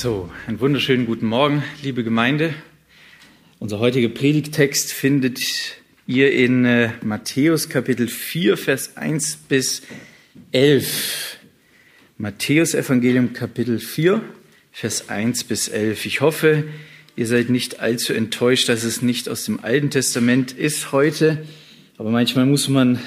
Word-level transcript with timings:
So, 0.00 0.30
einen 0.46 0.60
wunderschönen 0.60 1.06
guten 1.06 1.26
Morgen, 1.26 1.64
liebe 1.82 2.04
Gemeinde. 2.04 2.54
Unser 3.58 3.80
heutiger 3.80 4.08
Predigtext 4.08 4.92
findet 4.92 5.40
ihr 6.06 6.30
in 6.30 6.64
äh, 6.64 6.90
Matthäus 7.02 7.68
Kapitel 7.68 8.06
4, 8.06 8.56
Vers 8.56 8.96
1 8.96 9.38
bis 9.48 9.82
11. 10.52 11.38
Matthäus 12.16 12.74
Evangelium 12.74 13.32
Kapitel 13.32 13.80
4, 13.80 14.22
Vers 14.70 15.08
1 15.08 15.42
bis 15.42 15.66
11. 15.66 16.06
Ich 16.06 16.20
hoffe, 16.20 16.62
ihr 17.16 17.26
seid 17.26 17.50
nicht 17.50 17.80
allzu 17.80 18.12
enttäuscht, 18.12 18.68
dass 18.68 18.84
es 18.84 19.02
nicht 19.02 19.28
aus 19.28 19.46
dem 19.46 19.64
Alten 19.64 19.90
Testament 19.90 20.52
ist 20.52 20.92
heute. 20.92 21.44
Aber 21.96 22.10
manchmal 22.10 22.46
muss 22.46 22.68
man 22.68 23.00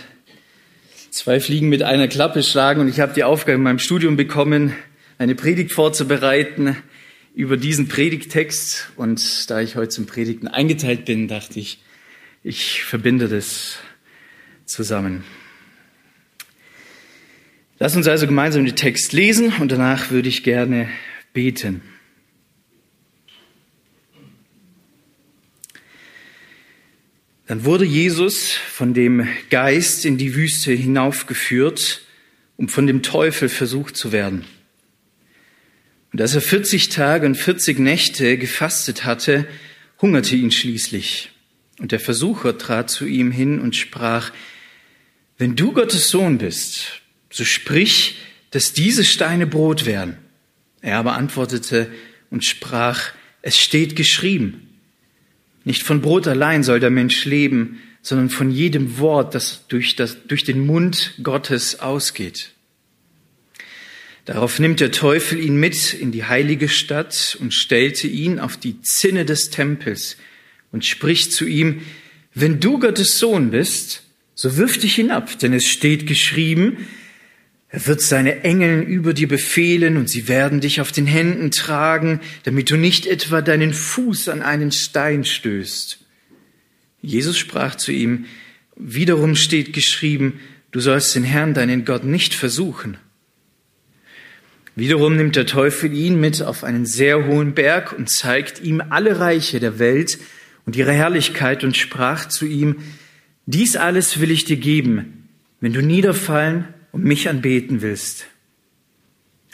zwei 1.09 1.39
Fliegen 1.39 1.69
mit 1.69 1.83
einer 1.83 2.09
Klappe 2.09 2.43
schlagen 2.43 2.81
und 2.81 2.89
ich 2.89 2.99
habe 2.99 3.13
die 3.13 3.23
Aufgabe 3.23 3.55
in 3.55 3.63
meinem 3.63 3.79
Studium 3.79 4.17
bekommen, 4.17 4.75
eine 5.21 5.35
Predigt 5.35 5.71
vorzubereiten 5.71 6.75
über 7.35 7.55
diesen 7.55 7.87
Predigtext. 7.87 8.89
Und 8.95 9.51
da 9.51 9.61
ich 9.61 9.75
heute 9.75 9.89
zum 9.89 10.07
Predigten 10.07 10.47
eingeteilt 10.47 11.05
bin, 11.05 11.27
dachte 11.27 11.59
ich, 11.59 11.79
ich 12.43 12.83
verbinde 12.83 13.27
das 13.27 13.77
zusammen. 14.65 15.23
Lass 17.77 17.95
uns 17.95 18.07
also 18.07 18.25
gemeinsam 18.25 18.65
den 18.65 18.75
Text 18.75 19.13
lesen 19.13 19.53
und 19.59 19.71
danach 19.71 20.09
würde 20.09 20.27
ich 20.27 20.43
gerne 20.43 20.89
beten. 21.33 21.83
Dann 27.45 27.63
wurde 27.63 27.85
Jesus 27.85 28.53
von 28.53 28.95
dem 28.95 29.27
Geist 29.51 30.03
in 30.03 30.17
die 30.17 30.33
Wüste 30.33 30.71
hinaufgeführt, 30.71 32.01
um 32.57 32.69
von 32.69 32.87
dem 32.87 33.03
Teufel 33.03 33.49
versucht 33.49 33.95
zu 33.95 34.11
werden. 34.11 34.45
Und 36.11 36.21
als 36.21 36.35
er 36.35 36.41
40 36.41 36.89
Tage 36.89 37.25
und 37.25 37.35
40 37.35 37.79
Nächte 37.79 38.37
gefastet 38.37 39.05
hatte, 39.05 39.47
hungerte 40.01 40.35
ihn 40.35 40.51
schließlich. 40.51 41.31
Und 41.79 41.91
der 41.91 41.99
Versucher 41.99 42.57
trat 42.57 42.89
zu 42.89 43.05
ihm 43.05 43.31
hin 43.31 43.59
und 43.59 43.75
sprach, 43.75 44.31
wenn 45.37 45.55
du 45.55 45.71
Gottes 45.71 46.09
Sohn 46.09 46.37
bist, 46.37 47.01
so 47.31 47.45
sprich, 47.45 48.17
dass 48.51 48.73
diese 48.73 49.03
Steine 49.03 49.47
Brot 49.47 49.85
werden. 49.85 50.17
Er 50.81 50.97
aber 50.97 51.13
antwortete 51.13 51.91
und 52.29 52.43
sprach, 52.43 53.11
es 53.41 53.57
steht 53.57 53.95
geschrieben, 53.95 54.67
nicht 55.63 55.83
von 55.83 56.01
Brot 56.01 56.27
allein 56.27 56.63
soll 56.63 56.79
der 56.79 56.89
Mensch 56.89 57.25
leben, 57.25 57.79
sondern 58.01 58.29
von 58.29 58.49
jedem 58.51 58.97
Wort, 58.97 59.35
das 59.35 59.67
durch, 59.67 59.95
das 59.95 60.25
durch 60.27 60.43
den 60.43 60.65
Mund 60.65 61.13
Gottes 61.21 61.79
ausgeht. 61.79 62.51
Darauf 64.25 64.59
nimmt 64.59 64.79
der 64.79 64.91
Teufel 64.91 65.39
ihn 65.39 65.55
mit 65.55 65.93
in 65.93 66.11
die 66.11 66.25
heilige 66.25 66.69
Stadt 66.69 67.37
und 67.39 67.53
stellte 67.53 68.07
ihn 68.07 68.39
auf 68.39 68.57
die 68.57 68.81
Zinne 68.81 69.25
des 69.25 69.49
Tempels 69.49 70.17
und 70.71 70.85
spricht 70.85 71.31
zu 71.31 71.45
ihm, 71.45 71.81
wenn 72.33 72.59
du 72.59 72.79
Gottes 72.79 73.17
Sohn 73.17 73.51
bist, 73.51 74.03
so 74.35 74.57
wirf 74.57 74.77
dich 74.77 74.95
hinab, 74.95 75.37
denn 75.39 75.53
es 75.53 75.65
steht 75.65 76.07
geschrieben, 76.07 76.87
er 77.67 77.87
wird 77.87 78.01
seine 78.01 78.43
Engeln 78.43 78.85
über 78.85 79.13
dir 79.13 79.29
befehlen 79.29 79.95
und 79.95 80.09
sie 80.09 80.27
werden 80.27 80.59
dich 80.59 80.81
auf 80.81 80.91
den 80.91 81.07
Händen 81.07 81.51
tragen, 81.51 82.19
damit 82.43 82.69
du 82.69 82.75
nicht 82.75 83.07
etwa 83.07 83.41
deinen 83.41 83.73
Fuß 83.73 84.27
an 84.27 84.41
einen 84.41 84.73
Stein 84.73 85.23
stößt. 85.23 85.99
Jesus 87.01 87.37
sprach 87.37 87.75
zu 87.75 87.91
ihm, 87.91 88.25
wiederum 88.75 89.35
steht 89.35 89.71
geschrieben, 89.71 90.41
du 90.71 90.81
sollst 90.81 91.15
den 91.15 91.23
Herrn, 91.23 91.53
deinen 91.53 91.85
Gott, 91.85 92.03
nicht 92.03 92.33
versuchen. 92.33 92.97
Wiederum 94.75 95.17
nimmt 95.17 95.35
der 95.35 95.45
Teufel 95.45 95.93
ihn 95.93 96.19
mit 96.19 96.41
auf 96.41 96.63
einen 96.63 96.85
sehr 96.85 97.27
hohen 97.27 97.53
Berg 97.53 97.93
und 97.93 98.09
zeigt 98.09 98.61
ihm 98.61 98.81
alle 98.89 99.19
Reiche 99.19 99.59
der 99.59 99.79
Welt 99.79 100.17
und 100.65 100.75
ihre 100.75 100.93
Herrlichkeit 100.93 101.63
und 101.63 101.75
sprach 101.75 102.27
zu 102.27 102.45
ihm, 102.45 102.77
dies 103.45 103.75
alles 103.75 104.21
will 104.21 104.31
ich 104.31 104.45
dir 104.45 104.57
geben, 104.57 105.27
wenn 105.59 105.73
du 105.73 105.81
niederfallen 105.81 106.67
und 106.91 107.03
mich 107.03 107.27
anbeten 107.27 107.81
willst. 107.81 108.27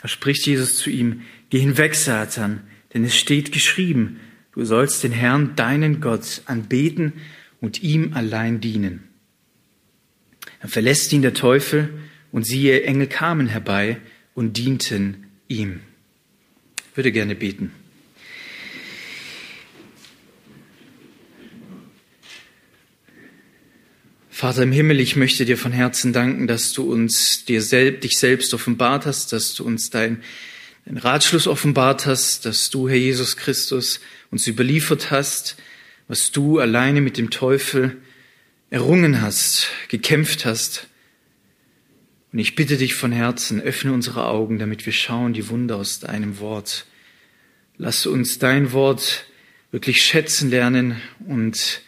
Da 0.00 0.06
spricht 0.06 0.46
Jesus 0.46 0.76
zu 0.76 0.90
ihm, 0.90 1.22
geh 1.50 1.58
hinweg, 1.58 1.96
Satan, 1.96 2.60
denn 2.94 3.04
es 3.04 3.16
steht 3.16 3.50
geschrieben, 3.50 4.20
du 4.52 4.64
sollst 4.64 5.02
den 5.02 5.12
Herrn, 5.12 5.56
deinen 5.56 6.00
Gott, 6.00 6.42
anbeten 6.44 7.14
und 7.60 7.82
ihm 7.82 8.12
allein 8.14 8.60
dienen. 8.60 9.02
Dann 10.60 10.70
verlässt 10.70 11.12
ihn 11.12 11.22
der 11.22 11.34
Teufel 11.34 11.90
und 12.30 12.46
siehe, 12.46 12.82
Engel 12.84 13.08
kamen 13.08 13.48
herbei 13.48 13.98
und 14.38 14.56
dienten 14.56 15.26
ihm. 15.48 15.80
Ich 16.92 16.96
würde 16.96 17.10
gerne 17.10 17.34
beten. 17.34 17.72
Vater 24.30 24.62
im 24.62 24.70
Himmel, 24.70 25.00
ich 25.00 25.16
möchte 25.16 25.44
dir 25.44 25.58
von 25.58 25.72
Herzen 25.72 26.12
danken, 26.12 26.46
dass 26.46 26.72
du 26.72 26.84
uns 26.84 27.46
dir 27.46 27.60
selbst, 27.60 28.04
dich 28.04 28.16
selbst 28.16 28.54
offenbart 28.54 29.06
hast, 29.06 29.32
dass 29.32 29.54
du 29.54 29.64
uns 29.64 29.90
dein, 29.90 30.22
dein 30.86 30.98
Ratschluss 30.98 31.48
offenbart 31.48 32.06
hast, 32.06 32.46
dass 32.46 32.70
du, 32.70 32.88
Herr 32.88 32.94
Jesus 32.94 33.36
Christus, 33.36 33.98
uns 34.30 34.46
überliefert 34.46 35.10
hast, 35.10 35.56
was 36.06 36.30
du 36.30 36.60
alleine 36.60 37.00
mit 37.00 37.18
dem 37.18 37.30
Teufel 37.30 37.96
errungen 38.70 39.20
hast, 39.20 39.66
gekämpft 39.88 40.44
hast, 40.44 40.87
und 42.32 42.38
ich 42.38 42.54
bitte 42.54 42.76
dich 42.76 42.94
von 42.94 43.12
Herzen, 43.12 43.60
öffne 43.60 43.92
unsere 43.92 44.26
Augen, 44.26 44.58
damit 44.58 44.84
wir 44.84 44.92
schauen 44.92 45.32
die 45.32 45.48
Wunder 45.48 45.76
aus 45.76 46.00
deinem 46.00 46.40
Wort. 46.40 46.84
Lass 47.78 48.06
uns 48.06 48.38
dein 48.38 48.72
Wort 48.72 49.24
wirklich 49.70 50.02
schätzen 50.02 50.50
lernen 50.50 51.00
und 51.26 51.82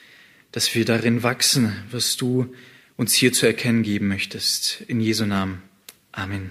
dass 0.53 0.75
wir 0.75 0.85
darin 0.85 1.23
wachsen, 1.23 1.75
was 1.91 2.17
du 2.17 2.55
uns 2.97 3.15
hier 3.15 3.33
zu 3.33 3.47
erkennen 3.47 3.83
geben 3.83 4.09
möchtest. 4.09 4.83
In 4.87 5.01
Jesu 5.01 5.27
Namen. 5.27 5.63
Amen. 6.13 6.51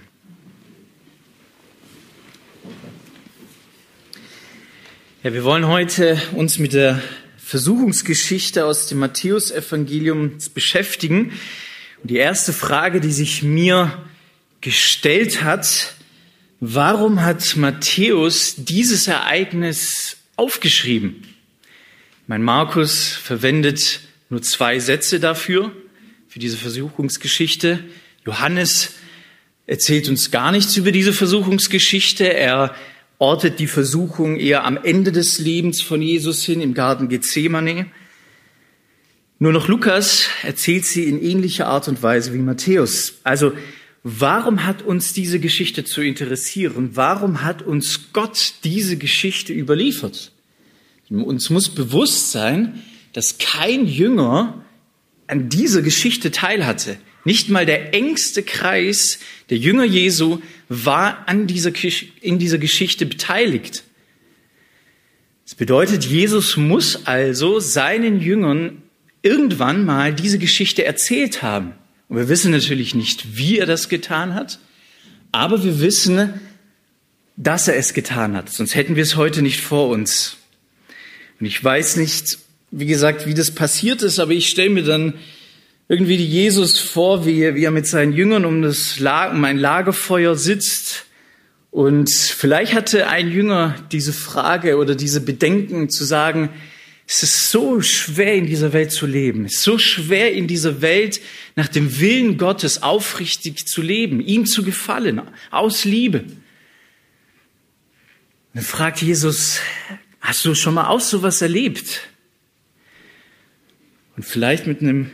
Ja, 5.22 5.34
wir 5.34 5.44
wollen 5.44 5.66
heute 5.66 6.20
uns 6.32 6.58
mit 6.58 6.72
der 6.72 7.02
Versuchungsgeschichte 7.36 8.64
aus 8.64 8.86
dem 8.86 8.98
Matthäusevangelium 8.98 10.38
beschäftigen. 10.54 11.32
Und 12.02 12.10
die 12.10 12.16
erste 12.16 12.52
Frage, 12.52 13.00
die 13.00 13.12
sich 13.12 13.42
mir 13.42 13.98
gestellt 14.60 15.42
hat, 15.42 15.94
warum 16.60 17.22
hat 17.22 17.56
Matthäus 17.56 18.54
dieses 18.56 19.06
Ereignis 19.06 20.16
aufgeschrieben? 20.36 21.24
Mein 22.26 22.42
Markus 22.42 23.08
verwendet 23.08 24.00
nur 24.28 24.42
zwei 24.42 24.78
Sätze 24.78 25.20
dafür, 25.20 25.72
für 26.28 26.38
diese 26.38 26.56
Versuchungsgeschichte. 26.56 27.82
Johannes 28.24 28.94
erzählt 29.66 30.08
uns 30.08 30.30
gar 30.30 30.52
nichts 30.52 30.76
über 30.76 30.92
diese 30.92 31.12
Versuchungsgeschichte. 31.12 32.32
Er 32.32 32.74
ortet 33.18 33.58
die 33.58 33.66
Versuchung 33.66 34.36
eher 34.36 34.64
am 34.64 34.76
Ende 34.76 35.10
des 35.10 35.40
Lebens 35.40 35.82
von 35.82 36.00
Jesus 36.00 36.44
hin, 36.44 36.60
im 36.60 36.72
Garten 36.72 37.08
Gethsemane. 37.08 37.86
Nur 39.42 39.52
noch 39.52 39.68
Lukas 39.68 40.28
erzählt 40.42 40.84
sie 40.84 41.04
in 41.04 41.18
ähnlicher 41.18 41.66
Art 41.66 41.88
und 41.88 42.02
Weise 42.02 42.34
wie 42.34 42.38
Matthäus. 42.38 43.14
Also 43.24 43.52
warum 44.02 44.66
hat 44.66 44.82
uns 44.82 45.14
diese 45.14 45.40
Geschichte 45.40 45.82
zu 45.82 46.02
interessieren? 46.02 46.90
Warum 46.92 47.42
hat 47.42 47.62
uns 47.62 48.12
Gott 48.12 48.52
diese 48.64 48.98
Geschichte 48.98 49.54
überliefert? 49.54 50.32
Uns 51.08 51.48
muss 51.48 51.70
bewusst 51.70 52.32
sein, 52.32 52.82
dass 53.14 53.38
kein 53.38 53.86
Jünger 53.86 54.62
an 55.26 55.48
dieser 55.48 55.80
Geschichte 55.80 56.30
teilhatte. 56.30 56.98
Nicht 57.24 57.48
mal 57.48 57.64
der 57.64 57.94
engste 57.94 58.42
Kreis 58.42 59.20
der 59.48 59.56
Jünger 59.56 59.84
Jesu 59.84 60.42
war 60.68 61.26
an 61.26 61.46
dieser, 61.46 61.72
in 62.20 62.38
dieser 62.38 62.58
Geschichte 62.58 63.06
beteiligt. 63.06 63.84
Das 65.46 65.54
bedeutet, 65.54 66.04
Jesus 66.04 66.58
muss 66.58 67.06
also 67.06 67.58
seinen 67.58 68.20
Jüngern 68.20 68.79
irgendwann 69.22 69.84
mal 69.84 70.14
diese 70.14 70.38
Geschichte 70.38 70.84
erzählt 70.84 71.42
haben. 71.42 71.72
Und 72.08 72.16
wir 72.16 72.28
wissen 72.28 72.50
natürlich 72.50 72.94
nicht, 72.94 73.36
wie 73.36 73.58
er 73.58 73.66
das 73.66 73.88
getan 73.88 74.34
hat, 74.34 74.58
aber 75.32 75.62
wir 75.62 75.80
wissen, 75.80 76.40
dass 77.36 77.68
er 77.68 77.76
es 77.76 77.94
getan 77.94 78.36
hat. 78.36 78.50
Sonst 78.50 78.74
hätten 78.74 78.96
wir 78.96 79.02
es 79.02 79.16
heute 79.16 79.42
nicht 79.42 79.60
vor 79.60 79.88
uns. 79.88 80.36
Und 81.38 81.46
ich 81.46 81.62
weiß 81.62 81.96
nicht, 81.96 82.38
wie 82.70 82.86
gesagt, 82.86 83.26
wie 83.26 83.34
das 83.34 83.50
passiert 83.50 84.02
ist, 84.02 84.18
aber 84.18 84.32
ich 84.32 84.48
stelle 84.48 84.70
mir 84.70 84.84
dann 84.84 85.14
irgendwie 85.88 86.16
die 86.16 86.26
Jesus 86.26 86.78
vor, 86.78 87.26
wie 87.26 87.40
er, 87.40 87.54
wie 87.54 87.64
er 87.64 87.70
mit 87.70 87.86
seinen 87.86 88.12
Jüngern 88.12 88.44
um, 88.44 88.62
das 88.62 89.00
Lager, 89.00 89.32
um 89.32 89.44
ein 89.44 89.58
Lagerfeuer 89.58 90.36
sitzt. 90.36 91.06
Und 91.70 92.10
vielleicht 92.12 92.74
hatte 92.74 93.08
ein 93.08 93.30
Jünger 93.30 93.74
diese 93.90 94.12
Frage 94.12 94.76
oder 94.76 94.94
diese 94.94 95.20
Bedenken 95.20 95.88
zu 95.90 96.04
sagen, 96.04 96.50
es 97.12 97.24
ist 97.24 97.50
so 97.50 97.82
schwer 97.82 98.36
in 98.36 98.46
dieser 98.46 98.72
Welt 98.72 98.92
zu 98.92 99.04
leben. 99.04 99.44
Es 99.44 99.54
ist 99.54 99.62
so 99.64 99.78
schwer 99.78 100.32
in 100.32 100.46
dieser 100.46 100.80
Welt 100.80 101.20
nach 101.56 101.66
dem 101.66 101.98
Willen 101.98 102.38
Gottes 102.38 102.84
aufrichtig 102.84 103.66
zu 103.66 103.82
leben, 103.82 104.20
ihm 104.20 104.46
zu 104.46 104.62
gefallen, 104.62 105.20
aus 105.50 105.84
Liebe. 105.84 106.24
dann 108.54 108.62
fragt 108.62 109.02
Jesus, 109.02 109.58
hast 110.20 110.44
du 110.44 110.54
schon 110.54 110.74
mal 110.74 110.86
auch 110.86 111.00
sowas 111.00 111.42
erlebt? 111.42 112.08
Und 114.16 114.22
vielleicht 114.22 114.68
mit 114.68 114.80
einem 114.80 115.10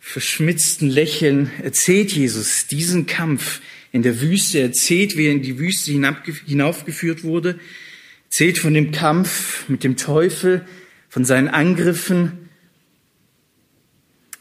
verschmitzten 0.00 0.90
Lächeln 0.90 1.50
erzählt 1.62 2.12
Jesus 2.12 2.66
diesen 2.66 3.06
Kampf 3.06 3.62
in 3.90 4.02
der 4.02 4.20
Wüste, 4.20 4.60
erzählt, 4.60 5.16
wie 5.16 5.28
er 5.28 5.32
in 5.32 5.40
die 5.40 5.58
Wüste 5.58 5.92
hinaufgeführt 5.92 7.24
wurde, 7.24 7.58
erzählt 8.24 8.58
von 8.58 8.74
dem 8.74 8.92
Kampf 8.92 9.66
mit 9.66 9.82
dem 9.82 9.96
Teufel, 9.96 10.66
von 11.10 11.24
seinen 11.26 11.48
Angriffen. 11.48 12.48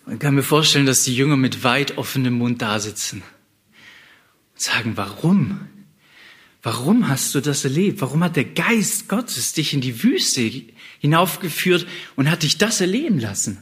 Man 0.05 0.19
kann 0.19 0.35
mir 0.35 0.43
vorstellen, 0.43 0.85
dass 0.85 1.03
die 1.03 1.15
Jünger 1.15 1.35
mit 1.35 1.63
weit 1.65 1.97
offenem 1.97 2.35
Mund 2.35 2.61
da 2.61 2.79
sitzen 2.79 3.23
und 4.53 4.61
sagen, 4.61 4.93
warum? 4.95 5.67
Warum 6.61 7.07
hast 7.07 7.33
du 7.35 7.41
das 7.41 7.63
erlebt? 7.63 8.01
Warum 8.01 8.23
hat 8.23 8.35
der 8.35 8.45
Geist 8.45 9.09
Gottes 9.09 9.53
dich 9.53 9.73
in 9.73 9.81
die 9.81 10.03
Wüste 10.03 10.49
hinaufgeführt 10.99 11.87
und 12.15 12.29
hat 12.29 12.43
dich 12.43 12.57
das 12.57 12.81
erleben 12.81 13.19
lassen? 13.19 13.57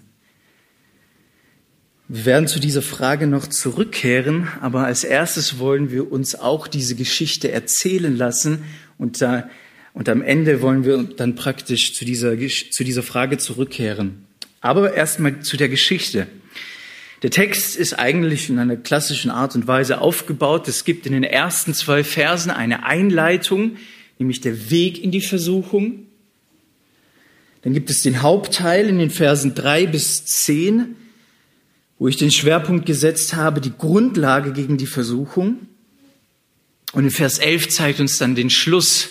Wir 2.10 2.26
werden 2.26 2.48
zu 2.48 2.60
dieser 2.60 2.82
Frage 2.82 3.28
noch 3.28 3.48
zurückkehren, 3.48 4.48
aber 4.62 4.86
als 4.86 5.04
erstes 5.04 5.60
wollen 5.60 5.92
wir 5.92 6.12
uns 6.12 6.36
auch 6.36 6.68
diese 6.68 6.96
Geschichte 6.96 7.52
erzählen 7.52 8.16
lassen 8.16 8.64
und, 8.98 9.22
da, 9.22 9.50
und 9.98 10.08
am 10.10 10.22
Ende 10.22 10.62
wollen 10.62 10.86
wir 10.86 11.02
dann 11.02 11.34
praktisch 11.34 11.96
zu 11.96 12.06
dieser, 12.06 12.38
zu 12.38 12.84
dieser 12.84 13.02
Frage 13.02 13.40
zurückkehren. 13.40 14.28
Aber 14.62 14.94
erstmal 14.94 15.40
zu 15.40 15.58
der 15.58 15.70
Geschichte. 15.70 16.28
Der 17.24 17.32
Text 17.32 17.76
ist 17.76 17.94
eigentlich 17.94 18.48
in 18.48 18.60
einer 18.60 18.76
klassischen 18.76 19.32
Art 19.32 19.56
und 19.56 19.66
Weise 19.66 20.00
aufgebaut. 20.00 20.68
Es 20.68 20.86
gibt 20.86 21.08
in 21.08 21.14
den 21.14 21.24
ersten 21.24 21.74
zwei 21.74 22.04
Versen 22.04 22.52
eine 22.52 22.86
Einleitung, 22.86 23.78
nämlich 24.20 24.40
der 24.40 24.70
Weg 24.70 25.04
in 25.04 25.10
die 25.10 25.22
Versuchung. 25.22 26.06
Dann 27.64 27.74
gibt 27.74 27.90
es 27.90 28.04
den 28.04 28.22
Hauptteil 28.22 28.90
in 28.90 29.00
den 29.00 29.10
Versen 29.10 29.56
drei 29.56 29.88
bis 29.88 30.26
zehn, 30.26 30.96
wo 31.98 32.08
ich 32.08 32.18
den 32.18 32.30
Schwerpunkt 32.30 32.86
gesetzt 32.86 33.34
habe, 33.34 33.62
die 33.62 33.74
Grundlage 33.76 34.54
gegen 34.54 34.78
die 34.78 34.86
Versuchung. 34.86 35.58
Und 36.92 37.06
in 37.06 37.10
Vers 37.10 37.40
11 37.40 37.70
zeigt 37.70 38.00
uns 38.00 38.20
dann 38.20 38.36
den 38.36 38.52
Schluss, 38.52 39.10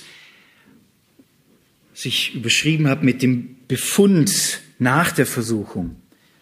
was 1.97 2.05
ich 2.05 2.35
überschrieben 2.35 2.89
habe 2.89 3.07
mit 3.07 3.23
dem 3.23 3.57
Befund 3.69 4.61
nach 4.79 5.13
der 5.13 5.25
Versuchung. 5.25 5.97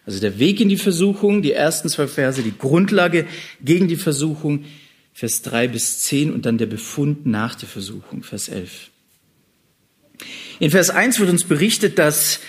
Also 0.04 0.18
der 0.18 0.40
Weg 0.40 0.60
in 0.60 0.68
die 0.68 0.76
Versuchung, 0.76 1.42
die 1.42 1.52
ersten 1.52 1.88
zwei 1.88 2.08
Verse, 2.08 2.42
die 2.42 2.58
Grundlage 2.58 3.24
gegen 3.64 3.86
die 3.86 3.96
Versuchung, 3.96 4.64
Vers 5.12 5.42
3 5.42 5.68
bis 5.68 6.00
10 6.00 6.32
und 6.32 6.44
dann 6.44 6.58
der 6.58 6.66
Befund 6.66 7.24
nach 7.24 7.54
der 7.54 7.68
Versuchung, 7.68 8.24
Vers 8.24 8.48
11. 8.48 8.90
In 10.58 10.72
Vers 10.72 10.90
1 10.90 11.20
wird 11.20 11.30
uns 11.30 11.44
berichtet, 11.44 12.00
dass 12.00 12.40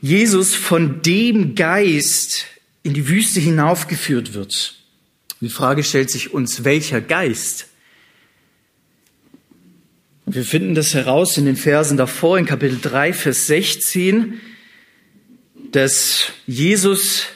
Jesus 0.00 0.56
von 0.56 1.00
dem 1.02 1.54
Geist 1.54 2.46
in 2.82 2.92
die 2.92 3.08
Wüste 3.08 3.38
hinaufgeführt 3.38 4.34
wird. 4.34 4.74
Die 5.40 5.48
Frage 5.48 5.84
stellt 5.84 6.10
sich 6.10 6.34
uns, 6.34 6.64
welcher 6.64 7.00
Geist? 7.00 7.68
Wir 10.34 10.44
finden 10.44 10.74
das 10.74 10.94
heraus 10.94 11.36
in 11.36 11.44
den 11.44 11.56
Versen 11.56 11.98
davor, 11.98 12.38
in 12.38 12.46
Kapitel 12.46 12.78
3, 12.80 13.12
Vers 13.12 13.48
16 13.48 14.40
dass 15.72 16.32
Jesus, 16.46 17.26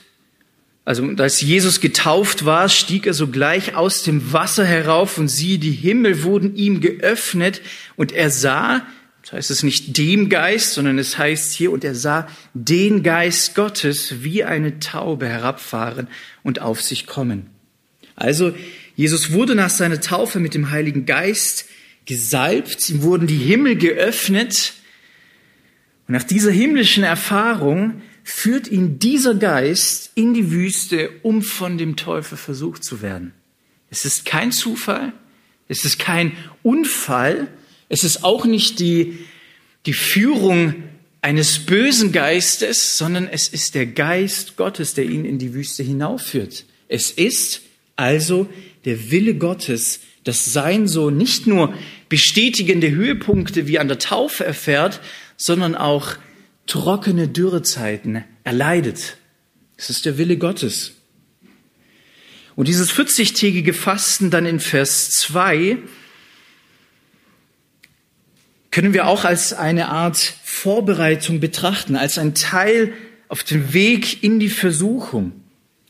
also 0.87 1.05
als 1.19 1.43
Jesus 1.43 1.81
getauft 1.81 2.47
war, 2.47 2.71
stieg 2.71 3.07
er 3.07 3.13
sogleich 3.13 3.75
aus 3.75 4.03
dem 4.03 4.33
Wasser 4.33 4.65
herauf 4.65 5.19
und 5.19 5.29
siehe, 5.29 5.59
die 5.59 5.73
Himmel 5.73 6.23
wurden 6.23 6.57
ihm 6.57 6.81
geöffnet 6.81 7.61
und 7.97 8.13
er 8.13 8.31
sah, 8.31 8.87
das 9.23 9.33
heißt 9.33 9.51
es 9.51 9.63
nicht 9.63 9.99
dem 9.99 10.31
Geist, 10.31 10.73
sondern 10.73 10.99
es 10.99 11.19
heißt 11.19 11.53
hier, 11.53 11.73
und 11.73 11.85
er 11.85 11.95
sah 11.95 12.29
den 12.55 13.03
Geist 13.03 13.55
Gottes 13.55 14.23
wie 14.23 14.43
eine 14.45 14.79
Taube 14.79 15.29
herabfahren 15.29 16.09
und 16.43 16.63
auf 16.63 16.81
sich 16.81 17.07
kommen. 17.07 17.47
Also 18.17 18.55
Jesus 18.97 19.33
wurde 19.33 19.55
nach 19.55 19.71
seiner 19.71 20.01
Taufe 20.01 20.41
mit 20.41 20.55
dem 20.55 20.71
Heiligen 20.71 21.05
Geist 21.05 21.67
gesalbt, 22.07 22.89
ihm 22.89 23.03
wurden 23.03 23.27
die 23.27 23.37
Himmel 23.37 23.77
geöffnet 23.77 24.75
und 26.09 26.15
nach 26.15 26.23
dieser 26.23 26.51
himmlischen 26.51 27.05
Erfahrung 27.05 28.03
führt 28.23 28.69
ihn 28.69 28.99
dieser 28.99 29.35
Geist 29.35 30.11
in 30.15 30.35
die 30.35 30.51
Wüste, 30.51 31.11
um 31.23 31.43
von 31.43 31.79
dem 31.79 31.97
Teufel 31.97 32.39
versucht 32.39 32.85
zu 32.85 33.03
werden. 33.03 33.33
Es 33.91 34.05
ist 34.05 34.25
kein 34.25 34.53
Zufall, 34.53 35.13
es 35.69 35.85
ist 35.85 35.99
kein 35.99 36.33
Unfall, 36.63 37.49
es 37.89 38.05
ist 38.05 38.25
auch 38.25 38.45
nicht 38.45 38.81
die, 38.81 39.19
die 39.87 39.93
Führung 39.93 40.75
eines 41.23 41.67
bösen 41.67 42.13
Geistes, 42.13 42.97
sondern 42.99 43.29
es 43.29 43.49
ist 43.49 43.75
der 43.75 43.87
Geist 43.87 44.57
Gottes, 44.57 44.95
der 44.95 45.05
ihn 45.05 45.25
in 45.25 45.39
die 45.39 45.55
Wüste 45.55 45.83
hinaufführt. 45.83 46.65
Es 46.89 47.11
ist 47.11 47.63
also 47.97 48.49
der 48.85 49.11
Wille 49.11 49.35
Gottes, 49.35 50.01
dass 50.25 50.45
sein 50.45 50.89
Sohn 50.89 51.17
nicht 51.17 51.47
nur 51.47 51.75
bestätigende 52.09 52.91
Höhepunkte 52.91 53.67
wie 53.67 53.79
an 53.79 53.89
der 53.89 53.99
Taufe 53.99 54.45
erfährt, 54.45 55.01
sondern 55.37 55.75
auch 55.75 56.17
trockene 56.67 57.29
Dürrezeiten 57.29 58.25
erleidet. 58.45 59.17
Es 59.77 59.91
ist 59.91 60.05
der 60.05 60.19
Wille 60.19 60.37
Gottes. 60.37 60.93
Und 62.55 62.69
dieses 62.69 62.91
40-tägige 62.91 63.75
Fasten 63.75 64.31
dann 64.31 64.47
in 64.47 64.61
Vers 64.61 65.11
2 65.11 65.79
können 68.71 68.95
wir 68.95 69.07
auch 69.07 69.25
als 69.25 69.53
eine 69.53 69.89
Art 69.89 70.17
Vorbereitung 70.45 71.41
betrachten, 71.41 71.97
als 71.97 72.19
ein 72.19 72.35
Teil 72.35 72.93
auf 73.29 73.43
dem 73.43 73.73
Weg 73.73 74.23
in 74.23 74.41
die 74.41 74.49
Versuchung. 74.49 75.33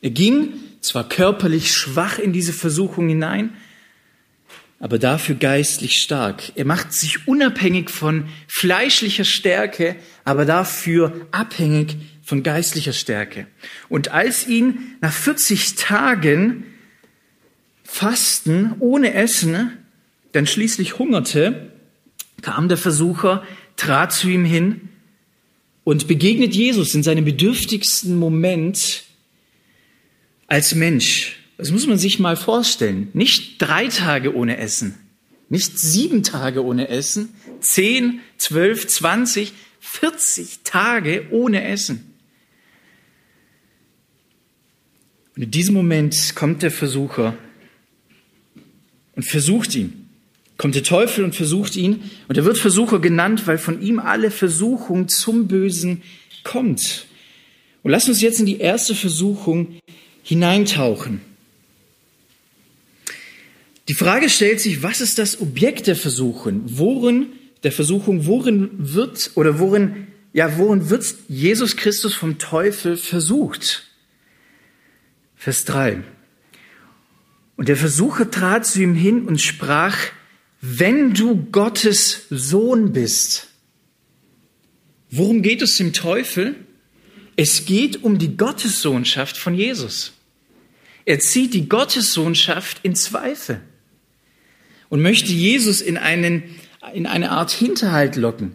Er 0.00 0.10
ging 0.10 0.54
zwar 0.80 1.08
körperlich 1.08 1.72
schwach 1.72 2.18
in 2.18 2.32
diese 2.32 2.52
Versuchung 2.52 3.08
hinein, 3.08 3.54
aber 4.78 4.98
dafür 4.98 5.34
geistlich 5.36 5.96
stark. 5.96 6.52
Er 6.54 6.64
macht 6.64 6.92
sich 6.92 7.26
unabhängig 7.26 7.90
von 7.90 8.28
fleischlicher 8.46 9.24
Stärke, 9.24 9.96
aber 10.24 10.44
dafür 10.44 11.26
abhängig 11.30 11.96
von 12.22 12.42
geistlicher 12.42 12.92
Stärke. 12.92 13.46
Und 13.88 14.10
als 14.10 14.46
ihn 14.46 14.96
nach 15.00 15.12
40 15.12 15.76
Tagen 15.76 16.64
Fasten 17.84 18.74
ohne 18.80 19.14
Essen 19.14 19.72
dann 20.32 20.46
schließlich 20.46 20.98
hungerte, 20.98 21.70
kam 22.42 22.68
der 22.68 22.76
Versucher, 22.76 23.44
trat 23.76 24.12
zu 24.12 24.28
ihm 24.28 24.44
hin 24.44 24.88
und 25.84 26.08
begegnet 26.08 26.54
Jesus 26.54 26.94
in 26.94 27.02
seinem 27.02 27.24
bedürftigsten 27.24 28.18
Moment 28.18 29.04
als 30.48 30.74
Mensch. 30.74 31.38
Das 31.58 31.70
muss 31.70 31.86
man 31.86 31.98
sich 31.98 32.18
mal 32.18 32.36
vorstellen. 32.36 33.08
Nicht 33.14 33.60
drei 33.62 33.88
Tage 33.88 34.34
ohne 34.34 34.58
Essen, 34.58 34.94
nicht 35.48 35.78
sieben 35.78 36.22
Tage 36.22 36.64
ohne 36.64 36.88
Essen, 36.88 37.30
zehn, 37.60 38.20
zwölf, 38.36 38.86
zwanzig, 38.88 39.52
vierzig 39.80 40.60
Tage 40.64 41.26
ohne 41.30 41.64
Essen. 41.64 42.12
Und 45.34 45.42
in 45.42 45.50
diesem 45.50 45.74
Moment 45.74 46.34
kommt 46.34 46.62
der 46.62 46.70
Versucher 46.70 47.36
und 49.14 49.22
versucht 49.22 49.74
ihn. 49.74 50.08
Kommt 50.56 50.74
der 50.74 50.82
Teufel 50.82 51.24
und 51.24 51.34
versucht 51.34 51.76
ihn. 51.76 52.10
Und 52.28 52.38
er 52.38 52.46
wird 52.46 52.56
Versucher 52.56 52.98
genannt, 52.98 53.46
weil 53.46 53.58
von 53.58 53.82
ihm 53.82 53.98
alle 53.98 54.30
Versuchung 54.30 55.08
zum 55.08 55.48
Bösen 55.48 56.02
kommt. 56.44 57.06
Und 57.82 57.90
lass 57.90 58.08
uns 58.08 58.22
jetzt 58.22 58.40
in 58.40 58.46
die 58.46 58.58
erste 58.58 58.94
Versuchung 58.94 59.78
hineintauchen. 60.22 61.20
Die 63.88 63.94
Frage 63.94 64.28
stellt 64.28 64.60
sich, 64.60 64.82
was 64.82 65.00
ist 65.00 65.18
das 65.18 65.40
Objekt 65.40 65.86
der 65.86 65.96
Versuchung? 65.96 66.62
Worin, 66.66 67.28
der 67.62 67.70
Versuchung, 67.70 68.26
worin 68.26 68.70
wird 68.78 69.30
oder 69.36 69.60
worin, 69.60 70.08
ja, 70.32 70.58
worin 70.58 70.90
wird 70.90 71.04
Jesus 71.28 71.76
Christus 71.76 72.14
vom 72.14 72.38
Teufel 72.38 72.96
versucht? 72.96 73.86
Vers 75.36 75.64
3. 75.66 76.02
Und 77.56 77.68
der 77.68 77.76
Versucher 77.76 78.30
trat 78.30 78.66
zu 78.66 78.82
ihm 78.82 78.94
hin 78.94 79.24
und 79.26 79.40
sprach, 79.40 79.96
wenn 80.60 81.14
du 81.14 81.46
Gottes 81.52 82.26
Sohn 82.28 82.92
bist. 82.92 83.46
Worum 85.10 85.42
geht 85.42 85.62
es 85.62 85.76
dem 85.76 85.92
Teufel? 85.92 86.56
Es 87.36 87.66
geht 87.66 88.02
um 88.02 88.18
die 88.18 88.36
Gottessohnschaft 88.36 89.36
von 89.36 89.54
Jesus. 89.54 90.12
Er 91.04 91.20
zieht 91.20 91.54
die 91.54 91.68
Gottessohnschaft 91.68 92.80
in 92.82 92.96
Zweifel 92.96 93.60
und 94.88 95.02
möchte 95.02 95.32
Jesus 95.32 95.80
in, 95.80 95.96
einen, 95.96 96.42
in 96.94 97.06
eine 97.06 97.30
Art 97.30 97.50
Hinterhalt 97.50 98.16
locken. 98.16 98.52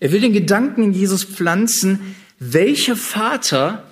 Er 0.00 0.12
will 0.12 0.20
den 0.20 0.32
Gedanken 0.32 0.82
in 0.82 0.92
Jesus 0.92 1.24
pflanzen, 1.24 2.16
welcher 2.38 2.96
Vater 2.96 3.86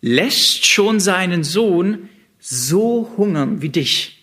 lässt 0.00 0.66
schon 0.66 1.00
seinen 1.00 1.42
Sohn 1.42 2.08
so 2.38 3.12
hungern 3.16 3.60
wie 3.60 3.68
dich? 3.68 4.18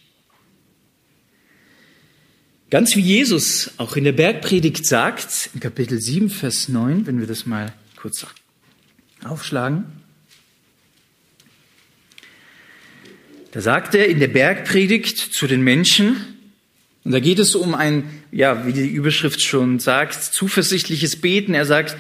Ganz 2.70 2.96
wie 2.96 3.02
Jesus 3.02 3.72
auch 3.78 3.96
in 3.96 4.06
der 4.06 4.12
Bergpredigt 4.12 4.86
sagt, 4.86 5.50
in 5.54 5.60
Kapitel 5.60 6.00
7, 6.00 6.30
Vers 6.30 6.70
9, 6.70 7.06
wenn 7.06 7.20
wir 7.20 7.28
das 7.28 7.46
mal 7.46 7.74
kurz 7.96 8.25
aufschlagen. 9.24 9.86
Da 13.52 13.62
sagt 13.62 13.96
er 13.96 14.08
in 14.08 14.20
der 14.20 14.28
Bergpredigt 14.28 15.18
zu 15.18 15.48
den 15.48 15.62
Menschen, 15.62 16.35
und 17.06 17.12
da 17.12 17.20
geht 17.20 17.38
es 17.38 17.54
um 17.54 17.76
ein, 17.76 18.04
ja, 18.32 18.66
wie 18.66 18.74
die 18.74 18.88
Überschrift 18.88 19.42
schon 19.42 19.78
sagt, 19.78 20.16
zuversichtliches 20.16 21.18
Beten. 21.18 21.54
Er 21.54 21.66
sagt, 21.66 21.96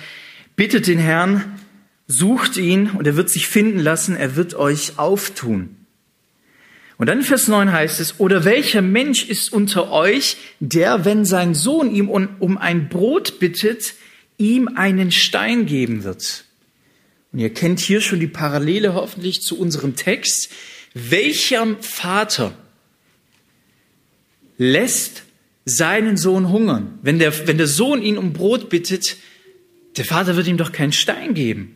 bittet 0.55 0.87
den 0.87 0.97
Herrn, 0.97 1.59
sucht 2.07 2.57
ihn 2.57 2.89
und 2.89 3.05
er 3.05 3.15
wird 3.15 3.29
sich 3.29 3.47
finden 3.47 3.79
lassen, 3.79 4.15
er 4.15 4.35
wird 4.35 4.55
euch 4.55 4.97
auftun. 4.97 5.75
Und 6.97 7.07
dann 7.07 7.19
in 7.19 7.23
Vers 7.23 7.47
9 7.47 7.71
heißt 7.71 7.99
es, 7.99 8.19
oder 8.19 8.45
welcher 8.45 8.81
Mensch 8.81 9.25
ist 9.29 9.53
unter 9.53 9.91
euch, 9.91 10.37
der, 10.59 11.05
wenn 11.05 11.23
sein 11.23 11.53
Sohn 11.53 11.93
ihm 11.93 12.09
um 12.09 12.57
ein 12.57 12.89
Brot 12.89 13.39
bittet, 13.39 13.93
ihm 14.39 14.69
einen 14.69 15.11
Stein 15.11 15.67
geben 15.67 16.03
wird? 16.03 16.45
Und 17.31 17.39
ihr 17.39 17.53
kennt 17.53 17.79
hier 17.79 18.01
schon 18.01 18.21
die 18.21 18.27
Parallele 18.27 18.95
hoffentlich 18.95 19.41
zu 19.41 19.59
unserem 19.59 19.95
Text. 19.95 20.49
Welcher 20.95 21.75
Vater 21.81 22.55
lässt 24.57 25.23
seinen 25.65 26.17
Sohn 26.17 26.49
hungern? 26.49 26.99
Wenn 27.01 27.19
der, 27.19 27.47
wenn 27.47 27.57
der 27.57 27.67
Sohn 27.67 28.01
ihn 28.01 28.17
um 28.17 28.33
Brot 28.33 28.69
bittet, 28.69 29.17
der 29.97 30.05
Vater 30.05 30.35
wird 30.35 30.47
ihm 30.47 30.57
doch 30.57 30.71
keinen 30.71 30.91
Stein 30.91 31.33
geben. 31.33 31.75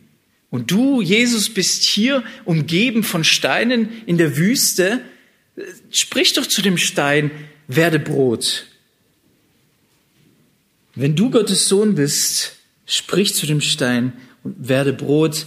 Und 0.50 0.70
du, 0.70 1.00
Jesus, 1.00 1.48
bist 1.50 1.84
hier 1.84 2.24
umgeben 2.44 3.02
von 3.02 3.24
Steinen 3.24 3.88
in 4.06 4.18
der 4.18 4.36
Wüste. 4.36 5.00
Sprich 5.90 6.32
doch 6.34 6.46
zu 6.46 6.60
dem 6.60 6.76
Stein, 6.76 7.30
werde 7.68 7.98
Brot. 7.98 8.66
Wenn 10.94 11.14
du 11.14 11.30
Gottes 11.30 11.68
Sohn 11.68 11.94
bist, 11.94 12.56
sprich 12.84 13.34
zu 13.34 13.46
dem 13.46 13.60
Stein 13.60 14.12
und 14.42 14.68
werde 14.68 14.92
Brot. 14.92 15.46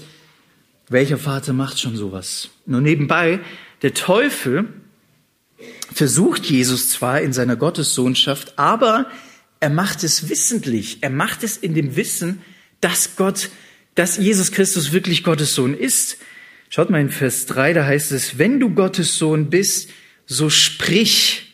Welcher 0.90 1.18
Vater 1.18 1.54
macht 1.54 1.80
schon 1.80 1.96
sowas? 1.96 2.50
Nur 2.66 2.82
nebenbei, 2.82 3.40
der 3.82 3.94
Teufel 3.94 4.68
versucht 5.94 6.46
Jesus 6.46 6.90
zwar 6.90 7.22
in 7.22 7.34
seiner 7.34 7.56
Gottessohnschaft, 7.56 8.58
aber 8.58 9.10
er 9.60 9.70
macht 9.70 10.04
es 10.04 10.30
wissentlich. 10.30 10.98
Er 11.02 11.10
macht 11.10 11.44
es 11.44 11.58
in 11.58 11.74
dem 11.74 11.96
Wissen, 11.96 12.42
dass 12.82 13.16
Gott, 13.16 13.50
dass 13.96 14.18
Jesus 14.18 14.52
Christus 14.52 14.92
wirklich 14.92 15.24
Gottes 15.24 15.54
Sohn 15.54 15.74
ist. 15.74 16.18
Schaut 16.70 16.90
mal 16.90 17.00
in 17.00 17.10
Vers 17.10 17.46
3, 17.46 17.74
da 17.74 17.86
heißt 17.86 18.12
es, 18.12 18.38
wenn 18.38 18.60
du 18.60 18.72
Gottes 18.72 19.18
Sohn 19.18 19.50
bist, 19.50 19.90
so 20.26 20.50
sprich, 20.50 21.54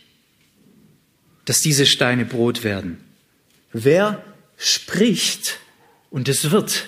dass 1.45 1.61
diese 1.61 1.85
Steine 1.85 2.25
Brot 2.25 2.63
werden. 2.63 2.99
Wer 3.73 4.23
spricht 4.57 5.59
und 6.09 6.29
es 6.29 6.51
wird, 6.51 6.87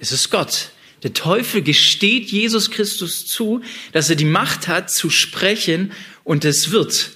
es 0.00 0.12
ist 0.12 0.30
Gott. 0.30 0.70
Der 1.02 1.14
Teufel 1.14 1.62
gesteht 1.62 2.30
Jesus 2.30 2.70
Christus 2.70 3.26
zu, 3.26 3.62
dass 3.92 4.10
er 4.10 4.16
die 4.16 4.24
Macht 4.24 4.66
hat 4.66 4.90
zu 4.90 5.10
sprechen 5.10 5.92
und 6.28 6.44
es 6.44 6.70
wird. 6.70 7.12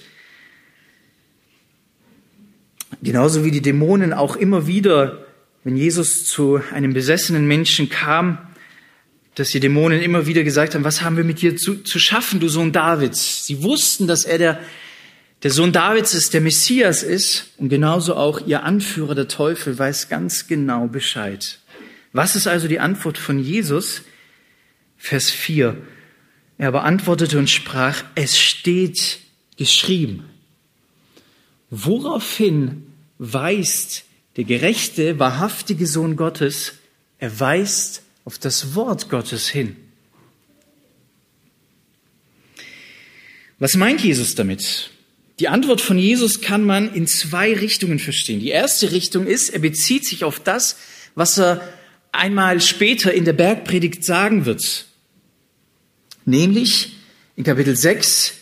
Genauso 3.03 3.45
wie 3.45 3.51
die 3.51 3.61
Dämonen 3.61 4.11
auch 4.11 4.35
immer 4.35 4.65
wieder, 4.65 5.27
wenn 5.63 5.77
Jesus 5.77 6.25
zu 6.25 6.59
einem 6.73 6.93
besessenen 6.93 7.45
Menschen 7.45 7.89
kam, 7.89 8.39
dass 9.35 9.49
die 9.49 9.59
Dämonen 9.59 10.01
immer 10.01 10.25
wieder 10.25 10.43
gesagt 10.43 10.73
haben, 10.73 10.83
was 10.83 11.03
haben 11.03 11.15
wir 11.15 11.23
mit 11.23 11.43
dir 11.43 11.55
zu, 11.55 11.83
zu 11.83 11.99
schaffen, 11.99 12.39
du 12.39 12.49
Sohn 12.49 12.71
Davids? 12.71 13.45
Sie 13.45 13.61
wussten, 13.61 14.07
dass 14.07 14.25
er 14.25 14.39
der, 14.39 14.59
der 15.43 15.51
Sohn 15.51 15.71
Davids 15.71 16.15
ist, 16.15 16.33
der 16.33 16.41
Messias 16.41 17.03
ist 17.03 17.51
und 17.57 17.69
genauso 17.69 18.15
auch 18.15 18.45
ihr 18.47 18.63
Anführer, 18.63 19.13
der 19.13 19.27
Teufel, 19.27 19.77
weiß 19.77 20.09
ganz 20.09 20.47
genau 20.47 20.87
Bescheid. 20.87 21.59
Was 22.13 22.35
ist 22.35 22.47
also 22.47 22.67
die 22.67 22.79
Antwort 22.79 23.19
von 23.19 23.37
Jesus? 23.37 24.01
Vers 24.97 25.29
4. 25.29 25.77
Er 26.57 26.67
aber 26.67 26.83
antwortete 26.83 27.37
und 27.37 27.49
sprach, 27.49 28.03
es 28.15 28.39
steht 28.39 29.19
geschrieben. 29.57 30.29
Woraufhin 31.69 32.87
weist 33.17 34.03
der 34.37 34.43
gerechte, 34.43 35.19
wahrhaftige 35.19 35.87
Sohn 35.87 36.15
Gottes, 36.15 36.73
er 37.19 37.39
weist 37.39 38.03
auf 38.25 38.37
das 38.37 38.75
Wort 38.75 39.09
Gottes 39.09 39.47
hin. 39.47 39.75
Was 43.59 43.75
meint 43.75 44.01
Jesus 44.01 44.35
damit? 44.35 44.89
Die 45.39 45.47
Antwort 45.47 45.81
von 45.81 45.97
Jesus 45.97 46.41
kann 46.41 46.63
man 46.63 46.93
in 46.93 47.07
zwei 47.07 47.53
Richtungen 47.53 47.99
verstehen. 47.99 48.39
Die 48.39 48.49
erste 48.49 48.91
Richtung 48.91 49.25
ist, 49.25 49.49
er 49.49 49.59
bezieht 49.59 50.05
sich 50.05 50.23
auf 50.23 50.39
das, 50.39 50.77
was 51.15 51.39
er 51.39 51.61
einmal 52.11 52.61
später 52.61 53.13
in 53.13 53.25
der 53.25 53.33
Bergpredigt 53.33 54.03
sagen 54.03 54.45
wird. 54.45 54.85
Nämlich 56.25 56.95
in 57.35 57.43
Kapitel 57.43 57.75
6, 57.75 58.35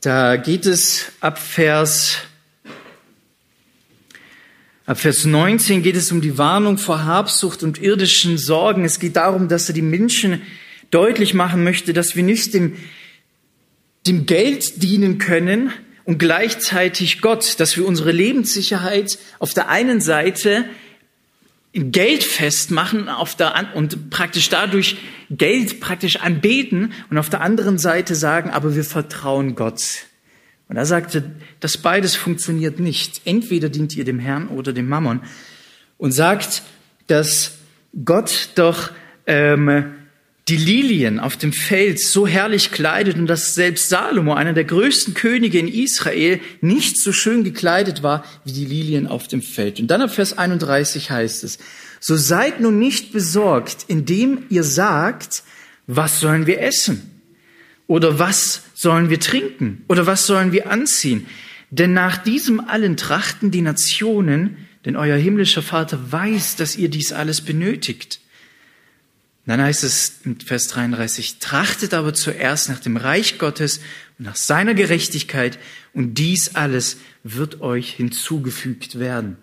da 0.00 0.36
geht 0.36 0.64
es 0.64 1.06
ab 1.18 1.40
Vers, 1.40 2.18
ab 4.86 5.00
Vers 5.00 5.24
19 5.24 5.82
geht 5.82 5.96
es 5.96 6.12
um 6.12 6.20
die 6.20 6.38
Warnung 6.38 6.78
vor 6.78 7.04
Habsucht 7.04 7.64
und 7.64 7.82
irdischen 7.82 8.38
Sorgen. 8.38 8.84
Es 8.84 9.00
geht 9.00 9.16
darum, 9.16 9.48
dass 9.48 9.68
er 9.68 9.74
die 9.74 9.82
Menschen 9.82 10.42
deutlich 10.92 11.34
machen 11.34 11.64
möchte, 11.64 11.92
dass 11.92 12.14
wir 12.14 12.22
nicht 12.22 12.54
dem, 12.54 12.76
dem 14.06 14.26
Geld 14.26 14.80
dienen 14.80 15.18
können 15.18 15.72
und 16.04 16.18
gleichzeitig 16.18 17.20
Gott, 17.20 17.58
dass 17.58 17.76
wir 17.76 17.86
unsere 17.86 18.12
Lebenssicherheit 18.12 19.18
auf 19.40 19.52
der 19.52 19.68
einen 19.68 20.00
Seite 20.00 20.64
Geld 21.72 22.24
festmachen 22.24 23.08
auf 23.08 23.34
der, 23.34 23.72
und 23.74 24.10
praktisch 24.10 24.48
dadurch 24.48 24.96
Geld 25.30 25.80
praktisch 25.80 26.16
anbeten 26.16 26.92
und 27.10 27.18
auf 27.18 27.28
der 27.28 27.42
anderen 27.42 27.78
Seite 27.78 28.14
sagen, 28.14 28.50
aber 28.50 28.74
wir 28.74 28.84
vertrauen 28.84 29.54
Gott. 29.54 29.82
Und 30.68 30.76
er 30.76 30.86
sagte, 30.86 31.30
das 31.60 31.78
beides 31.78 32.14
funktioniert 32.14 32.78
nicht. 32.78 33.22
Entweder 33.24 33.68
dient 33.68 33.96
ihr 33.96 34.04
dem 34.04 34.18
Herrn 34.18 34.48
oder 34.48 34.72
dem 34.72 34.88
Mammon. 34.88 35.22
Und 35.96 36.12
sagt, 36.12 36.62
dass 37.06 37.58
Gott 38.04 38.50
doch 38.54 38.90
ähm, 39.26 39.94
die 40.48 40.56
Lilien 40.56 41.20
auf 41.20 41.36
dem 41.36 41.52
Feld 41.52 42.00
so 42.00 42.26
herrlich 42.26 42.70
kleidet 42.70 43.16
und 43.16 43.26
dass 43.26 43.54
selbst 43.54 43.90
Salomo, 43.90 44.34
einer 44.34 44.54
der 44.54 44.64
größten 44.64 45.14
Könige 45.14 45.58
in 45.58 45.68
Israel, 45.68 46.40
nicht 46.60 46.98
so 46.98 47.12
schön 47.12 47.44
gekleidet 47.44 48.02
war 48.02 48.24
wie 48.44 48.52
die 48.52 48.64
Lilien 48.64 49.06
auf 49.06 49.28
dem 49.28 49.42
Feld. 49.42 49.78
Und 49.78 49.88
dann 49.88 50.00
ab 50.00 50.14
Vers 50.14 50.38
31 50.38 51.10
heißt 51.10 51.44
es, 51.44 51.58
so 52.00 52.16
seid 52.16 52.60
nun 52.60 52.78
nicht 52.78 53.12
besorgt, 53.12 53.84
indem 53.88 54.44
ihr 54.48 54.62
sagt, 54.62 55.42
was 55.86 56.20
sollen 56.20 56.46
wir 56.46 56.62
essen? 56.62 57.10
Oder 57.86 58.18
was 58.18 58.62
sollen 58.74 59.10
wir 59.10 59.20
trinken? 59.20 59.84
Oder 59.88 60.06
was 60.06 60.26
sollen 60.26 60.52
wir 60.52 60.70
anziehen? 60.70 61.26
Denn 61.70 61.92
nach 61.92 62.16
diesem 62.16 62.60
allen 62.60 62.96
trachten 62.96 63.50
die 63.50 63.62
Nationen, 63.62 64.56
denn 64.84 64.96
euer 64.96 65.16
himmlischer 65.16 65.62
Vater 65.62 66.12
weiß, 66.12 66.56
dass 66.56 66.76
ihr 66.76 66.88
dies 66.88 67.12
alles 67.12 67.40
benötigt. 67.42 68.20
Dann 69.48 69.62
heißt 69.62 69.82
es 69.82 70.20
in 70.24 70.38
Vers 70.38 70.66
33, 70.68 71.38
trachtet 71.38 71.94
aber 71.94 72.12
zuerst 72.12 72.68
nach 72.68 72.80
dem 72.80 72.98
Reich 72.98 73.38
Gottes 73.38 73.78
und 74.18 74.26
nach 74.26 74.36
seiner 74.36 74.74
Gerechtigkeit 74.74 75.58
und 75.94 76.16
dies 76.16 76.54
alles 76.54 76.98
wird 77.24 77.62
euch 77.62 77.90
hinzugefügt 77.94 78.98
werden. 78.98 79.38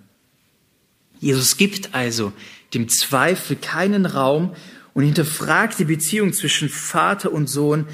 Jesus 1.20 1.58
gibt 1.58 1.96
also 1.96 2.34
dem 2.76 2.88
Zweifel 2.88 3.56
keinen 3.56 4.06
Raum 4.06 4.56
und 4.94 5.04
hinterfragt 5.04 5.80
die 5.80 5.86
Beziehung 5.86 6.34
zwischen 6.34 6.70
Vater 6.70 7.32
und 7.32 7.48
Sohn 7.48 7.88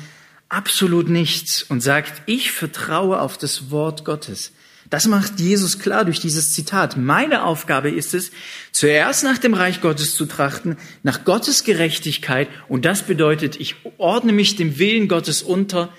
absolut 0.49 1.07
nichts 1.07 1.63
und 1.63 1.79
sagt, 1.79 2.23
ich 2.25 2.51
vertraue 2.51 3.21
auf 3.21 3.37
das 3.37 3.71
Wort 3.71 4.03
Gottes. 4.03 4.51
Das 4.91 5.07
macht 5.07 5.39
Jesus 5.39 5.79
klar 5.79 6.03
durch 6.03 6.19
dieses 6.19 6.51
Zitat. 6.51 6.97
Meine 6.97 7.45
Aufgabe 7.45 7.89
ist 7.89 8.13
es, 8.13 8.29
zuerst 8.73 9.23
nach 9.23 9.37
dem 9.37 9.53
Reich 9.53 9.79
Gottes 9.79 10.15
zu 10.15 10.25
trachten, 10.25 10.75
nach 11.01 11.23
Gottes 11.23 11.63
Gerechtigkeit. 11.63 12.49
Und 12.67 12.83
das 12.83 13.03
bedeutet, 13.03 13.57
ich 13.57 13.77
ordne 13.97 14.33
mich 14.33 14.57
dem 14.57 14.79
Willen 14.79 15.07
Gottes 15.07 15.43
unter. 15.43 15.93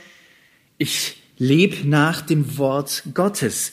Ich 0.76 1.16
lebe 1.38 1.88
nach 1.88 2.20
dem 2.20 2.58
Wort 2.58 3.04
Gottes. 3.14 3.72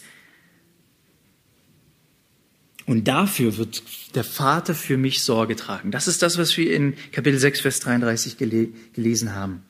Und 2.86 3.10
dafür 3.10 3.58
wird 3.58 3.84
der 4.16 4.24
Vater 4.24 4.74
für 4.74 4.96
mich 4.96 5.22
Sorge 5.22 5.58
tragen. 5.58 5.92
Das 5.92 6.08
ist 6.08 6.22
das, 6.22 6.38
was 6.38 6.56
wir 6.56 6.74
in 6.74 6.96
Kapitel 7.12 7.40
6, 7.40 7.60
Vers 7.60 7.82
33 7.82 8.38
gelesen 8.38 9.36
haben. 9.36 9.64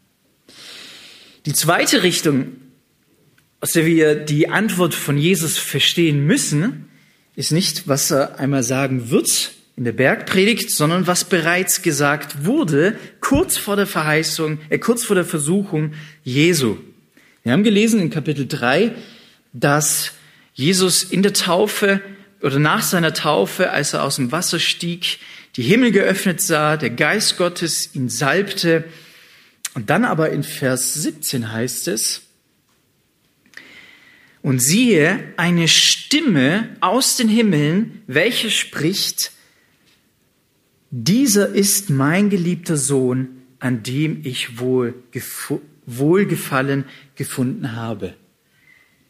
Die 1.47 1.53
zweite 1.53 2.03
Richtung 2.03 2.51
aus 3.61 3.73
der 3.73 3.85
wir 3.85 4.15
die 4.15 4.49
Antwort 4.49 4.93
von 4.93 5.17
Jesus 5.17 5.57
verstehen 5.57 6.25
müssen, 6.25 6.89
ist 7.35 7.51
nicht, 7.51 7.87
was 7.87 8.11
er 8.11 8.39
einmal 8.39 8.63
sagen 8.63 9.09
wird 9.11 9.51
in 9.75 9.85
der 9.85 9.91
Bergpredigt, 9.93 10.71
sondern 10.71 11.07
was 11.07 11.23
bereits 11.23 11.81
gesagt 11.81 12.45
wurde, 12.45 12.97
kurz 13.21 13.57
vor 13.57 13.75
der 13.75 13.87
Verheißung, 13.87 14.59
äh, 14.69 14.77
kurz 14.77 15.05
vor 15.05 15.15
der 15.15 15.25
Versuchung 15.25 15.93
Jesu. 16.23 16.77
Wir 17.43 17.53
haben 17.53 17.63
gelesen 17.63 18.01
in 18.01 18.09
Kapitel 18.09 18.45
3, 18.45 18.91
dass 19.53 20.11
Jesus 20.53 21.03
in 21.03 21.23
der 21.23 21.33
Taufe 21.33 22.01
oder 22.41 22.59
nach 22.59 22.83
seiner 22.83 23.13
Taufe, 23.13 23.71
als 23.71 23.93
er 23.93 24.03
aus 24.03 24.17
dem 24.17 24.31
Wasser 24.31 24.59
stieg, 24.59 25.19
die 25.55 25.63
Himmel 25.63 25.91
geöffnet 25.91 26.41
sah, 26.41 26.77
der 26.77 26.89
Geist 26.89 27.37
Gottes 27.37 27.95
ihn 27.95 28.09
salbte. 28.09 28.83
Und 29.73 29.89
dann 29.89 30.05
aber 30.05 30.29
in 30.29 30.43
Vers 30.43 30.93
17 30.95 31.51
heißt 31.51 31.87
es, 31.87 32.28
und 34.41 34.59
siehe 34.59 35.33
eine 35.37 35.67
Stimme 35.67 36.75
aus 36.79 37.17
den 37.17 37.29
Himmeln, 37.29 38.01
welche 38.07 38.49
spricht, 38.49 39.31
dieser 40.91 41.49
ist 41.49 41.89
mein 41.89 42.29
geliebter 42.29 42.77
Sohn, 42.77 43.41
an 43.59 43.83
dem 43.83 44.21
ich 44.23 44.59
wohl 44.59 44.95
Wohlgefallen 45.85 46.85
gefunden 47.15 47.75
habe. 47.75 48.15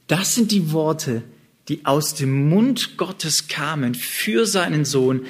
Das 0.07 0.35
sind 0.35 0.51
die 0.51 0.71
Worte, 0.71 1.23
die 1.67 1.85
aus 1.85 2.15
dem 2.15 2.49
Mund 2.49 2.97
Gottes 2.97 3.47
kamen 3.47 3.93
für 3.95 4.45
seinen 4.45 4.83
Sohn, 4.83 5.25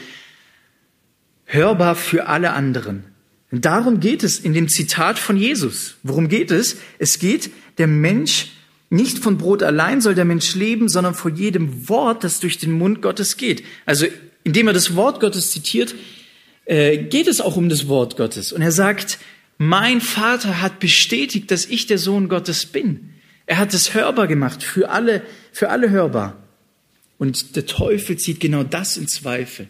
hörbar 1.45 1.95
für 1.95 2.27
alle 2.27 2.53
anderen. 2.53 3.03
Und 3.51 3.65
darum 3.65 3.99
geht 3.99 4.23
es 4.23 4.39
in 4.39 4.53
dem 4.53 4.69
Zitat 4.69 5.19
von 5.19 5.35
Jesus. 5.35 5.97
Worum 6.03 6.29
geht 6.29 6.51
es? 6.51 6.77
Es 6.97 7.19
geht, 7.19 7.51
der 7.77 7.87
Mensch, 7.87 8.51
nicht 8.89 9.19
von 9.19 9.37
Brot 9.37 9.61
allein 9.61 10.01
soll 10.01 10.15
der 10.15 10.25
Mensch 10.25 10.55
leben, 10.55 10.89
sondern 10.89 11.13
von 11.13 11.35
jedem 11.35 11.89
Wort, 11.89 12.23
das 12.23 12.39
durch 12.39 12.57
den 12.57 12.71
Mund 12.71 13.01
Gottes 13.01 13.37
geht. 13.37 13.63
Also 13.85 14.07
indem 14.43 14.67
er 14.67 14.73
das 14.73 14.95
Wort 14.95 15.19
Gottes 15.19 15.51
zitiert, 15.51 15.93
äh, 16.65 16.97
geht 16.97 17.27
es 17.27 17.41
auch 17.41 17.55
um 17.55 17.69
das 17.69 17.87
Wort 17.87 18.17
Gottes. 18.17 18.51
Und 18.51 18.61
er 18.61 18.71
sagt, 18.71 19.19
mein 19.57 20.01
Vater 20.01 20.61
hat 20.61 20.79
bestätigt, 20.79 21.51
dass 21.51 21.65
ich 21.65 21.85
der 21.85 21.97
Sohn 21.97 22.29
Gottes 22.29 22.65
bin. 22.65 23.13
Er 23.45 23.57
hat 23.57 23.73
es 23.73 23.93
hörbar 23.93 24.27
gemacht, 24.27 24.63
für 24.63 24.89
alle, 24.89 25.23
für 25.51 25.69
alle 25.69 25.89
hörbar. 25.89 26.41
Und 27.17 27.55
der 27.55 27.65
Teufel 27.65 28.17
zieht 28.17 28.39
genau 28.39 28.63
das 28.63 28.95
in 28.95 29.07
Zweifel. 29.07 29.67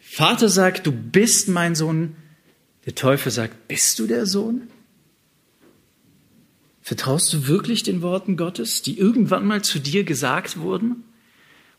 Vater 0.00 0.48
sagt, 0.48 0.86
du 0.86 0.92
bist 0.92 1.48
mein 1.48 1.74
Sohn. 1.74 2.16
Der 2.86 2.94
Teufel 2.94 3.30
sagt, 3.30 3.68
bist 3.68 3.98
du 3.98 4.06
der 4.06 4.26
Sohn? 4.26 4.68
Vertraust 6.84 7.32
du 7.32 7.46
wirklich 7.46 7.82
den 7.82 8.02
Worten 8.02 8.36
Gottes, 8.36 8.82
die 8.82 8.98
irgendwann 8.98 9.46
mal 9.46 9.62
zu 9.62 9.78
dir 9.78 10.04
gesagt 10.04 10.58
wurden? 10.58 11.02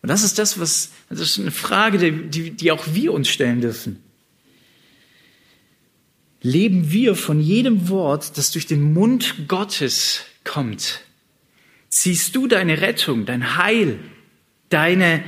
Und 0.02 0.10
das 0.10 0.24
ist 0.24 0.40
das, 0.40 0.60
was, 0.60 0.94
das 1.10 1.20
ist 1.20 1.40
eine 1.40 1.52
Frage, 1.52 2.12
die, 2.12 2.50
die 2.50 2.72
auch 2.72 2.84
wir 2.92 3.14
uns 3.14 3.30
stellen 3.30 3.62
dürfen. 3.62 4.00
Leben 6.42 6.92
wir 6.92 7.16
von 7.16 7.40
jedem 7.40 7.88
Wort, 7.88 8.36
das 8.40 8.50
durch 8.50 8.66
den 8.66 8.94
Mund 8.94 9.48
Gottes 9.48 10.22
kommt? 10.44 11.02
Ziehst 11.90 12.36
du 12.36 12.48
deine 12.48 12.82
Rettung, 12.82 13.28
dein 13.28 13.58
Heil, 13.58 14.00
deine, 14.70 15.24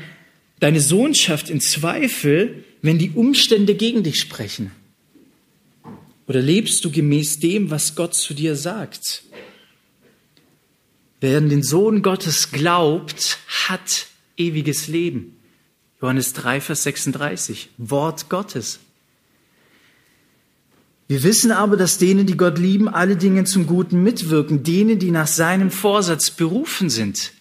deine 0.59 0.81
Sohnschaft 0.81 1.51
in 1.51 1.61
Zweifel, 1.61 2.63
wenn 2.81 2.97
die 2.97 3.11
Umstände 3.11 3.75
gegen 3.75 4.01
dich 4.01 4.19
sprechen? 4.19 4.71
Oder 6.25 6.41
lebst 6.41 6.83
du 6.83 6.89
gemäß 6.89 7.39
dem, 7.39 7.69
was 7.69 7.93
Gott 7.93 8.15
zu 8.15 8.33
dir 8.33 8.55
sagt? 8.55 9.21
Wer 11.19 11.39
an 11.39 11.49
den 11.49 11.63
Sohn 11.63 12.03
Gottes 12.03 12.51
glaubt, 12.51 13.39
hat 13.67 14.07
ewiges 14.37 14.87
Leben. 14.87 15.37
Johannes 15.99 16.33
3, 16.33 16.61
Vers 16.61 16.83
36. 16.83 17.69
Wort 17.77 18.29
Gottes. 18.29 18.79
Wir 21.07 21.23
wissen 21.23 21.51
aber, 21.51 21.77
dass 21.77 21.97
denen, 21.97 22.27
die 22.27 22.37
Gott 22.37 22.59
lieben, 22.59 22.87
alle 22.87 23.15
Dinge 23.15 23.45
zum 23.45 23.65
Guten 23.65 24.03
mitwirken, 24.03 24.63
denen, 24.63 24.99
die 24.99 25.09
nach 25.09 25.27
seinem 25.27 25.71
Vorsatz 25.71 26.29
berufen 26.29 26.89
sind. 26.89 27.31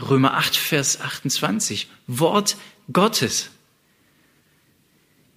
Römer 0.00 0.34
8, 0.34 0.56
Vers 0.56 1.00
28. 1.00 1.88
Wort 2.08 2.56
Gottes. 2.92 3.50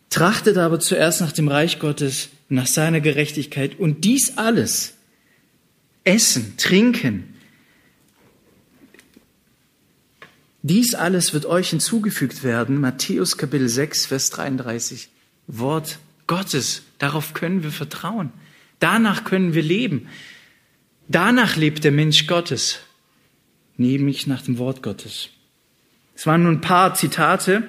Trachtet 0.09 0.57
aber 0.57 0.79
zuerst 0.79 1.21
nach 1.21 1.33
dem 1.33 1.47
Reich 1.47 1.77
Gottes, 1.79 2.29
nach 2.49 2.65
seiner 2.65 3.01
Gerechtigkeit 3.01 3.77
und 3.77 4.03
dies 4.05 4.37
alles, 4.37 4.93
Essen, 6.05 6.55
Trinken, 6.57 7.36
dies 10.63 10.95
alles 10.95 11.33
wird 11.33 11.45
euch 11.45 11.69
hinzugefügt 11.69 12.43
werden. 12.43 12.81
Matthäus 12.81 13.37
Kapitel 13.37 13.69
6, 13.69 14.07
Vers 14.07 14.29
33. 14.31 15.09
Wort 15.47 15.99
Gottes. 16.25 16.83
Darauf 16.97 17.33
können 17.33 17.63
wir 17.63 17.71
vertrauen. 17.71 18.31
Danach 18.79 19.23
können 19.23 19.53
wir 19.53 19.63
leben. 19.63 20.07
Danach 21.07 21.55
lebt 21.55 21.83
der 21.83 21.91
Mensch 21.91 22.27
Gottes, 22.27 22.79
nämlich 23.77 24.27
nach 24.27 24.41
dem 24.41 24.57
Wort 24.57 24.83
Gottes. 24.83 25.29
Es 26.15 26.25
waren 26.25 26.43
nur 26.43 26.51
ein 26.51 26.61
paar 26.61 26.95
Zitate, 26.95 27.63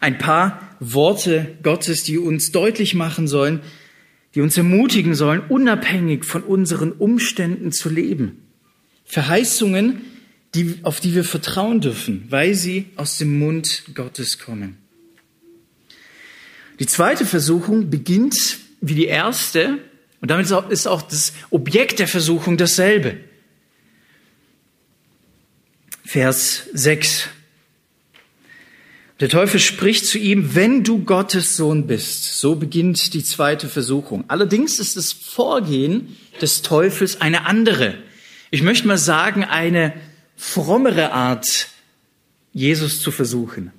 ein 0.00 0.18
paar 0.18 0.60
Worte 0.78 1.56
Gottes, 1.62 2.02
die 2.02 2.18
uns 2.18 2.52
deutlich 2.52 2.94
machen 2.94 3.28
sollen, 3.28 3.60
die 4.34 4.42
uns 4.42 4.58
ermutigen 4.58 5.14
sollen, 5.14 5.40
unabhängig 5.48 6.24
von 6.24 6.42
unseren 6.42 6.92
Umständen 6.92 7.72
zu 7.72 7.88
leben. 7.88 8.42
Verheißungen, 9.06 10.02
die, 10.56 10.78
auf 10.82 11.00
die 11.00 11.14
wir 11.14 11.24
vertrauen 11.24 11.80
dürfen, 11.80 12.26
weil 12.30 12.54
sie 12.54 12.86
aus 12.96 13.18
dem 13.18 13.38
Mund 13.38 13.82
Gottes 13.94 14.38
kommen. 14.38 14.78
Die 16.80 16.86
zweite 16.86 17.24
Versuchung 17.24 17.90
beginnt 17.90 18.58
wie 18.80 18.94
die 18.94 19.06
erste 19.06 19.78
und 20.20 20.30
damit 20.30 20.50
ist 20.70 20.86
auch 20.88 21.02
das 21.02 21.32
Objekt 21.50 21.98
der 21.98 22.08
Versuchung 22.08 22.56
dasselbe. 22.56 23.18
Vers 26.04 26.62
6. 26.72 27.28
Der 29.20 29.28
Teufel 29.28 29.60
spricht 29.60 30.06
zu 30.06 30.18
ihm, 30.18 30.54
wenn 30.54 30.84
du 30.84 31.04
Gottes 31.04 31.56
Sohn 31.56 31.86
bist. 31.86 32.38
So 32.38 32.56
beginnt 32.56 33.14
die 33.14 33.24
zweite 33.24 33.68
Versuchung. 33.68 34.24
Allerdings 34.28 34.78
ist 34.78 34.96
das 34.96 35.12
Vorgehen 35.12 36.16
des 36.40 36.62
Teufels 36.62 37.20
eine 37.20 37.46
andere. 37.46 37.94
Ich 38.50 38.62
möchte 38.62 38.86
mal 38.86 38.98
sagen, 38.98 39.42
eine 39.42 39.94
frommere 40.36 41.12
Art, 41.12 41.68
Jesus 42.52 43.00
zu 43.00 43.10
versuchen. 43.10 43.72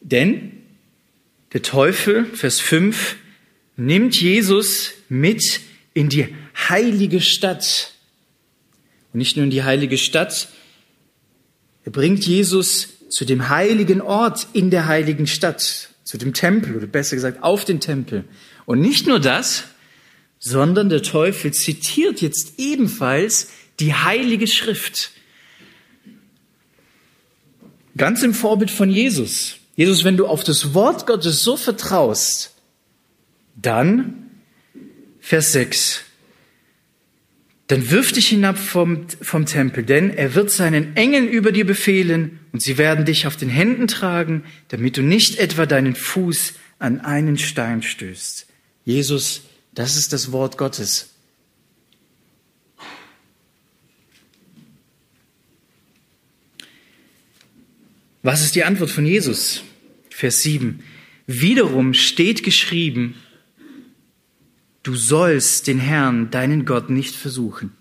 Denn 0.00 0.52
der 1.52 1.62
Teufel, 1.62 2.26
Vers 2.26 2.60
5, 2.60 3.16
nimmt 3.76 4.20
Jesus 4.20 4.92
mit 5.08 5.60
in 5.94 6.08
die 6.08 6.34
heilige 6.68 7.20
Stadt. 7.20 7.94
Und 9.12 9.18
nicht 9.18 9.36
nur 9.36 9.44
in 9.44 9.50
die 9.50 9.64
heilige 9.64 9.98
Stadt, 9.98 10.48
er 11.84 11.92
bringt 11.92 12.26
Jesus 12.26 12.88
zu 13.08 13.24
dem 13.24 13.48
heiligen 13.48 14.00
Ort 14.02 14.46
in 14.52 14.70
der 14.70 14.86
heiligen 14.86 15.26
Stadt, 15.26 15.88
zu 16.04 16.18
dem 16.18 16.34
Tempel 16.34 16.76
oder 16.76 16.86
besser 16.86 17.16
gesagt 17.16 17.42
auf 17.42 17.64
den 17.64 17.80
Tempel. 17.80 18.24
Und 18.66 18.80
nicht 18.80 19.06
nur 19.06 19.20
das, 19.20 19.64
sondern 20.38 20.88
der 20.88 21.02
Teufel 21.02 21.52
zitiert 21.52 22.20
jetzt 22.20 22.58
ebenfalls 22.58 23.50
die 23.80 23.94
heilige 23.94 24.46
Schrift. 24.46 25.12
Ganz 27.98 28.22
im 28.22 28.32
Vorbild 28.32 28.70
von 28.70 28.88
Jesus. 28.88 29.56
Jesus, 29.76 30.04
wenn 30.04 30.16
du 30.16 30.26
auf 30.26 30.42
das 30.42 30.72
Wort 30.72 31.06
Gottes 31.06 31.44
so 31.44 31.56
vertraust, 31.56 32.54
dann, 33.54 34.30
Vers 35.20 35.52
6, 35.52 36.04
dann 37.66 37.90
wirf 37.90 38.12
dich 38.12 38.28
hinab 38.28 38.56
vom, 38.58 39.06
vom 39.20 39.44
Tempel, 39.44 39.84
denn 39.84 40.10
er 40.10 40.34
wird 40.34 40.50
seinen 40.50 40.96
Engeln 40.96 41.28
über 41.28 41.52
dir 41.52 41.66
befehlen 41.66 42.40
und 42.52 42.62
sie 42.62 42.78
werden 42.78 43.04
dich 43.04 43.26
auf 43.26 43.36
den 43.36 43.50
Händen 43.50 43.88
tragen, 43.88 44.44
damit 44.68 44.96
du 44.96 45.02
nicht 45.02 45.38
etwa 45.38 45.66
deinen 45.66 45.94
Fuß 45.94 46.54
an 46.78 47.00
einen 47.00 47.36
Stein 47.36 47.82
stößt. 47.82 48.46
Jesus, 48.84 49.42
das 49.74 49.96
ist 49.96 50.14
das 50.14 50.32
Wort 50.32 50.56
Gottes. 50.56 51.10
Was 58.22 58.44
ist 58.44 58.54
die 58.54 58.64
Antwort 58.64 58.90
von 58.90 59.06
Jesus? 59.06 59.62
Vers 60.10 60.42
7. 60.42 60.82
Wiederum 61.26 61.94
steht 61.94 62.42
geschrieben, 62.42 63.14
du 64.82 64.94
sollst 64.96 65.66
den 65.66 65.78
Herrn, 65.78 66.30
deinen 66.30 66.64
Gott, 66.64 66.90
nicht 66.90 67.14
versuchen. 67.14 67.72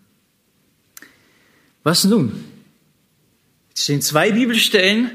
Was 1.84 2.04
nun? 2.04 2.44
Jetzt 3.70 3.84
stehen 3.84 4.02
zwei 4.02 4.32
Bibelstellen 4.32 5.12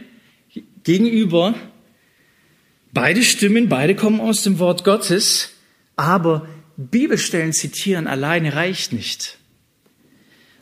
gegenüber. 0.85 1.55
Beide 2.93 3.23
stimmen, 3.23 3.69
beide 3.69 3.95
kommen 3.95 4.21
aus 4.21 4.43
dem 4.43 4.59
Wort 4.59 4.85
Gottes, 4.85 5.51
aber 5.97 6.49
Bibelstellen 6.77 7.53
zitieren 7.53 8.07
alleine 8.07 8.55
reicht 8.55 8.93
nicht, 8.93 9.39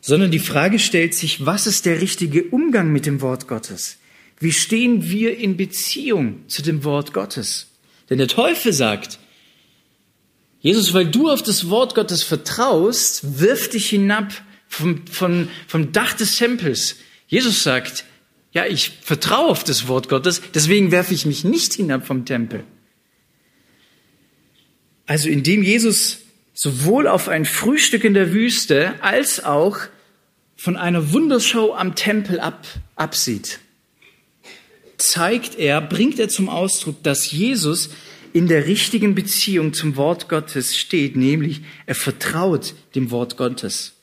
sondern 0.00 0.30
die 0.30 0.38
Frage 0.38 0.78
stellt 0.78 1.14
sich, 1.14 1.46
was 1.46 1.66
ist 1.66 1.86
der 1.86 2.00
richtige 2.00 2.44
Umgang 2.44 2.92
mit 2.92 3.06
dem 3.06 3.20
Wort 3.20 3.48
Gottes? 3.48 3.98
Wie 4.40 4.52
stehen 4.52 5.08
wir 5.08 5.36
in 5.36 5.56
Beziehung 5.56 6.48
zu 6.48 6.62
dem 6.62 6.82
Wort 6.82 7.12
Gottes? 7.12 7.68
Denn 8.08 8.18
der 8.18 8.26
Teufel 8.26 8.72
sagt, 8.72 9.20
Jesus, 10.60 10.92
weil 10.92 11.06
du 11.06 11.30
auf 11.30 11.42
das 11.42 11.70
Wort 11.70 11.94
Gottes 11.94 12.22
vertraust, 12.22 13.40
wirf 13.40 13.68
dich 13.68 13.88
hinab 13.88 14.32
vom, 14.66 15.06
vom, 15.06 15.48
vom 15.68 15.92
Dach 15.92 16.14
des 16.14 16.36
Tempels. 16.36 16.96
Jesus 17.28 17.62
sagt, 17.62 18.04
ja, 18.52 18.66
ich 18.66 18.90
vertraue 19.02 19.48
auf 19.48 19.62
das 19.62 19.88
Wort 19.88 20.08
Gottes, 20.08 20.42
deswegen 20.54 20.90
werfe 20.90 21.14
ich 21.14 21.24
mich 21.26 21.44
nicht 21.44 21.74
hinab 21.74 22.06
vom 22.06 22.24
Tempel. 22.24 22.64
Also 25.06 25.28
indem 25.28 25.62
Jesus 25.62 26.18
sowohl 26.54 27.08
auf 27.08 27.28
ein 27.28 27.44
Frühstück 27.44 28.04
in 28.04 28.14
der 28.14 28.32
Wüste 28.32 28.94
als 29.02 29.44
auch 29.44 29.78
von 30.56 30.76
einer 30.76 31.12
Wunderschau 31.12 31.74
am 31.74 31.94
Tempel 31.94 32.38
ab, 32.38 32.66
absieht, 32.96 33.60
zeigt 35.00 35.58
er, 35.58 35.80
bringt 35.80 36.18
er 36.18 36.28
zum 36.28 36.48
Ausdruck, 36.48 37.02
dass 37.02 37.30
Jesus 37.30 37.90
in 38.32 38.46
der 38.46 38.66
richtigen 38.66 39.14
Beziehung 39.14 39.72
zum 39.72 39.96
Wort 39.96 40.28
Gottes 40.28 40.76
steht, 40.76 41.16
nämlich 41.16 41.62
er 41.86 41.94
vertraut 41.94 42.74
dem 42.94 43.10
Wort 43.10 43.36
Gottes. 43.36 43.94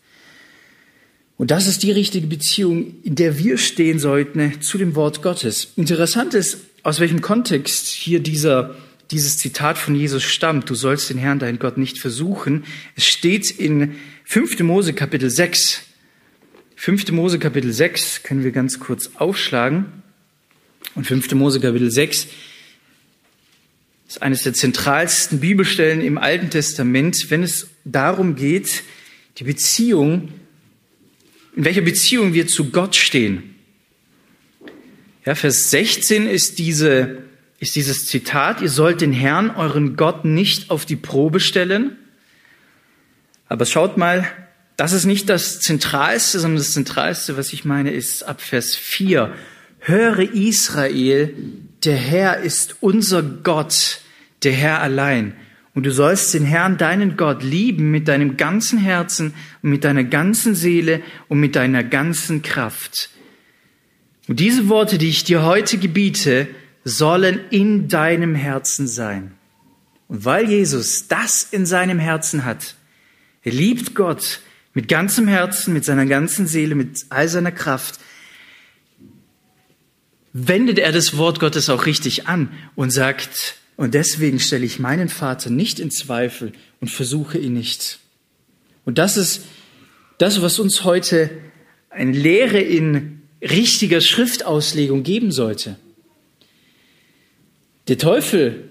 Und 1.38 1.52
das 1.52 1.68
ist 1.68 1.84
die 1.84 1.92
richtige 1.92 2.28
Beziehung, 2.28 2.96
in 3.04 3.16
der 3.16 3.38
wir 3.38 3.58
stehen 3.58 4.00
sollten 4.00 4.60
zu 4.62 4.78
dem 4.78 4.96
Wort 4.96 5.22
Gottes. 5.22 5.72
Interessant 5.76 6.34
ist, 6.34 6.58
aus 6.84 7.00
welchem 7.00 7.22
Kontext 7.22 7.88
hier 7.88 8.20
dieser, 8.20 8.76
dieses 9.12 9.38
Zitat 9.38 9.78
von 9.78 9.94
Jesus 9.94 10.24
stammt. 10.24 10.70
Du 10.70 10.76
sollst 10.76 11.10
den 11.10 11.18
Herrn, 11.18 11.40
deinen 11.40 11.60
Gott, 11.60 11.78
nicht 11.78 12.00
versuchen. 12.00 12.66
Es 12.96 13.06
steht 13.06 13.52
in 13.52 13.96
5. 14.26 14.60
Mose 14.62 14.94
Kapitel 14.94 15.30
6. 15.30 15.84
5. 16.76 17.12
Mose 17.12 17.40
Kapitel 17.40 17.72
6 17.72 18.24
können 18.24 18.44
wir 18.44 18.52
ganz 18.52 18.80
kurz 18.80 19.12
aufschlagen. 19.16 20.04
Und 20.96 21.06
5. 21.06 21.34
Mose 21.36 21.60
Kapitel 21.60 21.92
6 21.92 22.28
ist 24.08 24.22
eines 24.22 24.44
der 24.44 24.54
zentralsten 24.54 25.40
Bibelstellen 25.40 26.02
im 26.02 26.18
Alten 26.18 26.50
Testament, 26.50 27.30
wenn 27.30 27.44
es 27.44 27.68
darum 27.84 28.36
geht, 28.36 28.84
die 29.38 29.44
Beziehung, 29.44 30.30
in 31.56 31.66
welcher 31.66 31.82
Beziehung 31.82 32.34
wir 32.34 32.48
zu 32.48 32.72
Gott 32.72 32.96
stehen. 32.96 33.56
Ja, 35.26 35.36
Vers 35.36 35.72
16 35.72 36.28
ist 36.28 36.58
diese, 36.58 37.24
ist 37.60 37.76
dieses 37.76 38.06
Zitat, 38.06 38.62
ihr 38.62 38.70
sollt 38.70 39.02
den 39.02 39.12
Herrn, 39.12 39.52
euren 39.52 39.98
Gott, 39.98 40.24
nicht 40.24 40.72
auf 40.72 40.86
die 40.86 40.96
Probe 40.96 41.40
stellen. 41.40 41.98
Aber 43.50 43.66
schaut 43.66 43.98
mal, 43.98 44.32
das 44.78 44.94
ist 44.94 45.06
nicht 45.06 45.28
das 45.28 45.60
Zentralste, 45.60 46.40
sondern 46.40 46.60
das 46.60 46.72
Zentralste, 46.72 47.36
was 47.36 47.52
ich 47.52 47.66
meine, 47.66 47.92
ist 47.92 48.24
ab 48.24 48.42
Vers 48.42 48.76
4. 48.76 49.34
Höre 49.88 50.20
Israel, 50.34 51.34
der 51.86 51.96
Herr 51.96 52.40
ist 52.40 52.76
unser 52.82 53.24
Gott, 53.24 54.02
der 54.44 54.52
Herr 54.52 54.82
allein. 54.82 55.32
Und 55.74 55.86
du 55.86 55.94
sollst 55.94 56.34
den 56.34 56.44
Herrn, 56.44 56.78
deinen 56.78 57.16
Gott, 57.16 57.42
lieben 57.42 57.90
mit 57.90 58.10
deinem 58.10 58.36
ganzen 58.36 58.80
Herzen 58.80 59.34
und 59.62 59.70
mit 59.70 59.86
deiner 59.86 60.04
ganzen 60.04 60.56
Seele 60.56 61.02
und 61.30 61.40
mit 61.40 61.56
deiner 61.56 61.86
ganzen 61.86 62.42
Kraft. 62.42 63.12
Und 64.28 64.42
diese 64.42 64.68
Worte, 64.68 64.98
die 64.98 65.08
ich 65.08 65.24
dir 65.24 65.46
heute 65.46 65.78
gebiete, 65.78 66.50
sollen 66.84 67.40
in 67.50 67.88
deinem 67.88 68.36
Herzen 68.36 68.90
sein. 68.90 69.36
Und 70.10 70.26
weil 70.26 70.50
Jesus 70.50 71.08
das 71.08 71.44
in 71.50 71.66
seinem 71.66 72.00
Herzen 72.00 72.44
hat, 72.44 72.76
er 73.42 73.54
liebt 73.54 73.96
Gott 73.96 74.42
mit 74.74 74.90
ganzem 74.90 75.30
Herzen, 75.30 75.74
mit 75.74 75.86
seiner 75.86 76.08
ganzen 76.08 76.46
Seele, 76.46 76.76
mit 76.76 77.06
all 77.08 77.30
seiner 77.30 77.54
Kraft, 77.54 78.02
wendet 80.46 80.78
er 80.78 80.92
das 80.92 81.18
Wort 81.18 81.40
Gottes 81.40 81.70
auch 81.70 81.86
richtig 81.86 82.28
an 82.28 82.52
und 82.76 82.92
sagt, 82.92 83.56
und 83.76 83.94
deswegen 83.94 84.40
stelle 84.40 84.66
ich 84.66 84.80
meinen 84.80 85.10
Vater 85.10 85.50
nicht 85.50 85.80
in 85.80 85.90
Zweifel 85.90 86.52
und 86.80 86.90
versuche 86.90 87.38
ihn 87.38 87.54
nicht. 87.54 88.00
Und 88.86 88.98
das 88.98 89.18
ist 89.18 89.42
das, 90.20 90.42
was 90.42 90.60
uns 90.60 90.84
heute 90.84 91.30
eine 91.90 92.12
Lehre 92.12 92.60
in 92.60 93.22
richtiger 93.42 94.02
Schriftauslegung 94.02 95.04
geben 95.04 95.32
sollte. 95.32 95.78
Der 97.88 97.98
Teufel 97.98 98.70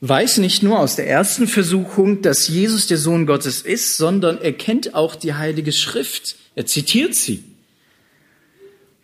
weiß 0.00 0.38
nicht 0.38 0.62
nur 0.62 0.80
aus 0.80 0.96
der 0.96 1.06
ersten 1.06 1.46
Versuchung, 1.46 2.22
dass 2.22 2.48
Jesus 2.48 2.88
der 2.88 2.98
Sohn 2.98 3.26
Gottes 3.26 3.62
ist, 3.62 3.96
sondern 3.96 4.40
er 4.40 4.52
kennt 4.52 4.94
auch 4.94 5.14
die 5.14 5.34
Heilige 5.34 5.72
Schrift. 5.72 6.36
Er 6.56 6.66
zitiert 6.66 7.14
sie. 7.14 7.44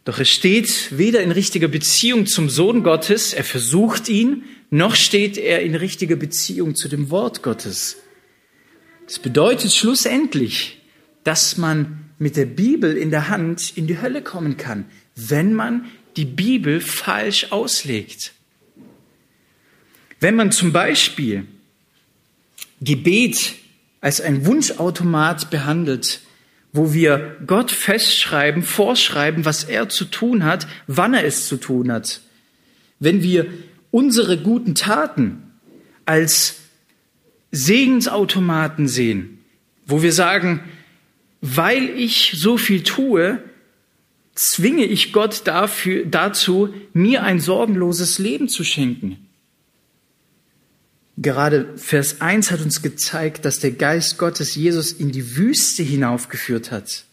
Doch 0.08 0.18
er 0.18 0.24
steht 0.24 0.96
weder 0.96 1.22
in 1.22 1.32
richtiger 1.32 1.68
Beziehung 1.68 2.24
zum 2.24 2.48
Sohn 2.48 2.82
Gottes, 2.82 3.34
er 3.34 3.44
versucht 3.44 4.08
ihn, 4.08 4.44
noch 4.70 4.94
steht 4.94 5.36
er 5.36 5.60
in 5.60 5.74
richtiger 5.74 6.16
Beziehung 6.16 6.74
zu 6.76 6.88
dem 6.88 7.10
Wort 7.10 7.42
Gottes. 7.42 7.98
Das 9.04 9.18
bedeutet 9.18 9.70
schlussendlich, 9.70 10.80
dass 11.24 11.58
man 11.58 12.08
mit 12.18 12.36
der 12.36 12.46
Bibel 12.46 12.96
in 12.96 13.10
der 13.10 13.28
Hand 13.28 13.76
in 13.76 13.86
die 13.86 14.00
Hölle 14.00 14.22
kommen 14.22 14.56
kann, 14.56 14.86
wenn 15.14 15.52
man 15.52 15.84
die 16.16 16.24
Bibel 16.24 16.80
falsch 16.80 17.48
auslegt. 17.50 18.32
Wenn 20.20 20.36
man 20.36 20.52
zum 20.52 20.72
Beispiel 20.72 21.44
Gebet 22.80 23.56
als 24.00 24.22
ein 24.22 24.46
Wunschautomat 24.46 25.50
behandelt, 25.50 26.22
wo 26.72 26.92
wir 26.92 27.36
Gott 27.46 27.70
festschreiben, 27.70 28.62
vorschreiben, 28.62 29.44
was 29.44 29.64
er 29.64 29.88
zu 29.88 30.04
tun 30.04 30.44
hat, 30.44 30.66
wann 30.86 31.14
er 31.14 31.24
es 31.24 31.46
zu 31.48 31.56
tun 31.56 31.90
hat. 31.90 32.20
Wenn 33.00 33.22
wir 33.22 33.46
unsere 33.90 34.38
guten 34.38 34.74
Taten 34.74 35.42
als 36.04 36.60
Segensautomaten 37.50 38.88
sehen, 38.88 39.38
wo 39.86 40.02
wir 40.02 40.12
sagen, 40.12 40.60
weil 41.40 41.88
ich 41.90 42.32
so 42.36 42.58
viel 42.58 42.82
tue, 42.82 43.42
zwinge 44.34 44.84
ich 44.84 45.12
Gott 45.12 45.42
dafür, 45.46 46.04
dazu, 46.04 46.74
mir 46.92 47.22
ein 47.22 47.40
sorgenloses 47.40 48.18
Leben 48.18 48.48
zu 48.48 48.64
schenken. 48.64 49.27
Gerade 51.20 51.74
Vers 51.76 52.20
1 52.20 52.52
hat 52.52 52.60
uns 52.60 52.80
gezeigt, 52.80 53.44
dass 53.44 53.58
der 53.58 53.72
Geist 53.72 54.18
Gottes 54.18 54.54
Jesus 54.54 54.92
in 54.92 55.10
die 55.10 55.36
Wüste 55.36 55.82
hinaufgeführt 55.82 56.70
hat, 56.70 57.04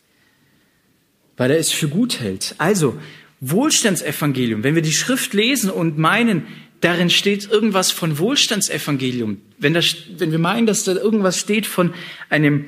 weil 1.38 1.50
er 1.50 1.58
es 1.58 1.72
für 1.72 1.88
gut 1.88 2.20
hält. 2.20 2.54
Also, 2.60 3.00
Wohlstandsevangelium, 3.42 4.64
wenn 4.64 4.76
wir 4.76 4.84
die 4.84 4.94
Schrift 4.94 5.34
lesen 5.34 5.72
und 5.72 5.98
meinen, 5.98 6.44
darin 6.82 7.10
steht 7.10 7.50
irgendwas 7.50 7.92
von 7.92 8.20
Wohlstandsevangelium, 8.20 9.42
wenn, 9.58 9.74
das, 9.74 9.96
wenn 10.18 10.32
wir 10.32 10.40
meinen, 10.40 10.68
dass 10.68 10.84
da 10.84 10.94
irgendwas 10.94 11.40
steht 11.40 11.66
von 11.66 11.94
einem 12.30 12.66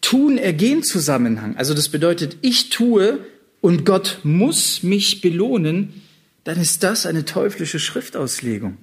Tun-Ergehen-Zusammenhang, 0.00 1.56
also 1.56 1.74
das 1.74 1.90
bedeutet, 1.90 2.38
ich 2.40 2.70
tue 2.70 3.18
und 3.60 3.84
Gott 3.84 4.20
muss 4.22 4.82
mich 4.82 5.20
belohnen, 5.20 6.02
dann 6.44 6.58
ist 6.58 6.82
das 6.82 7.04
eine 7.04 7.26
teuflische 7.26 7.78
Schriftauslegung. 7.78 8.78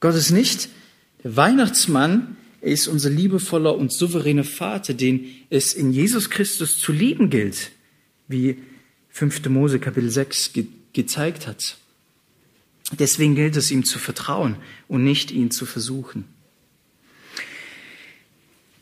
Gott 0.00 0.16
ist 0.16 0.32
nicht 0.32 0.68
Weihnachtsmann 1.34 2.36
ist 2.60 2.86
unser 2.86 3.10
liebevoller 3.10 3.76
und 3.76 3.92
souveräner 3.92 4.44
Vater, 4.44 4.94
den 4.94 5.26
es 5.50 5.74
in 5.74 5.92
Jesus 5.92 6.30
Christus 6.30 6.78
zu 6.78 6.92
lieben 6.92 7.30
gilt, 7.30 7.70
wie 8.28 8.58
5. 9.10 9.48
Mose 9.48 9.78
Kapitel 9.78 10.10
6 10.10 10.52
ge 10.52 10.66
gezeigt 10.92 11.46
hat. 11.46 11.76
Deswegen 12.98 13.34
gilt 13.34 13.54
es 13.56 13.70
ihm 13.70 13.84
zu 13.84 13.98
vertrauen 13.98 14.56
und 14.88 15.04
nicht 15.04 15.30
ihn 15.30 15.50
zu 15.50 15.66
versuchen. 15.66 16.24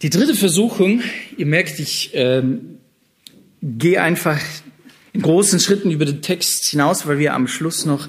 Die 0.02 0.11
dritte 0.11 0.37
Versuchung, 0.37 1.02
ihr 1.37 1.46
merkt, 1.46 1.80
ich 1.80 2.11
ähm, 2.12 2.78
gehe 3.62 4.00
einfach 4.00 4.38
in 5.12 5.22
großen 5.22 5.59
Schritten 5.59 5.90
über 5.90 6.04
den 6.04 6.22
Text 6.22 6.66
hinaus, 6.66 7.04
weil 7.07 7.18
wir 7.18 7.35
am 7.35 7.48
Schluss 7.48 7.85
noch 7.85 8.07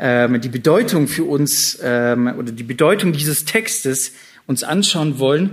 ähm, 0.00 0.40
die 0.40 0.48
Bedeutung 0.48 1.06
für 1.06 1.24
uns 1.24 1.78
ähm, 1.82 2.32
oder 2.38 2.52
die 2.52 2.62
Bedeutung 2.62 3.12
dieses 3.12 3.44
Textes 3.44 4.12
uns 4.46 4.64
anschauen 4.64 5.18
wollen. 5.18 5.50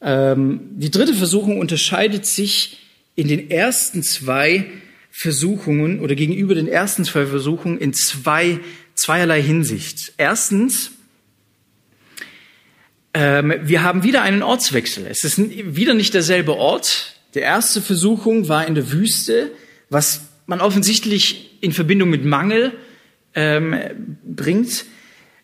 Ähm, 0.00 0.60
die 0.72 0.90
dritte 0.90 1.14
Versuchung 1.14 1.58
unterscheidet 1.60 2.24
sich 2.24 2.78
in 3.14 3.28
den 3.28 3.50
ersten 3.50 4.02
zwei 4.02 4.70
Versuchungen 5.10 6.00
oder 6.00 6.14
gegenüber 6.14 6.54
den 6.54 6.66
ersten 6.66 7.04
zwei 7.04 7.26
Versuchungen 7.26 7.78
in 7.78 7.92
zwei, 7.92 8.58
zweierlei 8.94 9.42
Hinsicht. 9.42 10.14
Erstens, 10.16 10.90
ähm, 13.12 13.54
wir 13.62 13.82
haben 13.82 14.02
wieder 14.02 14.22
einen 14.22 14.42
Ortswechsel. 14.42 15.06
Es 15.06 15.24
ist 15.24 15.38
wieder 15.38 15.94
nicht 15.94 16.14
derselbe 16.14 16.56
Ort. 16.56 17.20
Die 17.34 17.40
erste 17.40 17.82
Versuchung 17.82 18.48
war 18.48 18.66
in 18.66 18.74
der 18.74 18.90
Wüste, 18.90 19.52
was 19.90 20.22
man 20.46 20.60
offensichtlich 20.60 21.58
in 21.60 21.72
Verbindung 21.72 22.08
mit 22.08 22.24
Mangel 22.24 22.72
ähm, 23.34 24.18
bringt. 24.24 24.84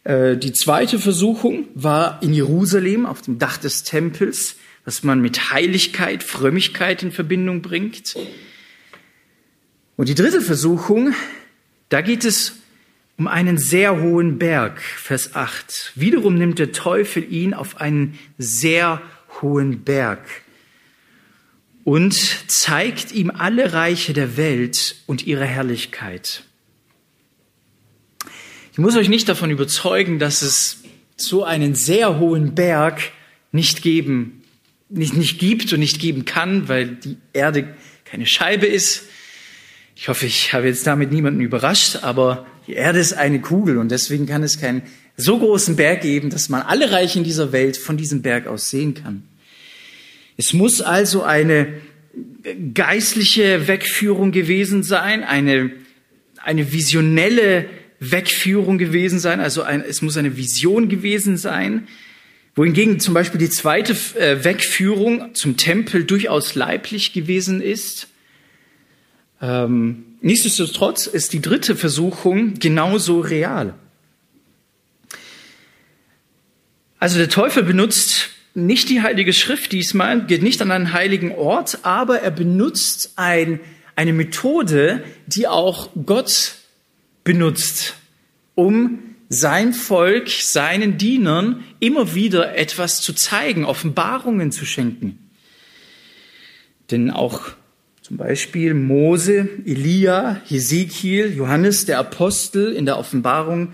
Äh, 0.04 0.36
die 0.36 0.52
zweite 0.52 0.98
Versuchung 0.98 1.68
war 1.74 2.22
in 2.22 2.32
Jerusalem 2.32 3.06
auf 3.06 3.22
dem 3.22 3.38
Dach 3.38 3.58
des 3.58 3.82
Tempels, 3.82 4.56
was 4.84 5.02
man 5.02 5.20
mit 5.20 5.52
Heiligkeit, 5.52 6.22
Frömmigkeit 6.22 7.02
in 7.02 7.12
Verbindung 7.12 7.62
bringt. 7.62 8.16
Und 9.96 10.08
die 10.08 10.14
dritte 10.14 10.40
Versuchung, 10.40 11.14
da 11.90 12.00
geht 12.00 12.24
es 12.24 12.54
um 13.18 13.26
einen 13.26 13.58
sehr 13.58 14.00
hohen 14.00 14.38
Berg, 14.38 14.80
Vers 14.80 15.34
8. 15.34 15.92
Wiederum 15.94 16.36
nimmt 16.36 16.58
der 16.58 16.72
Teufel 16.72 17.30
ihn 17.30 17.52
auf 17.52 17.78
einen 17.78 18.18
sehr 18.38 19.02
hohen 19.42 19.84
Berg. 19.84 20.20
und 21.84 22.14
zeigt 22.48 23.10
ihm 23.12 23.30
alle 23.30 23.72
Reiche 23.72 24.12
der 24.12 24.36
Welt 24.36 24.96
und 25.06 25.26
ihre 25.26 25.46
Herrlichkeit. 25.46 26.44
Ich 28.72 28.78
muss 28.78 28.96
euch 28.96 29.08
nicht 29.08 29.28
davon 29.28 29.50
überzeugen, 29.50 30.20
dass 30.20 30.42
es 30.42 30.82
so 31.16 31.42
einen 31.42 31.74
sehr 31.74 32.20
hohen 32.20 32.54
Berg 32.54 33.00
nicht 33.50 33.82
geben, 33.82 34.44
nicht, 34.88 35.14
nicht 35.16 35.40
gibt 35.40 35.72
und 35.72 35.80
nicht 35.80 35.98
geben 35.98 36.24
kann, 36.24 36.68
weil 36.68 36.86
die 36.86 37.16
Erde 37.32 37.74
keine 38.04 38.26
Scheibe 38.26 38.66
ist. 38.66 39.04
Ich 39.96 40.08
hoffe, 40.08 40.26
ich 40.26 40.52
habe 40.52 40.68
jetzt 40.68 40.86
damit 40.86 41.10
niemanden 41.10 41.40
überrascht, 41.40 41.96
aber 42.02 42.46
die 42.68 42.74
Erde 42.74 43.00
ist 43.00 43.12
eine 43.12 43.40
Kugel 43.40 43.76
und 43.76 43.90
deswegen 43.90 44.26
kann 44.26 44.44
es 44.44 44.60
keinen 44.60 44.82
so 45.16 45.38
großen 45.38 45.74
Berg 45.74 46.02
geben, 46.02 46.30
dass 46.30 46.48
man 46.48 46.62
alle 46.62 46.92
Reiche 46.92 47.18
in 47.18 47.24
dieser 47.24 47.50
Welt 47.50 47.76
von 47.76 47.96
diesem 47.96 48.22
Berg 48.22 48.46
aus 48.46 48.70
sehen 48.70 48.94
kann. 48.94 49.24
Es 50.36 50.52
muss 50.52 50.80
also 50.80 51.24
eine 51.24 51.74
geistliche 52.72 53.66
Wegführung 53.66 54.30
gewesen 54.30 54.84
sein, 54.84 55.24
eine, 55.24 55.72
eine 56.42 56.72
visionelle 56.72 57.66
Wegführung 58.00 58.78
gewesen 58.78 59.18
sein, 59.18 59.40
also 59.40 59.62
ein, 59.62 59.82
es 59.82 60.00
muss 60.00 60.16
eine 60.16 60.36
Vision 60.36 60.88
gewesen 60.88 61.36
sein, 61.36 61.86
wohingegen 62.54 62.98
zum 62.98 63.14
Beispiel 63.14 63.38
die 63.38 63.50
zweite 63.50 63.92
äh, 64.18 64.42
Wegführung 64.42 65.34
zum 65.34 65.58
Tempel 65.58 66.04
durchaus 66.04 66.54
leiblich 66.54 67.12
gewesen 67.12 67.60
ist. 67.60 68.08
Ähm, 69.42 70.04
nichtsdestotrotz 70.22 71.06
ist 71.06 71.34
die 71.34 71.42
dritte 71.42 71.76
Versuchung 71.76 72.54
genauso 72.54 73.20
real. 73.20 73.74
Also 76.98 77.18
der 77.18 77.28
Teufel 77.28 77.62
benutzt 77.62 78.30
nicht 78.54 78.88
die 78.88 79.02
Heilige 79.02 79.32
Schrift 79.32 79.72
diesmal, 79.72 80.26
geht 80.26 80.42
nicht 80.42 80.60
an 80.60 80.70
einen 80.70 80.92
heiligen 80.92 81.32
Ort, 81.32 81.80
aber 81.82 82.20
er 82.20 82.30
benutzt 82.30 83.12
ein, 83.16 83.60
eine 83.94 84.12
Methode, 84.12 85.04
die 85.26 85.46
auch 85.46 85.90
Gott 86.04 86.56
benutzt, 87.24 87.94
um 88.54 88.98
sein 89.28 89.72
Volk, 89.72 90.28
seinen 90.28 90.98
Dienern 90.98 91.62
immer 91.78 92.14
wieder 92.14 92.56
etwas 92.56 93.00
zu 93.00 93.12
zeigen, 93.12 93.64
Offenbarungen 93.64 94.50
zu 94.50 94.64
schenken. 94.64 95.30
Denn 96.90 97.10
auch 97.10 97.52
zum 98.02 98.16
Beispiel 98.16 98.74
Mose, 98.74 99.48
Elia, 99.64 100.40
Hesekiel, 100.46 101.32
Johannes, 101.32 101.86
der 101.86 102.00
Apostel 102.00 102.72
in 102.72 102.86
der 102.86 102.98
Offenbarung, 102.98 103.72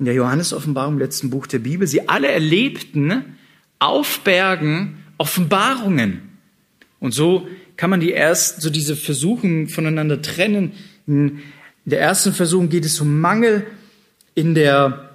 in 0.00 0.04
der 0.04 0.14
Johannes-Offenbarung 0.14 0.94
im 0.94 0.98
letzten 0.98 1.30
Buch 1.30 1.46
der 1.46 1.60
Bibel, 1.60 1.86
sie 1.86 2.08
alle 2.08 2.26
erlebten 2.26 3.36
auf 3.78 4.20
Bergen 4.24 5.04
Offenbarungen. 5.16 6.22
Und 6.98 7.12
so 7.12 7.46
kann 7.76 7.90
man 7.90 8.00
die 8.00 8.12
ersten, 8.12 8.60
so 8.60 8.70
diese 8.70 8.96
Versuchen 8.96 9.68
voneinander 9.68 10.20
trennen. 10.20 10.72
In 11.88 11.92
der 11.92 12.00
ersten 12.00 12.34
Versuchung 12.34 12.68
geht 12.68 12.84
es 12.84 13.00
um 13.00 13.18
Mangel, 13.18 13.66
in 14.34 14.54
der 14.54 15.08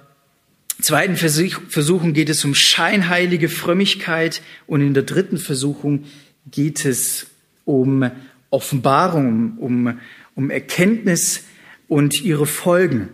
zweiten 0.82 1.14
Versuchung 1.14 2.14
geht 2.14 2.28
es 2.28 2.44
um 2.44 2.52
scheinheilige 2.52 3.48
Frömmigkeit 3.48 4.42
und 4.66 4.80
in 4.80 4.92
der 4.92 5.04
dritten 5.04 5.38
Versuchung 5.38 6.06
geht 6.50 6.84
es 6.84 7.28
um 7.64 8.10
Offenbarung, 8.50 9.56
um, 9.58 10.00
um 10.34 10.50
Erkenntnis 10.50 11.44
und 11.86 12.20
ihre 12.24 12.44
Folgen. 12.44 13.08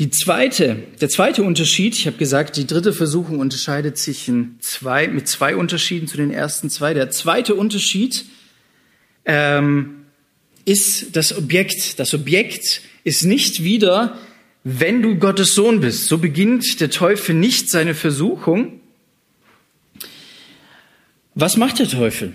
Die 0.00 0.10
zweite, 0.10 0.82
der 1.00 1.08
zweite 1.08 1.44
Unterschied, 1.44 1.94
ich 1.94 2.08
habe 2.08 2.16
gesagt, 2.16 2.56
die 2.56 2.66
dritte 2.66 2.92
Versuchung 2.92 3.38
unterscheidet 3.38 3.96
sich 3.96 4.26
in 4.26 4.56
zwei, 4.58 5.06
mit 5.06 5.28
zwei 5.28 5.54
Unterschieden 5.54 6.08
zu 6.08 6.16
den 6.16 6.32
ersten 6.32 6.68
zwei. 6.68 6.94
Der 6.94 7.10
zweite 7.10 7.54
Unterschied 7.54 8.24
ähm, 9.28 10.06
ist 10.64 11.14
das 11.14 11.36
Objekt. 11.36 12.00
Das 12.00 12.12
Objekt 12.14 12.82
ist 13.04 13.24
nicht 13.24 13.62
wieder, 13.62 14.18
wenn 14.64 15.02
du 15.02 15.16
Gottes 15.16 15.54
Sohn 15.54 15.80
bist. 15.80 16.08
So 16.08 16.18
beginnt 16.18 16.80
der 16.80 16.90
Teufel 16.90 17.34
nicht 17.34 17.70
seine 17.70 17.94
Versuchung. 17.94 18.80
Was 21.34 21.56
macht 21.56 21.78
der 21.78 21.88
Teufel? 21.88 22.32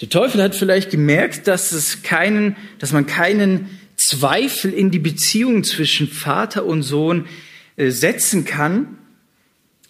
Der 0.00 0.08
Teufel 0.08 0.42
hat 0.42 0.54
vielleicht 0.54 0.90
gemerkt, 0.90 1.46
dass 1.46 1.72
es 1.72 2.02
keinen, 2.02 2.56
dass 2.78 2.92
man 2.92 3.06
keinen 3.06 3.70
Zweifel 3.96 4.72
in 4.72 4.90
die 4.90 4.98
Beziehung 4.98 5.64
zwischen 5.64 6.08
Vater 6.08 6.64
und 6.64 6.82
Sohn 6.82 7.26
äh, 7.76 7.90
setzen 7.90 8.44
kann. 8.44 8.98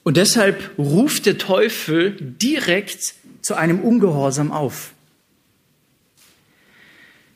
Und 0.03 0.17
deshalb 0.17 0.71
ruft 0.79 1.27
der 1.27 1.39
Teufel 1.39 2.17
direkt 2.21 3.15
zu 3.43 3.55
einem 3.55 3.81
Ungehorsam 3.81 4.51
auf. 4.51 4.93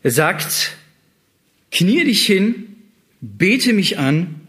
Er 0.03 0.11
sagt, 0.11 0.73
knie 1.71 2.05
dich 2.05 2.27
hin, 2.27 2.77
bete 3.21 3.73
mich 3.73 3.99
an 3.99 4.41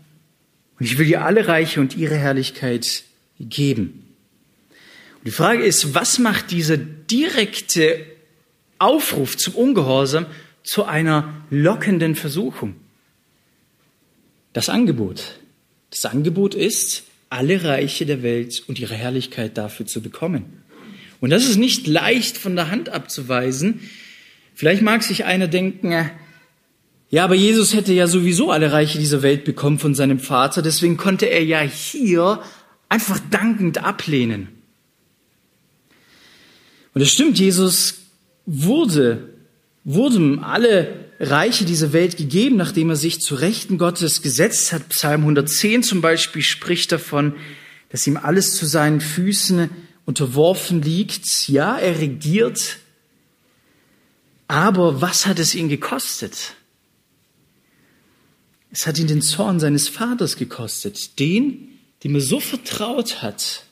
und 0.79 0.85
ich 0.85 0.97
will 0.97 1.05
dir 1.05 1.23
alle 1.23 1.47
Reiche 1.47 1.79
und 1.79 1.95
ihre 1.95 2.15
Herrlichkeit 2.15 3.03
geben. 3.39 4.03
Und 5.19 5.27
die 5.27 5.31
Frage 5.31 5.63
ist, 5.63 5.93
was 5.93 6.19
macht 6.19 6.51
dieser 6.51 6.77
direkte 6.77 8.05
Aufruf 8.79 9.37
zum 9.37 9.55
Ungehorsam 9.55 10.25
zu 10.63 10.85
einer 10.85 11.45
lockenden 11.49 12.15
Versuchung. 12.15 12.75
Das 14.53 14.69
Angebot. 14.69 15.39
Das 15.89 16.05
Angebot 16.05 16.55
ist, 16.55 17.03
alle 17.29 17.63
Reiche 17.63 18.05
der 18.05 18.23
Welt 18.23 18.63
und 18.67 18.79
ihre 18.79 18.95
Herrlichkeit 18.95 19.57
dafür 19.57 19.85
zu 19.85 20.01
bekommen. 20.01 20.63
Und 21.19 21.29
das 21.29 21.45
ist 21.45 21.57
nicht 21.57 21.87
leicht 21.87 22.37
von 22.37 22.55
der 22.55 22.69
Hand 22.69 22.89
abzuweisen. 22.89 23.79
Vielleicht 24.53 24.81
mag 24.81 25.03
sich 25.03 25.25
einer 25.25 25.47
denken, 25.47 25.91
äh, 25.91 26.05
ja, 27.09 27.23
aber 27.23 27.35
Jesus 27.35 27.73
hätte 27.73 27.93
ja 27.93 28.07
sowieso 28.07 28.51
alle 28.51 28.71
Reiche 28.71 28.97
dieser 28.97 29.21
Welt 29.21 29.45
bekommen 29.45 29.79
von 29.79 29.93
seinem 29.93 30.19
Vater, 30.19 30.61
deswegen 30.61 30.97
konnte 30.97 31.27
er 31.27 31.43
ja 31.43 31.61
hier 31.61 32.41
einfach 32.89 33.19
dankend 33.29 33.83
ablehnen. 33.83 34.47
Und 36.93 37.01
es 37.01 37.11
stimmt, 37.11 37.39
Jesus 37.39 37.95
wurde 38.45 39.33
wurden 39.83 40.39
alle 40.39 41.09
Reiche 41.19 41.65
dieser 41.65 41.93
Welt 41.93 42.17
gegeben, 42.17 42.55
nachdem 42.55 42.89
er 42.89 42.95
sich 42.95 43.21
zu 43.21 43.35
Rechten 43.35 43.77
Gottes 43.77 44.21
gesetzt 44.21 44.73
hat. 44.73 44.89
Psalm 44.89 45.21
110 45.21 45.83
zum 45.83 46.01
Beispiel 46.01 46.41
spricht 46.41 46.91
davon, 46.91 47.33
dass 47.89 48.07
ihm 48.07 48.17
alles 48.17 48.55
zu 48.55 48.65
seinen 48.65 49.01
Füßen 49.01 49.69
unterworfen 50.05 50.81
liegt. 50.81 51.49
Ja, 51.49 51.77
er 51.77 51.99
regiert. 51.99 52.77
Aber 54.53 55.01
was 55.01 55.25
hat 55.25 55.39
es 55.39 55.55
ihn 55.55 55.67
gekostet? 55.67 56.53
Es 58.69 58.85
hat 58.85 58.99
ihn 58.99 59.07
den 59.07 59.23
Zorn 59.23 59.59
seines 59.59 59.89
Vaters 59.89 60.37
gekostet, 60.37 61.17
den, 61.17 61.69
dem 62.03 62.13
er 62.13 62.21
so 62.21 62.39
vertraut 62.39 63.23
hat, 63.23 63.63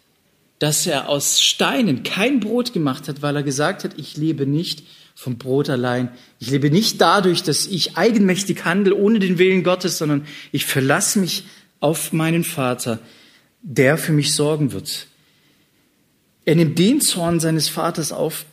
dass 0.57 0.87
er 0.87 1.07
aus 1.07 1.39
Steinen 1.39 2.01
kein 2.01 2.39
Brot 2.39 2.73
gemacht 2.73 3.07
hat, 3.07 3.21
weil 3.21 3.35
er 3.35 3.43
gesagt 3.43 3.83
hat, 3.83 3.99
ich 3.99 4.17
lebe 4.17 4.47
nicht 4.47 4.83
vom 5.13 5.37
Brot 5.37 5.69
allein. 5.69 6.09
Ich 6.39 6.49
lebe 6.49 6.71
nicht 6.71 6.99
dadurch, 6.99 7.43
dass 7.43 7.67
ich 7.67 7.95
eigenmächtig 7.95 8.65
handle 8.65 8.95
ohne 8.95 9.19
den 9.19 9.37
Willen 9.37 9.63
Gottes, 9.63 9.99
sondern 9.99 10.25
ich 10.51 10.65
verlasse 10.65 11.19
mich 11.19 11.43
auf 11.79 12.11
meinen 12.11 12.43
Vater, 12.43 12.97
der 13.61 13.99
für 13.99 14.13
mich 14.13 14.33
sorgen 14.33 14.71
wird. 14.71 15.05
Er 16.45 16.55
nimmt 16.55 16.79
den 16.79 17.01
Zorn 17.01 17.39
seines 17.39 17.69
Vaters 17.69 18.11
auf, 18.11 18.45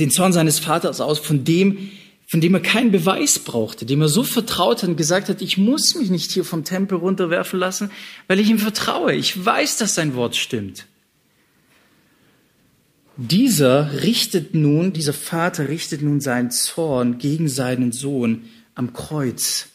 den 0.00 0.10
Zorn 0.10 0.32
seines 0.32 0.58
Vaters 0.58 1.00
aus, 1.00 1.18
von 1.18 1.44
dem, 1.44 1.90
von 2.26 2.40
dem 2.40 2.54
er 2.54 2.60
keinen 2.60 2.90
Beweis 2.90 3.38
brauchte, 3.38 3.86
dem 3.86 4.00
er 4.00 4.08
so 4.08 4.22
vertraut 4.22 4.82
hat 4.82 4.88
und 4.88 4.96
gesagt 4.96 5.28
hat, 5.28 5.42
ich 5.42 5.58
muss 5.58 5.94
mich 5.94 6.10
nicht 6.10 6.32
hier 6.32 6.44
vom 6.44 6.64
Tempel 6.64 6.98
runterwerfen 6.98 7.58
lassen, 7.58 7.90
weil 8.26 8.40
ich 8.40 8.48
ihm 8.48 8.58
vertraue. 8.58 9.14
Ich 9.14 9.44
weiß, 9.44 9.76
dass 9.76 9.94
sein 9.94 10.14
Wort 10.14 10.36
stimmt. 10.36 10.86
Dieser 13.16 14.02
richtet 14.02 14.54
nun, 14.54 14.94
dieser 14.94 15.12
Vater 15.12 15.68
richtet 15.68 16.00
nun 16.00 16.20
seinen 16.20 16.50
Zorn 16.50 17.18
gegen 17.18 17.48
seinen 17.48 17.92
Sohn 17.92 18.44
am 18.74 18.94
Kreuz. 18.94 19.68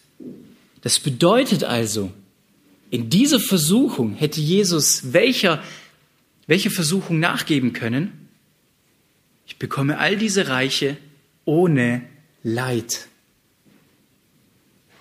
Das 0.81 0.99
bedeutet 0.99 1.63
also, 1.63 2.11
in 2.89 3.09
dieser 3.09 3.39
Versuchung 3.39 4.13
hätte 4.13 4.41
Jesus 4.41 5.13
welcher, 5.13 5.61
welche 6.47 6.71
Versuchung 6.71 7.19
nachgeben 7.19 7.73
können? 7.73 8.24
Ich 9.45 9.58
bekomme 9.58 9.99
all 9.99 10.17
diese 10.17 10.47
Reiche 10.47 10.97
ohne 11.45 12.03
Leid. 12.43 13.08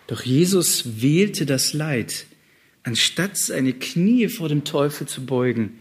Doch 0.06 0.22
Jesus 0.22 1.00
wählte 1.00 1.46
das 1.46 1.72
Leid, 1.72 2.26
anstatt 2.82 3.38
seine 3.38 3.72
Knie 3.72 4.28
vor 4.28 4.48
dem 4.48 4.64
Teufel 4.64 5.06
zu 5.08 5.24
beugen 5.24 5.80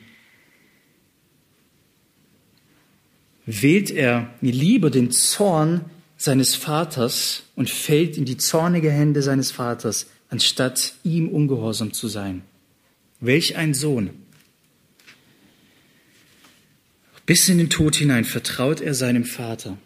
wählt 3.45 3.91
er 3.91 4.34
lieber 4.41 4.89
den 4.89 5.12
Zorn 5.12 5.86
seines 6.17 6.56
Vaters 6.56 7.43
und 7.56 7.69
fällt 7.69 8.17
in 8.17 8.26
die 8.26 8.38
zornige 8.38 8.91
Hände 8.91 9.21
seines 9.21 9.52
Vaters, 9.52 10.08
anstatt 10.30 10.95
ihm 11.04 11.28
ungehorsam 11.30 11.93
zu 11.93 12.08
sein. 12.08 12.43
Welch 13.19 13.56
ein 13.58 13.73
Sohn. 13.73 14.12
Bis 17.25 17.47
in 17.47 17.57
den 17.57 17.69
Tod 17.69 17.95
hinein 17.95 18.25
vertraut 18.25 18.81
er 18.81 18.93
seinem 18.93 19.23
Vater. 19.23 19.77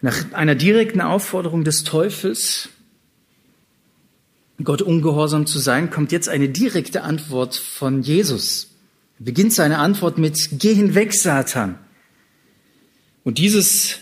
Nach 0.00 0.32
einer 0.32 0.54
direkten 0.54 1.00
Aufforderung 1.00 1.62
des 1.62 1.84
Teufels, 1.84 2.70
Gott 4.62 4.82
ungehorsam 4.82 5.46
zu 5.46 5.58
sein, 5.58 5.90
kommt 5.90 6.12
jetzt 6.12 6.28
eine 6.28 6.48
direkte 6.48 7.02
Antwort 7.02 7.54
von 7.54 8.02
Jesus. 8.02 8.70
Er 9.18 9.26
beginnt 9.26 9.52
seine 9.52 9.78
Antwort 9.78 10.18
mit, 10.18 10.38
geh 10.52 10.74
hinweg, 10.74 11.14
Satan. 11.14 11.78
Und 13.22 13.38
dieses, 13.38 13.98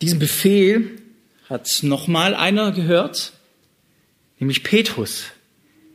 diesen 0.00 0.18
Befehl 0.18 1.02
hat 1.48 1.80
nochmal 1.82 2.34
einer 2.34 2.72
gehört, 2.72 3.32
nämlich 4.38 4.62
Petrus. 4.62 5.24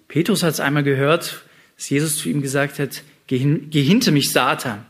Petrus 0.08 0.44
hat 0.44 0.54
es 0.54 0.60
einmal 0.60 0.84
gehört, 0.84 1.44
dass 1.82 1.90
Jesus 1.90 2.18
zu 2.18 2.30
ihm 2.30 2.44
gesagt 2.44 2.78
hat, 2.78 3.02
geh, 3.26 3.40
geh 3.72 3.82
hinter 3.82 4.12
mich, 4.12 4.30
Satan. 4.30 4.86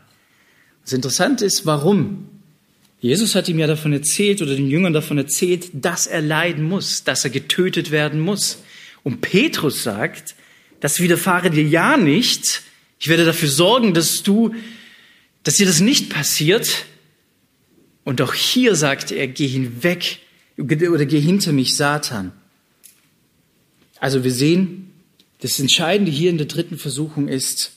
Das 0.84 0.92
Interessante 0.92 1.46
ist, 1.46 1.64
warum? 1.64 2.28
Jesus 3.00 3.34
hat 3.34 3.48
ihm 3.48 3.58
ja 3.58 3.66
davon 3.66 3.94
erzählt 3.94 4.42
oder 4.42 4.54
den 4.54 4.68
Jüngern 4.68 4.92
davon 4.92 5.16
erzählt, 5.16 5.70
dass 5.72 6.06
er 6.06 6.20
leiden 6.20 6.64
muss, 6.64 7.02
dass 7.02 7.24
er 7.24 7.30
getötet 7.30 7.92
werden 7.92 8.20
muss. 8.20 8.58
Und 9.04 9.22
Petrus 9.22 9.82
sagt, 9.82 10.34
das 10.80 11.00
widerfahre 11.00 11.48
dir 11.48 11.64
ja 11.64 11.96
nicht. 11.96 12.60
Ich 13.00 13.08
werde 13.08 13.24
dafür 13.24 13.48
sorgen, 13.48 13.94
dass 13.94 14.22
du, 14.22 14.54
dass 15.44 15.54
dir 15.54 15.64
das 15.64 15.80
nicht 15.80 16.10
passiert. 16.10 16.84
Und 18.04 18.20
auch 18.20 18.34
hier 18.34 18.76
sagt 18.76 19.12
er, 19.12 19.28
geh 19.28 19.48
hinweg 19.48 20.18
oder 20.58 21.06
geh 21.06 21.20
hinter 21.20 21.52
mich, 21.52 21.74
Satan. 21.74 22.32
Also 23.98 24.24
wir 24.24 24.32
sehen, 24.32 24.91
das 25.42 25.58
Entscheidende 25.58 26.12
hier 26.12 26.30
in 26.30 26.38
der 26.38 26.46
dritten 26.46 26.78
Versuchung 26.78 27.26
ist, 27.26 27.72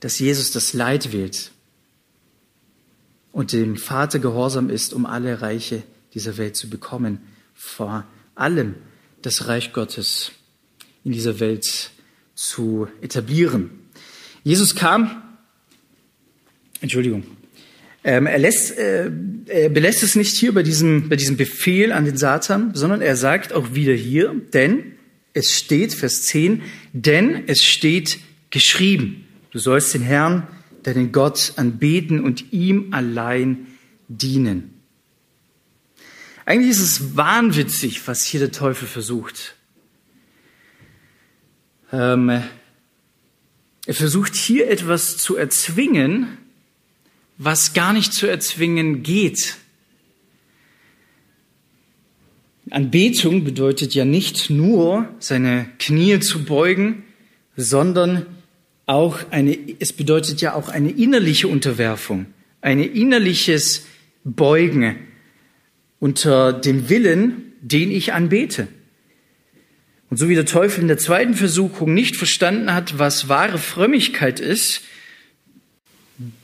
dass 0.00 0.18
Jesus 0.18 0.50
das 0.50 0.72
Leid 0.72 1.12
wählt 1.12 1.52
und 3.30 3.52
dem 3.52 3.76
Vater 3.76 4.18
gehorsam 4.18 4.70
ist, 4.70 4.92
um 4.92 5.06
alle 5.06 5.40
Reiche 5.40 5.84
dieser 6.12 6.36
Welt 6.36 6.56
zu 6.56 6.68
bekommen. 6.68 7.20
Vor 7.54 8.04
allem 8.34 8.74
das 9.22 9.46
Reich 9.46 9.72
Gottes 9.72 10.32
in 11.04 11.12
dieser 11.12 11.38
Welt 11.38 11.92
zu 12.34 12.88
etablieren. 13.00 13.70
Jesus 14.42 14.74
kam, 14.74 15.22
Entschuldigung, 16.80 17.24
ähm, 18.02 18.26
er, 18.26 18.38
lässt, 18.38 18.76
äh, 18.76 19.12
er 19.46 19.68
belässt 19.68 20.02
es 20.02 20.16
nicht 20.16 20.36
hier 20.36 20.52
bei 20.54 20.64
diesem, 20.64 21.08
bei 21.08 21.14
diesem 21.14 21.36
Befehl 21.36 21.92
an 21.92 22.04
den 22.04 22.16
Satan, 22.16 22.74
sondern 22.74 23.00
er 23.00 23.14
sagt 23.14 23.52
auch 23.52 23.74
wieder 23.74 23.94
hier, 23.94 24.34
denn 24.52 24.96
es 25.32 25.56
steht, 25.56 25.94
Vers 25.94 26.22
10, 26.22 26.62
denn 26.92 27.44
es 27.46 27.64
steht 27.64 28.18
geschrieben, 28.50 29.26
du 29.50 29.58
sollst 29.58 29.94
den 29.94 30.02
Herrn, 30.02 30.46
deinen 30.82 31.12
Gott 31.12 31.54
anbeten 31.56 32.24
und 32.24 32.52
ihm 32.52 32.92
allein 32.92 33.66
dienen. 34.08 34.74
Eigentlich 36.46 36.70
ist 36.70 36.80
es 36.80 37.16
wahnwitzig, 37.16 38.06
was 38.08 38.24
hier 38.24 38.40
der 38.40 38.50
Teufel 38.50 38.88
versucht. 38.88 39.54
Ähm, 41.92 42.28
er 42.28 43.94
versucht 43.94 44.34
hier 44.34 44.68
etwas 44.68 45.16
zu 45.18 45.36
erzwingen, 45.36 46.38
was 47.38 47.72
gar 47.72 47.92
nicht 47.92 48.12
zu 48.12 48.26
erzwingen 48.26 49.02
geht. 49.02 49.56
Anbetung 52.70 53.44
bedeutet 53.44 53.94
ja 53.94 54.04
nicht 54.04 54.50
nur 54.50 55.08
seine 55.18 55.66
Knie 55.78 56.20
zu 56.20 56.44
beugen, 56.44 57.04
sondern 57.56 58.26
auch 58.86 59.18
eine, 59.30 59.58
es 59.78 59.92
bedeutet 59.92 60.40
ja 60.40 60.54
auch 60.54 60.68
eine 60.68 60.90
innerliche 60.90 61.48
Unterwerfung, 61.48 62.26
ein 62.60 62.80
innerliches 62.80 63.86
Beugen 64.24 64.96
unter 65.98 66.52
dem 66.52 66.88
Willen, 66.88 67.52
den 67.60 67.90
ich 67.90 68.12
anbete. 68.12 68.68
Und 70.08 70.16
so 70.16 70.28
wie 70.28 70.34
der 70.34 70.46
Teufel 70.46 70.82
in 70.82 70.88
der 70.88 70.98
zweiten 70.98 71.34
Versuchung 71.34 71.94
nicht 71.94 72.16
verstanden 72.16 72.74
hat, 72.74 72.98
was 72.98 73.28
wahre 73.28 73.58
Frömmigkeit 73.58 74.40
ist, 74.40 74.82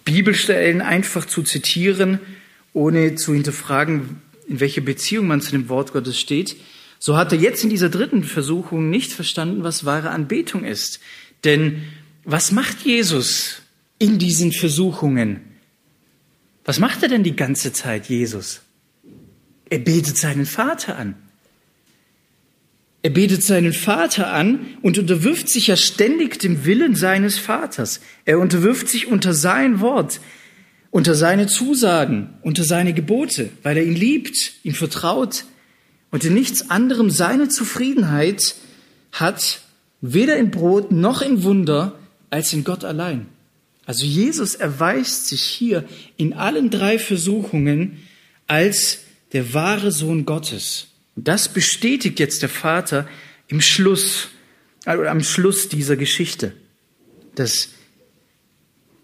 Bibelstellen 0.05 0.81
einfach 0.81 1.25
zu 1.27 1.43
zitieren, 1.43 2.21
ohne 2.73 3.17
zu 3.17 3.35
hinterfragen, 3.35 4.21
in 4.49 4.61
welcher 4.61 4.81
Beziehung 4.81 5.27
man 5.27 5.41
zu 5.41 5.51
dem 5.51 5.69
Wort 5.69 5.93
Gottes 5.93 6.19
steht, 6.19 6.57
so 6.99 7.17
hat 7.17 7.33
er 7.33 7.39
jetzt 7.39 7.63
in 7.63 7.71
dieser 7.71 7.91
dritten 7.91 8.25
Versuchung 8.25 8.91
nicht 8.91 9.13
verstanden, 9.13 9.65
was 9.65 9.85
wahre 9.85 10.11
Anbetung 10.11 10.65
ist. 10.65 11.01
Denn 11.45 11.83
was 12.25 12.53
macht 12.53 12.81
Jesus 12.85 13.63
in 13.99 14.19
diesen 14.19 14.53
Versuchungen? 14.53 15.41
Was 16.65 16.79
macht 16.79 17.03
er 17.03 17.09
denn 17.09 17.23
die 17.23 17.37
ganze 17.37 17.73
Zeit, 17.73 18.09
Jesus? 18.09 18.63
Er 19.69 19.79
betet 19.79 20.17
seinen 20.17 20.47
Vater 20.47 20.97
an. 20.97 21.15
Er 23.03 23.11
betet 23.11 23.45
seinen 23.45 23.73
Vater 23.73 24.33
an 24.33 24.67
und 24.83 24.99
unterwirft 24.99 25.49
sich 25.49 25.69
ja 25.69 25.77
ständig 25.77 26.41
dem 26.41 26.65
Willen 26.65 26.97
seines 26.97 27.39
Vaters. 27.39 28.01
Er 28.25 28.41
unterwirft 28.41 28.89
sich 28.89 29.07
unter 29.07 29.33
sein 29.33 29.79
Wort, 29.79 30.21
unter 30.97 31.15
seine 31.15 31.47
Zusagen, 31.47 32.31
unter 32.41 32.65
seine 32.65 32.95
Gebote, 32.95 33.51
weil 33.63 33.77
er 33.77 33.85
ihn 33.85 33.95
liebt, 33.95 34.55
ihm 34.63 34.73
vertraut 34.73 35.45
und 36.11 36.25
in 36.25 36.33
nichts 36.33 36.71
anderem 36.71 37.11
seine 37.11 37.51
Zufriedenheit 37.51 38.55
hat, 39.13 39.61
weder 40.01 40.39
in 40.39 40.51
Brot 40.51 40.93
noch 40.93 41.21
in 41.21 41.43
Wunder, 41.43 41.99
als 42.31 42.55
in 42.55 42.65
Gott 42.65 42.83
allein. 42.83 43.27
Also 43.85 44.07
Jesus 44.07 44.55
erweist 44.55 45.27
sich 45.27 45.43
hier 45.43 45.85
in 46.17 46.33
allen 46.33 46.71
drei 46.71 46.99
Versuchungen 46.99 47.99
als 48.47 49.01
der 49.35 49.53
wahre 49.53 49.93
Sohn 49.93 50.25
Gottes. 50.25 50.87
Das 51.15 51.53
bestätigt 51.53 52.19
jetzt 52.21 52.41
der 52.41 52.49
Vater 52.49 53.07
im 53.49 53.61
Schluss, 53.61 54.29
also 54.87 55.03
am 55.03 55.23
Schluss 55.23 55.69
dieser 55.69 55.97
Geschichte, 55.97 56.55
dass, 57.35 57.69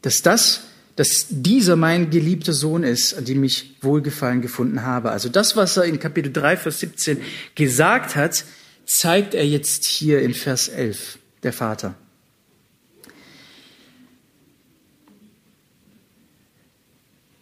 dass 0.00 0.22
das, 0.22 0.62
dass 0.96 1.26
dieser 1.30 1.76
mein 1.76 2.10
geliebter 2.10 2.52
Sohn 2.52 2.82
ist, 2.82 3.14
an 3.14 3.24
dem 3.24 3.42
ich 3.44 3.76
Wohlgefallen 3.80 4.42
gefunden 4.42 4.82
habe. 4.82 5.10
Also 5.10 5.28
das, 5.28 5.56
was 5.56 5.76
er 5.76 5.84
in 5.84 5.98
Kapitel 5.98 6.32
3, 6.32 6.56
Vers 6.56 6.80
17 6.80 7.18
gesagt 7.54 8.14
hat, 8.16 8.44
zeigt 8.84 9.34
er 9.34 9.46
jetzt 9.46 9.86
hier 9.86 10.20
in 10.20 10.34
Vers 10.34 10.68
11, 10.68 11.18
der 11.42 11.52
Vater. 11.52 11.94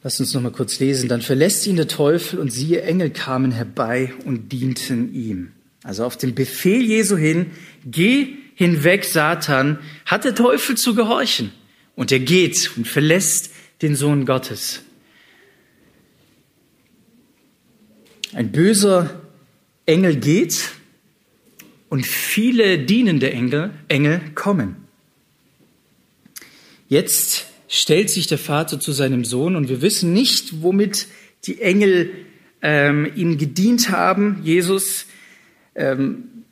Lass 0.02 0.18
uns 0.18 0.32
noch 0.32 0.40
mal 0.40 0.52
kurz 0.52 0.78
lesen. 0.78 1.08
Dann 1.08 1.20
verlässt 1.20 1.66
ihn 1.66 1.76
der 1.76 1.88
Teufel 1.88 2.38
und 2.38 2.50
siehe, 2.50 2.82
Engel 2.82 3.10
kamen 3.10 3.50
herbei 3.50 4.14
und 4.24 4.50
dienten 4.50 5.12
ihm. 5.12 5.52
Also 5.82 6.04
auf 6.04 6.16
den 6.16 6.34
Befehl 6.34 6.82
Jesu 6.82 7.16
hin, 7.16 7.50
geh 7.84 8.36
hinweg, 8.54 9.04
Satan, 9.04 9.78
hat 10.06 10.24
der 10.24 10.34
Teufel 10.34 10.76
zu 10.76 10.94
gehorchen. 10.94 11.52
Und 12.00 12.10
er 12.12 12.20
geht 12.20 12.78
und 12.78 12.88
verlässt 12.88 13.50
den 13.82 13.94
Sohn 13.94 14.24
Gottes. 14.24 14.80
Ein 18.32 18.52
böser 18.52 19.20
Engel 19.84 20.16
geht 20.16 20.70
und 21.90 22.06
viele 22.06 22.78
dienende 22.78 23.30
Engel, 23.30 23.74
Engel 23.88 24.22
kommen. 24.34 24.76
Jetzt 26.88 27.44
stellt 27.68 28.08
sich 28.08 28.26
der 28.26 28.38
Vater 28.38 28.80
zu 28.80 28.92
seinem 28.92 29.26
Sohn 29.26 29.54
und 29.54 29.68
wir 29.68 29.82
wissen 29.82 30.14
nicht, 30.14 30.62
womit 30.62 31.06
die 31.44 31.60
Engel 31.60 32.12
ähm, 32.62 33.12
ihm 33.14 33.36
gedient 33.36 33.90
haben, 33.90 34.40
Jesus. 34.42 35.04
Ähm, 35.74 36.44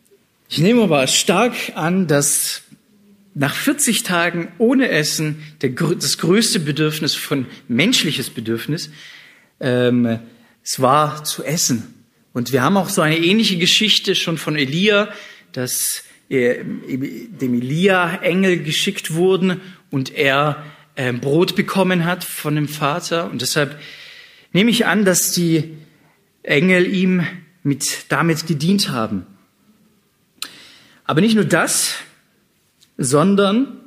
ich 0.51 0.59
nehme 0.59 0.83
aber 0.83 1.07
stark 1.07 1.55
an, 1.75 2.07
dass 2.07 2.65
nach 3.39 3.55
40 3.55 4.03
Tagen 4.03 4.49
ohne 4.59 4.89
Essen 4.89 5.45
der, 5.63 5.71
das 5.71 6.19
größte 6.19 6.59
Bedürfnis 6.59 7.15
von 7.15 7.47
menschliches 7.69 8.31
Bedürfnis, 8.31 8.91
ähm, 9.61 10.19
es 10.65 10.81
war 10.81 11.23
zu 11.25 11.45
essen. 11.45 11.95
Und 12.33 12.53
wir 12.53 12.63
haben 12.63 12.77
auch 12.77 12.89
so 12.89 13.01
eine 13.01 13.17
ähnliche 13.17 13.57
Geschichte 13.57 14.17
schon 14.17 14.39
von 14.39 14.57
Elia, 14.57 15.09
dass 15.53 16.03
er, 16.29 16.65
dem 16.65 17.55
Elia 17.55 18.17
Engel 18.23 18.63
geschickt 18.63 19.15
wurden 19.15 19.61
und 19.91 20.15
er 20.15 20.65
äh, 20.97 21.13
Brot 21.13 21.55
bekommen 21.55 22.05
hat 22.05 22.25
von 22.25 22.57
dem 22.57 22.69
Vater. 22.69 23.31
Und 23.31 23.41
deshalb 23.41 23.79
nehme 24.53 24.71
ich 24.71 24.85
an, 24.85 25.05
dass 25.05 25.31
die 25.31 25.77
Engel 26.43 26.93
ihm 26.93 27.25
mit, 27.63 28.07
damit 28.09 28.49
gedient 28.49 28.91
haben. 28.91 29.27
Aber 31.05 31.21
nicht 31.21 31.37
nur 31.37 31.45
das, 31.45 31.95
sondern 32.99 33.79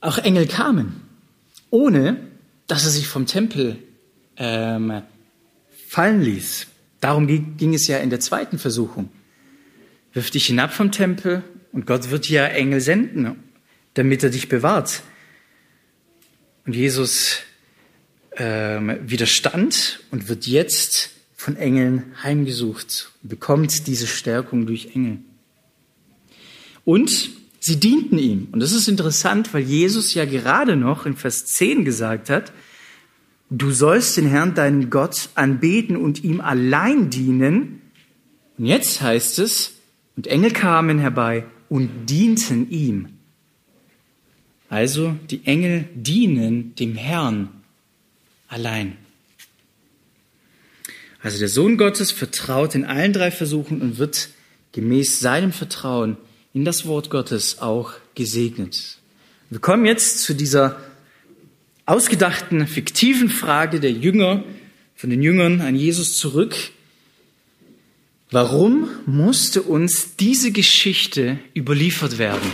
auch 0.00 0.18
Engel 0.18 0.46
kamen, 0.46 1.00
ohne 1.70 2.18
dass 2.66 2.84
er 2.84 2.90
sich 2.90 3.06
vom 3.06 3.26
Tempel 3.26 3.78
ähm, 4.36 5.02
fallen 5.88 6.20
ließ. 6.20 6.66
Darum 7.00 7.26
ging 7.26 7.72
es 7.72 7.86
ja 7.86 7.98
in 7.98 8.10
der 8.10 8.20
zweiten 8.20 8.58
Versuchung. 8.58 9.10
wirf 10.12 10.30
dich 10.30 10.46
hinab 10.46 10.72
vom 10.72 10.92
Tempel 10.92 11.42
und 11.72 11.86
Gott 11.86 12.10
wird 12.10 12.28
ja 12.28 12.46
Engel 12.46 12.80
senden, 12.80 13.42
damit 13.94 14.22
er 14.22 14.30
dich 14.30 14.48
bewahrt. 14.48 15.02
Und 16.66 16.74
Jesus 16.74 17.38
ähm, 18.36 18.98
widerstand 19.02 20.00
und 20.10 20.28
wird 20.28 20.46
jetzt 20.46 21.10
von 21.44 21.56
Engeln 21.56 22.04
heimgesucht 22.22 23.12
bekommt 23.22 23.86
diese 23.86 24.06
Stärkung 24.06 24.64
durch 24.64 24.94
Engel. 24.94 25.18
Und 26.86 27.30
sie 27.60 27.78
dienten 27.78 28.18
ihm. 28.18 28.48
Und 28.50 28.60
das 28.60 28.72
ist 28.72 28.88
interessant, 28.88 29.52
weil 29.52 29.62
Jesus 29.62 30.14
ja 30.14 30.24
gerade 30.24 30.74
noch 30.74 31.04
in 31.04 31.16
Vers 31.16 31.44
10 31.44 31.84
gesagt 31.84 32.30
hat, 32.30 32.50
du 33.50 33.70
sollst 33.72 34.16
den 34.16 34.26
Herrn, 34.26 34.54
deinen 34.54 34.88
Gott, 34.88 35.28
anbeten 35.34 35.98
und 35.98 36.24
ihm 36.24 36.40
allein 36.40 37.10
dienen. 37.10 37.82
Und 38.56 38.64
jetzt 38.64 39.02
heißt 39.02 39.38
es, 39.38 39.72
und 40.16 40.26
Engel 40.26 40.50
kamen 40.50 40.98
herbei 40.98 41.44
und 41.68 42.06
dienten 42.08 42.70
ihm. 42.70 43.10
Also 44.70 45.14
die 45.30 45.44
Engel 45.44 45.90
dienen 45.94 46.74
dem 46.76 46.94
Herrn 46.94 47.50
allein. 48.48 49.03
Also 51.24 51.38
der 51.38 51.48
Sohn 51.48 51.78
Gottes 51.78 52.10
vertraut 52.10 52.74
in 52.74 52.84
allen 52.84 53.14
drei 53.14 53.30
Versuchen 53.30 53.80
und 53.80 53.96
wird 53.96 54.28
gemäß 54.72 55.20
seinem 55.20 55.52
Vertrauen 55.52 56.18
in 56.52 56.66
das 56.66 56.84
Wort 56.84 57.08
Gottes 57.08 57.60
auch 57.60 57.94
gesegnet. 58.14 58.98
Wir 59.48 59.58
kommen 59.58 59.86
jetzt 59.86 60.20
zu 60.20 60.34
dieser 60.34 60.78
ausgedachten, 61.86 62.66
fiktiven 62.66 63.30
Frage 63.30 63.80
der 63.80 63.92
Jünger, 63.92 64.44
von 64.96 65.08
den 65.08 65.22
Jüngern 65.22 65.62
an 65.62 65.76
Jesus 65.76 66.18
zurück. 66.18 66.54
Warum 68.30 68.90
musste 69.06 69.62
uns 69.62 70.16
diese 70.16 70.52
Geschichte 70.52 71.38
überliefert 71.56 72.18
werden? 72.18 72.52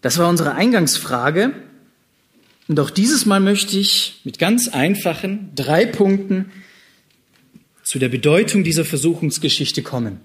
Das 0.00 0.16
war 0.18 0.28
unsere 0.28 0.54
Eingangsfrage. 0.54 1.54
Und 2.68 2.80
auch 2.80 2.90
dieses 2.90 3.26
Mal 3.26 3.40
möchte 3.40 3.78
ich 3.78 4.20
mit 4.24 4.38
ganz 4.38 4.68
einfachen 4.68 5.52
drei 5.54 5.86
Punkten 5.86 6.50
zu 7.84 7.98
der 7.98 8.08
Bedeutung 8.08 8.64
dieser 8.64 8.84
Versuchungsgeschichte 8.84 9.82
kommen. 9.82 10.20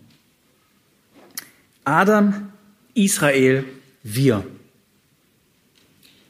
Adam, 1.84 2.52
Israel, 2.96 3.64
wir. 4.04 4.46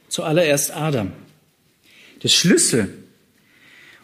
Zuallererst 0.08 0.72
Adam. 0.72 1.12
Der 2.22 2.28
Schlüssel, 2.28 2.92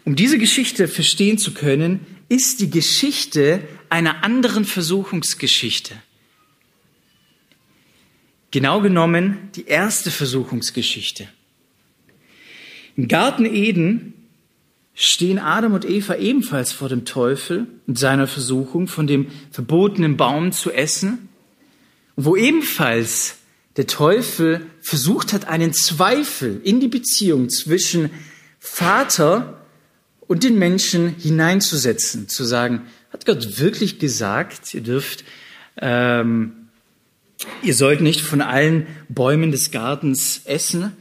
um 0.05 0.17
diese 0.17 0.39
Geschichte 0.39 0.89
verstehen 0.89 1.37
zu 1.37 1.53
können, 1.53 2.07
ist 2.31 2.61
die 2.61 2.71
Geschichte 2.71 3.61
einer 3.91 4.25
anderen 4.25 4.65
Versuchungsgeschichte. 4.65 5.95
Genau 8.51 8.81
genommen 8.81 9.51
die 9.55 9.67
erste 9.67 10.11
Versuchungsgeschichte. 10.11 11.29
Im 12.99 13.07
Garten 13.07 13.45
Eden 13.45 14.13
stehen 14.93 15.39
Adam 15.39 15.73
und 15.73 15.89
Eva 15.89 16.17
ebenfalls 16.17 16.73
vor 16.73 16.89
dem 16.89 17.05
Teufel 17.05 17.69
und 17.87 17.97
seiner 17.97 18.27
Versuchung, 18.27 18.89
von 18.89 19.07
dem 19.07 19.29
verbotenen 19.53 20.17
Baum 20.17 20.51
zu 20.51 20.73
essen, 20.73 21.29
wo 22.17 22.35
ebenfalls 22.35 23.37
der 23.77 23.87
Teufel 23.87 24.67
versucht 24.81 25.33
hat, 25.33 25.47
einen 25.47 25.73
Zweifel 25.73 26.61
in 26.65 26.81
die 26.81 26.89
Beziehung 26.89 27.51
zwischen 27.51 28.11
Vater 28.59 29.61
und 30.27 30.43
den 30.43 30.59
Menschen 30.59 31.15
hineinzusetzen, 31.21 32.29
zu 32.29 32.43
sagen, 32.43 32.83
hat 33.13 33.27
Gott 33.27 33.61
wirklich 33.61 34.01
gesagt, 34.01 34.75
ihr 34.75 34.81
dürft, 34.81 35.25
ähm, 35.81 36.69
ihr 37.63 37.75
sollt 37.75 38.01
nicht 38.01 38.23
von 38.23 38.41
allen 38.41 38.89
Bäumen 39.09 39.53
des 39.53 39.71
Gartens 39.71 40.41
essen? 40.47 40.97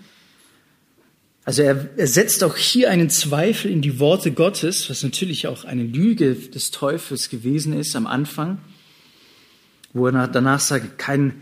Also 1.47 1.61
er, 1.61 1.87
er 1.95 2.07
setzt 2.07 2.43
auch 2.43 2.57
hier 2.57 2.91
einen 2.91 3.09
Zweifel 3.09 3.71
in 3.71 3.81
die 3.81 4.01
Worte 4.01 4.33
Gottes, 4.33 4.89
was 4.89 5.01
natürlich 5.01 5.47
auch 5.47 5.63
eine 5.63 5.83
Lüge 5.83 6.35
des 6.35 6.71
Teufels 6.71 7.29
gewesen 7.29 7.71
ist 7.71 7.95
am 7.95 8.05
Anfang, 8.05 8.57
wo 9.93 10.07
er 10.07 10.27
danach 10.27 10.59
sagt, 10.59 10.97
kein, 10.97 11.35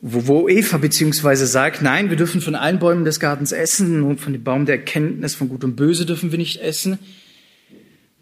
wo, 0.00 0.28
wo 0.28 0.48
Eva 0.48 0.78
beziehungsweise 0.78 1.46
sagt, 1.46 1.82
nein, 1.82 2.08
wir 2.08 2.16
dürfen 2.16 2.40
von 2.40 2.54
allen 2.54 2.78
Bäumen 2.78 3.04
des 3.04 3.20
Gartens 3.20 3.52
essen, 3.52 4.00
nur 4.00 4.16
von 4.16 4.32
dem 4.32 4.44
Baum 4.44 4.64
der 4.64 4.76
Erkenntnis 4.76 5.34
von 5.34 5.50
Gut 5.50 5.62
und 5.62 5.76
Böse 5.76 6.06
dürfen 6.06 6.30
wir 6.30 6.38
nicht 6.38 6.62
essen. 6.62 6.98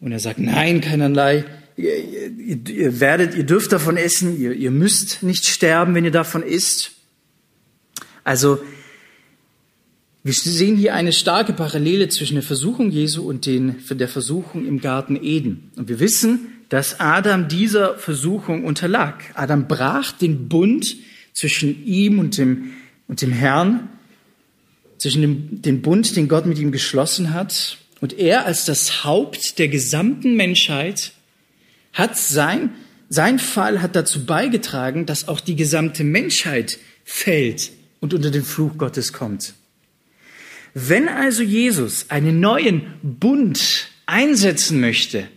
Und 0.00 0.10
er 0.10 0.18
sagt, 0.18 0.40
nein, 0.40 0.80
keinerlei, 0.80 1.44
ihr, 1.76 1.98
ihr, 2.36 2.68
ihr 2.68 2.98
werdet, 2.98 3.36
ihr 3.36 3.44
dürft 3.44 3.70
davon 3.70 3.96
essen, 3.96 4.40
ihr, 4.40 4.54
ihr 4.54 4.72
müsst 4.72 5.22
nicht 5.22 5.46
sterben, 5.46 5.94
wenn 5.94 6.04
ihr 6.04 6.10
davon 6.10 6.42
isst. 6.42 6.90
Also 8.24 8.58
wir 10.22 10.34
sehen 10.34 10.76
hier 10.76 10.94
eine 10.94 11.12
starke 11.12 11.54
Parallele 11.54 12.08
zwischen 12.08 12.34
der 12.34 12.42
Versuchung 12.42 12.90
Jesu 12.90 13.22
und 13.26 13.46
den, 13.46 13.76
der 13.88 14.08
Versuchung 14.08 14.66
im 14.66 14.80
Garten 14.80 15.18
Eden. 15.22 15.70
Und 15.76 15.88
wir 15.88 15.98
wissen, 15.98 16.48
dass 16.68 17.00
Adam 17.00 17.48
dieser 17.48 17.96
Versuchung 17.96 18.64
unterlag. 18.64 19.24
Adam 19.34 19.66
brach 19.66 20.12
den 20.12 20.48
Bund 20.48 20.96
zwischen 21.32 21.86
ihm 21.86 22.18
und 22.18 22.36
dem, 22.36 22.72
und 23.08 23.22
dem 23.22 23.32
Herrn, 23.32 23.88
zwischen 24.98 25.22
dem, 25.22 25.62
dem 25.62 25.80
Bund, 25.80 26.14
den 26.16 26.28
Gott 26.28 26.44
mit 26.44 26.58
ihm 26.58 26.70
geschlossen 26.70 27.32
hat. 27.32 27.78
Und 28.02 28.18
er 28.18 28.44
als 28.44 28.66
das 28.66 29.04
Haupt 29.04 29.58
der 29.58 29.68
gesamten 29.68 30.36
Menschheit 30.36 31.12
hat 31.94 32.18
sein, 32.18 32.70
sein 33.08 33.38
Fall 33.38 33.80
hat 33.80 33.96
dazu 33.96 34.26
beigetragen, 34.26 35.06
dass 35.06 35.28
auch 35.28 35.40
die 35.40 35.56
gesamte 35.56 36.04
Menschheit 36.04 36.78
fällt 37.04 37.72
und 38.00 38.12
unter 38.14 38.30
den 38.30 38.44
Fluch 38.44 38.76
Gottes 38.76 39.12
kommt. 39.12 39.54
Wenn 40.74 41.08
also 41.08 41.42
Jesus 41.42 42.06
einen 42.10 42.40
neuen 42.40 42.82
Bund 43.02 43.88
einsetzen 44.06 44.80
möchte, 44.80 45.28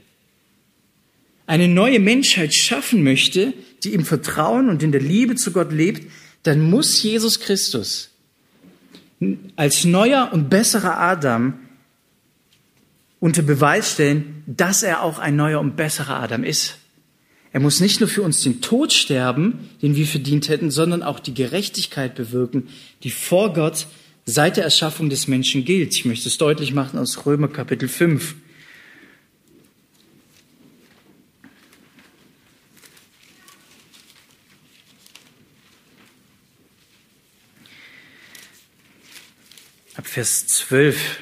eine 1.46 1.68
neue 1.68 2.00
Menschheit 2.00 2.54
schaffen 2.54 3.04
möchte, 3.04 3.54
die 3.84 3.94
im 3.94 4.06
Vertrauen 4.06 4.70
und 4.70 4.82
in 4.82 4.92
der 4.92 5.02
Liebe 5.02 5.36
zu 5.36 5.52
Gott 5.52 5.72
lebt, 5.72 6.10
dann 6.44 6.70
muss 6.70 7.02
Jesus 7.04 7.40
Christus 7.40 8.10
als 9.56 9.86
neuer 9.86 10.30
und 10.34 10.50
besserer 10.50 11.00
Adam 11.00 11.60
unter 13.20 13.42
Beweis 13.42 13.94
stellen, 13.94 14.44
dass 14.48 14.84
er 14.84 15.02
auch 15.02 15.20
ein 15.20 15.36
neuer 15.36 15.62
und 15.62 15.78
besserer 15.78 16.20
Adam 16.20 16.44
ist. 16.44 16.78
Er 17.54 17.60
muss 17.60 17.80
nicht 17.80 18.00
nur 18.00 18.10
für 18.10 18.24
uns 18.24 18.42
den 18.42 18.62
Tod 18.62 18.92
sterben, 18.92 19.70
den 19.82 19.96
wir 19.96 20.08
verdient 20.08 20.50
hätten, 20.50 20.72
sondern 20.72 21.04
auch 21.04 21.20
die 21.20 21.34
Gerechtigkeit 21.34 22.16
bewirken, 22.16 22.68
die 23.04 23.12
vor 23.12 23.54
Gott 23.54 23.88
seit 24.26 24.57
der 24.57 24.63
Erschaffung 24.63 25.09
des 25.09 25.28
Menschen 25.28 25.65
gilt. 25.65 25.93
Ich 25.95 26.05
möchte 26.05 26.30
es 26.30 26.38
deutlich 26.38 26.74
machen 26.74 26.99
aus 26.99 27.26
Römer 27.26 27.47
Kapitel 27.47 27.89
5. 27.89 28.36
Ab 39.95 40.07
Vers 40.07 40.47
12. 40.47 41.19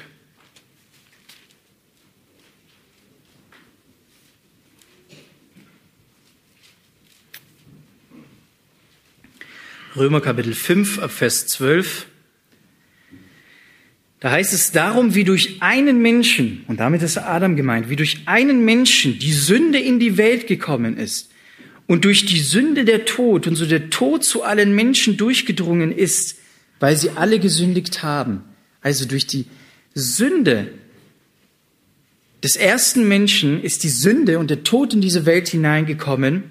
Römer 9.94 10.22
Kapitel 10.22 10.54
5 10.54 11.00
ab 11.00 11.10
Vers 11.10 11.46
12. 11.48 12.06
Da 14.22 14.30
heißt 14.30 14.52
es 14.52 14.70
darum, 14.70 15.16
wie 15.16 15.24
durch 15.24 15.56
einen 15.62 16.00
Menschen, 16.00 16.62
und 16.68 16.78
damit 16.78 17.02
ist 17.02 17.18
Adam 17.18 17.56
gemeint, 17.56 17.88
wie 17.88 17.96
durch 17.96 18.18
einen 18.26 18.64
Menschen 18.64 19.18
die 19.18 19.32
Sünde 19.32 19.80
in 19.80 19.98
die 19.98 20.16
Welt 20.16 20.46
gekommen 20.46 20.96
ist 20.96 21.32
und 21.88 22.04
durch 22.04 22.24
die 22.24 22.38
Sünde 22.38 22.84
der 22.84 23.04
Tod 23.04 23.48
und 23.48 23.56
so 23.56 23.66
der 23.66 23.90
Tod 23.90 24.22
zu 24.22 24.44
allen 24.44 24.76
Menschen 24.76 25.16
durchgedrungen 25.16 25.90
ist, 25.90 26.36
weil 26.78 26.96
sie 26.96 27.10
alle 27.10 27.40
gesündigt 27.40 28.04
haben. 28.04 28.42
Also 28.80 29.06
durch 29.06 29.26
die 29.26 29.46
Sünde 29.92 30.68
des 32.44 32.54
ersten 32.54 33.08
Menschen 33.08 33.60
ist 33.60 33.82
die 33.82 33.88
Sünde 33.88 34.38
und 34.38 34.50
der 34.50 34.62
Tod 34.62 34.94
in 34.94 35.00
diese 35.00 35.26
Welt 35.26 35.48
hineingekommen 35.48 36.44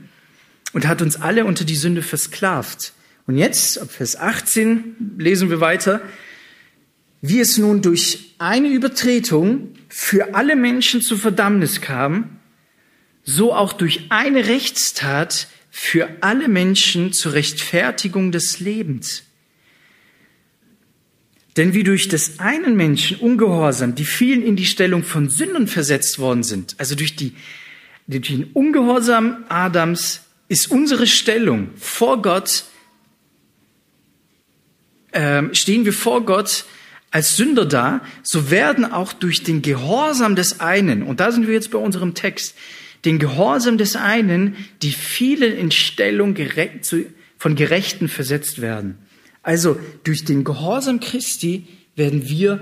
und 0.73 0.89
hat 0.89 1.01
uns 1.01 1.15
alle 1.15 1.45
unter 1.45 1.63
die 1.63 1.77
Sünde 1.77 2.01
versklavt. 2.01 2.91
Und 3.27 3.37
jetzt, 3.37 3.79
ab 3.79 3.91
Vers 3.91 4.17
18, 4.17 5.13
lesen 5.19 5.49
wir 5.49 5.61
weiter, 5.61 6.01
wie 7.21 7.39
es 7.39 7.57
nun 7.57 7.81
durch 7.81 8.35
eine 8.39 8.69
Übertretung 8.69 9.73
für 9.89 10.33
alle 10.33 10.55
Menschen 10.55 11.01
zur 11.01 11.17
Verdammnis 11.17 11.81
kam, 11.81 12.39
so 13.23 13.53
auch 13.53 13.73
durch 13.73 14.07
eine 14.09 14.47
Rechtstat 14.47 15.47
für 15.69 16.09
alle 16.21 16.47
Menschen 16.47 17.13
zur 17.13 17.33
Rechtfertigung 17.33 18.31
des 18.31 18.59
Lebens. 18.59 19.23
Denn 21.57 21.73
wie 21.73 21.83
durch 21.83 22.07
des 22.07 22.39
einen 22.39 22.75
Menschen 22.75 23.17
Ungehorsam 23.17 23.93
die 23.93 24.05
vielen 24.05 24.41
in 24.41 24.55
die 24.55 24.65
Stellung 24.65 25.03
von 25.03 25.29
Sündern 25.29 25.67
versetzt 25.67 26.17
worden 26.17 26.43
sind, 26.43 26.75
also 26.77 26.95
durch 26.95 27.15
die 27.15 27.35
durch 28.07 28.27
den 28.27 28.45
Ungehorsam 28.53 29.45
Adams 29.47 30.21
ist 30.47 30.69
unsere 30.69 31.07
Stellung 31.07 31.69
vor 31.77 32.21
Gott, 32.21 32.65
äh, 35.11 35.43
stehen 35.53 35.85
wir 35.85 35.93
vor 35.93 36.25
Gott 36.25 36.65
als 37.11 37.35
Sünder 37.35 37.65
da, 37.65 38.01
so 38.23 38.49
werden 38.49 38.85
auch 38.85 39.13
durch 39.13 39.43
den 39.43 39.61
Gehorsam 39.61 40.35
des 40.35 40.61
einen, 40.61 41.03
und 41.03 41.19
da 41.19 41.31
sind 41.31 41.45
wir 41.45 41.53
jetzt 41.53 41.71
bei 41.71 41.77
unserem 41.77 42.13
Text, 42.13 42.55
den 43.03 43.19
Gehorsam 43.19 43.77
des 43.77 43.95
einen, 43.95 44.55
die 44.81 44.91
vielen 44.91 45.55
in 45.57 45.71
Stellung 45.71 46.35
von 47.37 47.55
Gerechten 47.55 48.07
versetzt 48.07 48.61
werden. 48.61 48.97
Also 49.43 49.79
durch 50.03 50.23
den 50.23 50.43
Gehorsam 50.43 50.99
Christi 50.99 51.67
werden 51.95 52.29
wir 52.29 52.61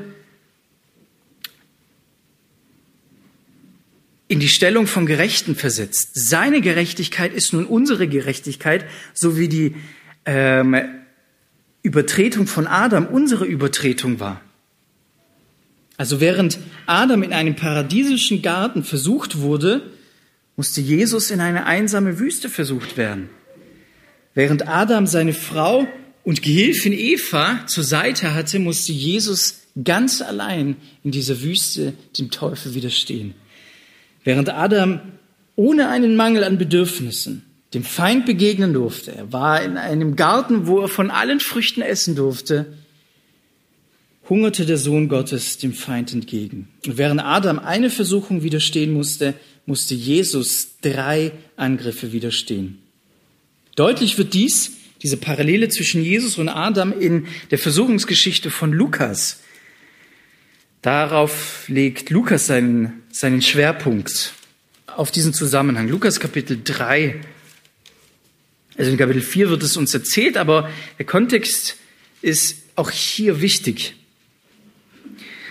in 4.29 4.39
die 4.39 4.47
Stellung 4.47 4.87
von 4.87 5.05
Gerechten 5.05 5.55
versetzt. 5.55 6.11
Seine 6.13 6.61
Gerechtigkeit 6.61 7.33
ist 7.33 7.51
nun 7.51 7.65
unsere 7.65 8.07
Gerechtigkeit, 8.07 8.85
so 9.13 9.37
wie 9.37 9.49
die 9.49 9.75
ähm, 10.25 10.75
Übertretung 11.89 12.45
von 12.45 12.67
Adam 12.67 13.07
unsere 13.07 13.45
Übertretung 13.45 14.19
war. 14.19 14.41
Also 15.97 16.21
während 16.21 16.59
Adam 16.85 17.23
in 17.23 17.33
einem 17.33 17.55
paradiesischen 17.55 18.43
Garten 18.43 18.83
versucht 18.83 19.39
wurde, 19.39 19.81
musste 20.55 20.81
Jesus 20.81 21.31
in 21.31 21.41
eine 21.41 21.65
einsame 21.65 22.19
Wüste 22.19 22.47
versucht 22.47 22.95
werden. 22.95 23.31
Während 24.35 24.67
Adam 24.67 25.07
seine 25.07 25.33
Frau 25.33 25.87
und 26.23 26.43
Gehilfin 26.43 26.93
Eva 26.93 27.65
zur 27.65 27.83
Seite 27.83 28.35
hatte, 28.35 28.59
musste 28.59 28.91
Jesus 28.91 29.61
ganz 29.83 30.21
allein 30.21 30.75
in 31.03 31.09
dieser 31.09 31.41
Wüste 31.41 31.93
dem 32.19 32.29
Teufel 32.29 32.75
widerstehen. 32.75 33.33
Während 34.23 34.49
Adam 34.49 35.01
ohne 35.55 35.89
einen 35.89 36.15
Mangel 36.15 36.43
an 36.43 36.59
Bedürfnissen 36.59 37.48
dem 37.73 37.83
Feind 37.83 38.25
begegnen 38.25 38.73
durfte, 38.73 39.15
er 39.15 39.31
war 39.31 39.61
in 39.63 39.77
einem 39.77 40.15
Garten, 40.15 40.67
wo 40.67 40.79
er 40.79 40.87
von 40.87 41.11
allen 41.11 41.39
Früchten 41.39 41.81
essen 41.81 42.15
durfte, 42.15 42.73
hungerte 44.27 44.65
der 44.65 44.77
Sohn 44.77 45.07
Gottes 45.07 45.57
dem 45.57 45.73
Feind 45.73 46.13
entgegen. 46.13 46.69
Und 46.85 46.97
während 46.97 47.21
Adam 47.21 47.59
eine 47.59 47.89
Versuchung 47.89 48.43
widerstehen 48.43 48.93
musste, 48.93 49.33
musste 49.65 49.95
Jesus 49.95 50.77
drei 50.81 51.31
Angriffe 51.57 52.11
widerstehen. 52.11 52.79
Deutlich 53.75 54.17
wird 54.17 54.33
dies, 54.33 54.73
diese 55.01 55.17
Parallele 55.17 55.69
zwischen 55.69 56.03
Jesus 56.03 56.37
und 56.37 56.49
Adam 56.49 56.93
in 56.97 57.27
der 57.51 57.57
Versuchungsgeschichte 57.57 58.49
von 58.49 58.73
Lukas. 58.73 59.39
Darauf 60.81 61.67
legt 61.67 62.09
Lukas 62.09 62.47
seinen, 62.47 63.03
seinen 63.11 63.41
Schwerpunkt 63.41 64.33
auf 64.87 65.11
diesen 65.11 65.33
Zusammenhang. 65.33 65.87
Lukas 65.87 66.19
Kapitel 66.19 66.59
3. 66.63 67.21
Also 68.79 68.91
in 68.91 68.97
Kapitel 68.97 69.21
4 69.21 69.49
wird 69.49 69.61
es 69.61 69.75
uns 69.75 69.93
erzählt, 69.93 70.37
aber 70.37 70.69
der 70.97 71.05
Kontext 71.05 71.75
ist 72.21 72.63
auch 72.77 72.89
hier 72.89 73.41
wichtig. 73.41 73.93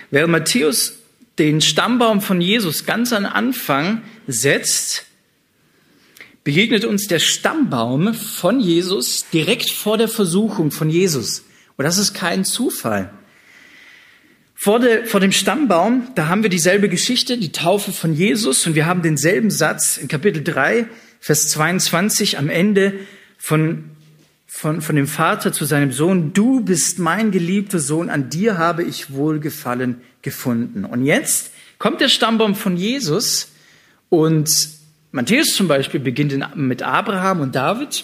Während 0.09 0.31
Matthäus 0.31 0.95
den 1.37 1.61
Stammbaum 1.61 2.21
von 2.21 2.41
Jesus 2.41 2.87
ganz 2.87 3.13
am 3.13 3.27
Anfang 3.27 4.01
setzt, 4.25 5.05
begegnet 6.43 6.85
uns 6.85 7.05
der 7.05 7.19
Stammbaum 7.19 8.15
von 8.15 8.59
Jesus 8.59 9.27
direkt 9.31 9.69
vor 9.69 9.99
der 9.99 10.07
Versuchung 10.07 10.71
von 10.71 10.89
Jesus. 10.89 11.43
Und 11.77 11.85
das 11.85 11.99
ist 11.99 12.15
kein 12.15 12.43
Zufall. 12.43 13.13
Vor, 14.55 14.79
der, 14.79 15.05
vor 15.05 15.19
dem 15.19 15.31
Stammbaum, 15.31 16.07
da 16.15 16.29
haben 16.29 16.41
wir 16.41 16.49
dieselbe 16.49 16.89
Geschichte, 16.89 17.37
die 17.37 17.51
Taufe 17.51 17.91
von 17.91 18.15
Jesus, 18.15 18.65
und 18.65 18.73
wir 18.73 18.87
haben 18.87 19.03
denselben 19.03 19.51
Satz 19.51 19.97
in 19.97 20.07
Kapitel 20.07 20.43
3, 20.43 20.87
Vers 21.19 21.49
22 21.49 22.39
am 22.39 22.49
Ende 22.49 22.99
von, 23.39 23.85
von, 24.45 24.81
von 24.81 24.95
dem 24.95 25.07
Vater 25.07 25.51
zu 25.51 25.65
seinem 25.65 25.91
Sohn, 25.91 26.33
du 26.33 26.61
bist 26.61 26.99
mein 26.99 27.31
geliebter 27.31 27.79
Sohn, 27.79 28.09
an 28.09 28.29
dir 28.29 28.59
habe 28.59 28.83
ich 28.83 29.11
Wohlgefallen 29.11 30.01
gefunden. 30.21 30.85
Und 30.85 31.05
jetzt 31.05 31.51
kommt 31.79 32.01
der 32.01 32.09
Stammbaum 32.09 32.53
von 32.53 32.77
Jesus 32.77 33.51
und 34.09 34.69
Matthäus 35.11 35.55
zum 35.55 35.67
Beispiel 35.67 36.01
beginnt 36.01 36.55
mit 36.55 36.83
Abraham 36.83 37.39
und 37.39 37.55
David, 37.55 38.03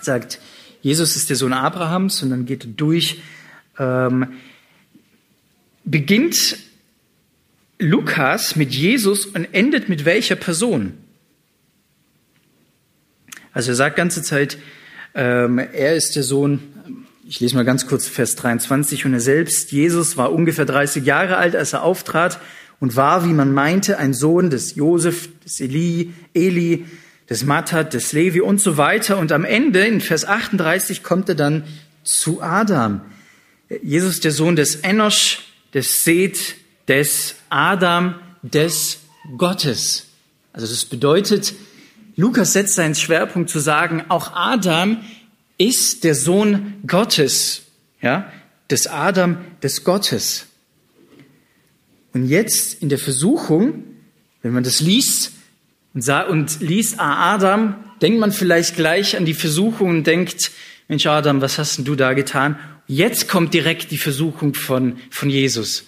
sagt, 0.00 0.40
Jesus 0.82 1.14
ist 1.14 1.30
der 1.30 1.36
Sohn 1.36 1.52
Abrahams 1.52 2.22
und 2.22 2.30
dann 2.30 2.46
geht 2.46 2.64
er 2.64 2.70
durch. 2.70 3.20
Ähm, 3.78 4.32
beginnt 5.84 6.56
Lukas 7.78 8.56
mit 8.56 8.74
Jesus 8.74 9.26
und 9.26 9.44
endet 9.52 9.88
mit 9.88 10.04
welcher 10.04 10.36
Person? 10.36 10.94
Also 13.54 13.70
er 13.70 13.76
sagt 13.76 13.96
ganze 13.96 14.22
Zeit, 14.22 14.58
ähm, 15.14 15.58
er 15.58 15.94
ist 15.94 16.16
der 16.16 16.24
Sohn, 16.24 16.60
ich 17.26 17.38
lese 17.38 17.54
mal 17.54 17.64
ganz 17.64 17.86
kurz 17.86 18.08
Vers 18.08 18.34
23, 18.34 19.06
und 19.06 19.14
er 19.14 19.20
selbst, 19.20 19.70
Jesus, 19.70 20.16
war 20.16 20.32
ungefähr 20.32 20.66
30 20.66 21.04
Jahre 21.04 21.36
alt, 21.36 21.54
als 21.54 21.72
er 21.72 21.84
auftrat 21.84 22.40
und 22.80 22.96
war, 22.96 23.24
wie 23.24 23.32
man 23.32 23.54
meinte, 23.54 23.98
ein 23.98 24.12
Sohn 24.12 24.50
des 24.50 24.74
Josef, 24.74 25.28
des 25.44 25.60
Eli, 25.60 26.12
Eli, 26.34 26.84
des 27.30 27.44
Mattat, 27.44 27.94
des 27.94 28.12
Levi 28.12 28.40
und 28.40 28.60
so 28.60 28.76
weiter. 28.76 29.18
Und 29.18 29.32
am 29.32 29.44
Ende, 29.44 29.86
in 29.86 30.00
Vers 30.00 30.26
38, 30.26 31.02
kommt 31.02 31.28
er 31.28 31.36
dann 31.36 31.64
zu 32.02 32.42
Adam. 32.42 33.00
Jesus, 33.82 34.20
der 34.20 34.32
Sohn 34.32 34.56
des 34.56 34.76
Enosch, 34.76 35.44
des 35.72 36.04
Seth, 36.04 36.56
des 36.88 37.36
Adam, 37.48 38.16
des 38.42 38.98
Gottes. 39.38 40.06
Also 40.52 40.66
das 40.66 40.84
bedeutet, 40.84 41.54
Lukas 42.16 42.52
setzt 42.52 42.74
seinen 42.74 42.94
Schwerpunkt 42.94 43.50
zu 43.50 43.58
sagen, 43.58 44.04
auch 44.08 44.32
Adam 44.34 44.98
ist 45.58 46.04
der 46.04 46.14
Sohn 46.14 46.74
Gottes, 46.86 47.62
ja, 48.00 48.30
des 48.70 48.86
Adam, 48.86 49.38
des 49.62 49.84
Gottes. 49.84 50.46
Und 52.12 52.28
jetzt 52.28 52.80
in 52.82 52.88
der 52.88 52.98
Versuchung, 52.98 53.84
wenn 54.42 54.52
man 54.52 54.64
das 54.64 54.80
liest 54.80 55.32
und, 55.92 56.02
sah, 56.02 56.22
und 56.22 56.60
liest 56.60 57.00
ah, 57.00 57.34
Adam, 57.34 57.76
denkt 58.00 58.20
man 58.20 58.32
vielleicht 58.32 58.76
gleich 58.76 59.16
an 59.16 59.24
die 59.24 59.34
Versuchung 59.34 59.90
und 59.90 60.06
denkt, 60.06 60.50
Mensch 60.88 61.06
Adam, 61.06 61.40
was 61.40 61.58
hast 61.58 61.78
denn 61.78 61.84
du 61.84 61.94
da 61.94 62.12
getan? 62.12 62.58
Jetzt 62.86 63.28
kommt 63.28 63.54
direkt 63.54 63.90
die 63.90 63.98
Versuchung 63.98 64.54
von, 64.54 64.98
von 65.10 65.30
Jesus, 65.30 65.84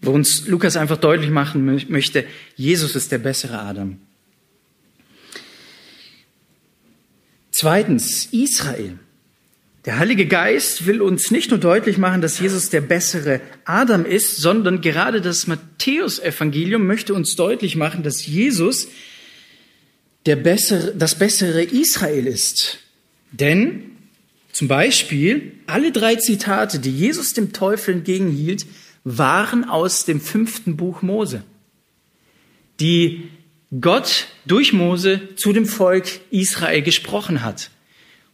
wo 0.00 0.12
uns 0.12 0.46
Lukas 0.46 0.76
einfach 0.76 0.96
deutlich 0.96 1.30
machen 1.30 1.64
möchte, 1.88 2.24
Jesus 2.54 2.94
ist 2.94 3.12
der 3.12 3.18
bessere 3.18 3.58
Adam. 3.58 3.98
Zweitens, 7.58 8.26
Israel. 8.32 8.98
Der 9.86 9.98
Heilige 9.98 10.26
Geist 10.26 10.84
will 10.84 11.00
uns 11.00 11.30
nicht 11.30 11.50
nur 11.50 11.58
deutlich 11.58 11.96
machen, 11.96 12.20
dass 12.20 12.38
Jesus 12.38 12.68
der 12.68 12.82
bessere 12.82 13.40
Adam 13.64 14.04
ist, 14.04 14.36
sondern 14.36 14.82
gerade 14.82 15.22
das 15.22 15.46
Matthäusevangelium 15.46 16.86
möchte 16.86 17.14
uns 17.14 17.34
deutlich 17.34 17.74
machen, 17.74 18.02
dass 18.02 18.26
Jesus 18.26 18.88
der 20.26 20.36
bessere, 20.36 20.94
das 20.96 21.14
bessere 21.14 21.62
Israel 21.62 22.26
ist. 22.26 22.80
Denn 23.32 23.92
zum 24.52 24.68
Beispiel 24.68 25.52
alle 25.66 25.92
drei 25.92 26.16
Zitate, 26.16 26.78
die 26.78 26.92
Jesus 26.94 27.32
dem 27.32 27.54
Teufel 27.54 27.94
entgegenhielt, 27.94 28.66
waren 29.02 29.64
aus 29.64 30.04
dem 30.04 30.20
fünften 30.20 30.76
Buch 30.76 31.00
Mose, 31.00 31.42
die 32.80 33.30
Gott 33.80 34.26
durch 34.44 34.72
Mose 34.72 35.34
zu 35.36 35.52
dem 35.52 35.66
Volk 35.66 36.06
Israel 36.30 36.82
gesprochen 36.82 37.42
hat 37.42 37.70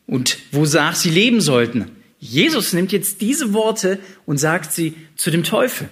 und 0.06 0.38
wonach 0.50 0.94
sie 0.94 1.10
leben 1.10 1.40
sollten. 1.40 1.90
Jesus 2.18 2.72
nimmt 2.72 2.92
jetzt 2.92 3.20
diese 3.20 3.52
Worte 3.52 3.98
und 4.26 4.38
sagt 4.38 4.72
sie 4.72 4.94
zu 5.16 5.30
dem 5.30 5.42
Teufel. 5.42 5.88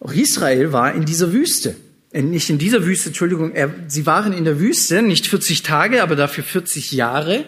Auch 0.00 0.12
Israel 0.12 0.72
war 0.72 0.94
in 0.94 1.04
dieser 1.04 1.32
Wüste. 1.32 1.76
Äh, 2.12 2.22
nicht 2.22 2.48
in 2.50 2.58
dieser 2.58 2.86
Wüste, 2.86 3.08
Entschuldigung, 3.08 3.52
sie 3.88 4.06
waren 4.06 4.32
in 4.32 4.44
der 4.44 4.60
Wüste, 4.60 5.02
nicht 5.02 5.26
40 5.26 5.62
Tage, 5.62 6.02
aber 6.02 6.14
dafür 6.14 6.44
40 6.44 6.92
Jahre. 6.92 7.46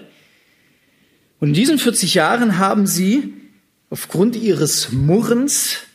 Und 1.38 1.48
in 1.48 1.54
diesen 1.54 1.78
40 1.78 2.14
Jahren 2.14 2.58
haben 2.58 2.86
sie 2.86 3.34
aufgrund 3.88 4.36
ihres 4.36 4.90
Murrens 4.90 5.85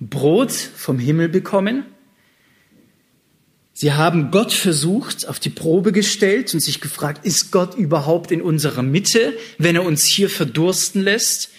Brot 0.00 0.52
vom 0.52 0.98
Himmel 0.98 1.28
bekommen 1.28 1.84
Sie 3.80 3.92
haben 3.92 4.32
Gott 4.32 4.52
versucht, 4.52 5.28
auf 5.28 5.38
die 5.38 5.50
Probe 5.50 5.92
gestellt 5.92 6.52
und 6.52 6.58
sich 6.58 6.80
gefragt, 6.80 7.24
ist 7.24 7.52
Gott 7.52 7.76
überhaupt 7.76 8.32
in 8.32 8.42
unserer 8.42 8.82
Mitte, 8.82 9.38
wenn 9.56 9.76
er 9.76 9.84
uns 9.84 10.04
hier 10.04 10.28
verdursten 10.28 11.00
lässt? 11.00 11.50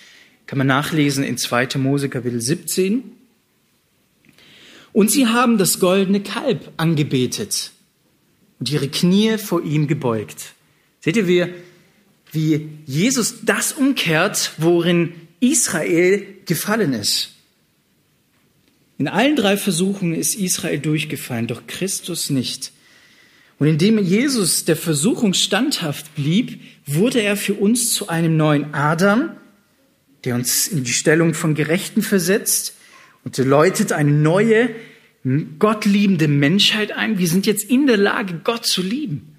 Kann 0.46 0.58
man 0.58 0.68
nachlesen 0.68 1.24
in 1.24 1.38
2. 1.38 1.78
Mose 1.78 2.10
Kapitel 2.10 2.42
17. 2.42 3.04
Und 4.92 5.10
sie 5.10 5.28
haben 5.28 5.58
das 5.58 5.80
goldene 5.80 6.22
Kalb 6.22 6.74
angebetet 6.76 7.72
und 8.60 8.70
ihre 8.70 8.90
Knie 8.90 9.38
vor 9.38 9.64
ihm 9.64 9.88
gebeugt. 9.88 10.56
Seht 11.00 11.16
ihr, 11.16 11.26
wie, 11.26 11.46
wie 12.34 12.68
Jesus 12.86 13.46
das 13.46 13.72
umkehrt, 13.72 14.52
worin 14.58 15.14
Israel 15.40 16.26
gefallen 16.46 16.92
ist? 16.92 17.39
In 19.00 19.08
allen 19.08 19.38
drei 19.38 19.56
Versuchungen 19.56 20.14
ist 20.14 20.36
Israel 20.36 20.78
durchgefallen, 20.78 21.48
doch 21.48 21.66
Christus 21.68 22.30
nicht. 22.30 22.74
Und 23.58 23.68
indem 23.68 23.98
Jesus 23.98 24.66
der 24.66 24.76
Versuchung 24.76 25.34
standhaft 25.34 26.14
blieb, 26.16 26.60
wurde 26.86 27.22
er 27.22 27.38
für 27.38 27.54
uns 27.54 27.94
zu 27.94 28.10
einem 28.10 28.36
neuen 28.36 28.74
Adam, 28.74 29.32
der 30.26 30.36
uns 30.36 30.68
in 30.68 30.84
die 30.84 30.92
Stellung 30.92 31.34
von 31.34 31.56
Gerechten 31.56 32.02
versetzt 32.02 32.76
und 33.24 33.38
läutet 33.38 33.94
eine 33.94 34.12
neue, 34.12 34.70
gottliebende 35.60 36.28
Menschheit 36.28 36.92
ein. 36.92 37.18
Wir 37.18 37.28
sind 37.28 37.46
jetzt 37.46 37.70
in 37.70 37.88
der 37.88 37.98
Lage, 37.98 38.42
Gott 38.44 38.66
zu 38.66 38.82
lieben. 38.82 39.38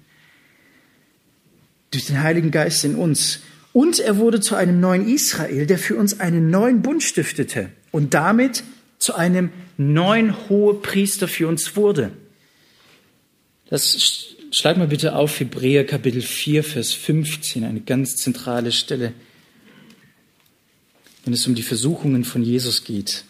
Durch 1.91 2.07
den 2.07 2.23
Heiligen 2.23 2.49
Geist 2.49 2.83
in 2.83 2.95
uns. 2.95 3.41
Und 3.73 3.99
er 3.99 4.17
wurde 4.17 4.39
zu 4.39 4.55
einem 4.55 4.79
neuen 4.79 5.07
Israel, 5.07 5.67
der 5.67 5.77
für 5.77 5.97
uns 5.97 6.19
einen 6.19 6.49
neuen 6.49 6.81
Bund 6.81 7.03
stiftete 7.03 7.69
und 7.91 8.15
damit 8.15 8.63
zu 9.01 9.15
einem 9.15 9.49
neuen 9.77 10.47
Hohepriester 10.47 11.27
für 11.27 11.47
uns 11.47 11.75
wurde. 11.75 12.11
Das 13.67 14.35
schlag 14.51 14.77
mal 14.77 14.87
bitte 14.87 15.15
auf 15.15 15.39
Hebräer 15.39 15.87
Kapitel 15.87 16.21
4, 16.21 16.63
Vers 16.63 16.93
15, 16.93 17.63
eine 17.63 17.81
ganz 17.81 18.15
zentrale 18.17 18.71
Stelle, 18.71 19.13
wenn 21.25 21.33
es 21.33 21.47
um 21.47 21.55
die 21.55 21.63
Versuchungen 21.63 22.23
von 22.23 22.43
Jesus 22.43 22.83
geht. 22.83 23.25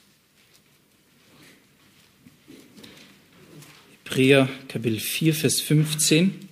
Hebräer 4.03 4.49
Kapitel 4.67 4.99
4, 4.99 5.33
Vers 5.33 5.61
15. 5.61 6.50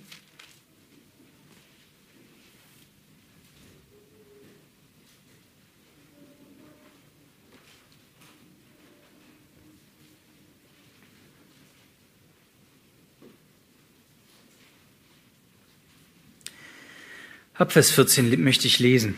Ab 17.60 17.72
Vers 17.72 17.90
14 17.90 18.42
möchte 18.42 18.66
ich 18.66 18.78
lesen. 18.78 19.16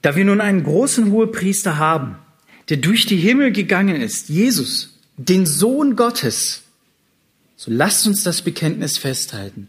Da 0.00 0.16
wir 0.16 0.24
nun 0.24 0.40
einen 0.40 0.64
großen 0.64 1.10
Hohepriester 1.12 1.76
haben, 1.76 2.16
der 2.70 2.78
durch 2.78 3.04
die 3.04 3.18
Himmel 3.18 3.52
gegangen 3.52 4.00
ist, 4.00 4.30
Jesus, 4.30 4.98
den 5.18 5.44
Sohn 5.44 5.94
Gottes, 5.94 6.62
so 7.54 7.70
lasst 7.70 8.06
uns 8.06 8.22
das 8.22 8.40
Bekenntnis 8.40 8.96
festhalten. 8.96 9.68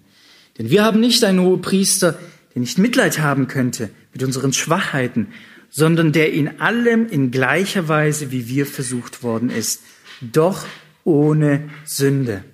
Denn 0.58 0.70
wir 0.70 0.86
haben 0.86 1.02
nicht 1.02 1.26
einen 1.26 1.42
Hohepriester, 1.42 2.18
der 2.54 2.62
nicht 2.62 2.78
Mitleid 2.78 3.20
haben 3.20 3.50
könnte 3.50 3.90
mit 4.14 4.24
unseren 4.24 4.54
Schwachheiten, 4.54 5.34
sondern 5.70 6.14
der 6.14 6.32
in 6.32 6.62
allem 6.62 7.10
in 7.10 7.30
gleicher 7.30 7.90
Weise 7.90 8.32
wie 8.32 8.48
wir 8.48 8.68
versucht 8.68 9.22
worden 9.22 9.50
ist, 9.50 9.82
doch 10.22 10.66
ohne 11.04 11.70
Sünde. 11.84 12.46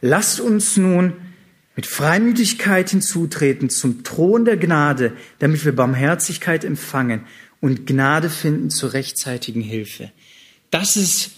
Lasst 0.00 0.40
uns 0.40 0.76
nun 0.76 1.14
mit 1.76 1.86
Freimütigkeit 1.86 2.90
hinzutreten 2.90 3.70
zum 3.70 4.04
Thron 4.04 4.44
der 4.44 4.56
Gnade, 4.56 5.12
damit 5.38 5.64
wir 5.64 5.74
Barmherzigkeit 5.74 6.64
empfangen 6.64 7.22
und 7.60 7.86
Gnade 7.86 8.30
finden 8.30 8.70
zur 8.70 8.92
rechtzeitigen 8.92 9.60
Hilfe. 9.60 10.10
Das 10.70 10.96
ist, 10.96 11.30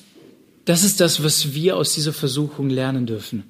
das 0.64 0.82
ist 0.82 1.00
das, 1.00 1.22
was 1.22 1.54
wir 1.54 1.76
aus 1.76 1.94
dieser 1.94 2.12
Versuchung 2.12 2.68
lernen 2.68 3.06
dürfen. 3.06 3.44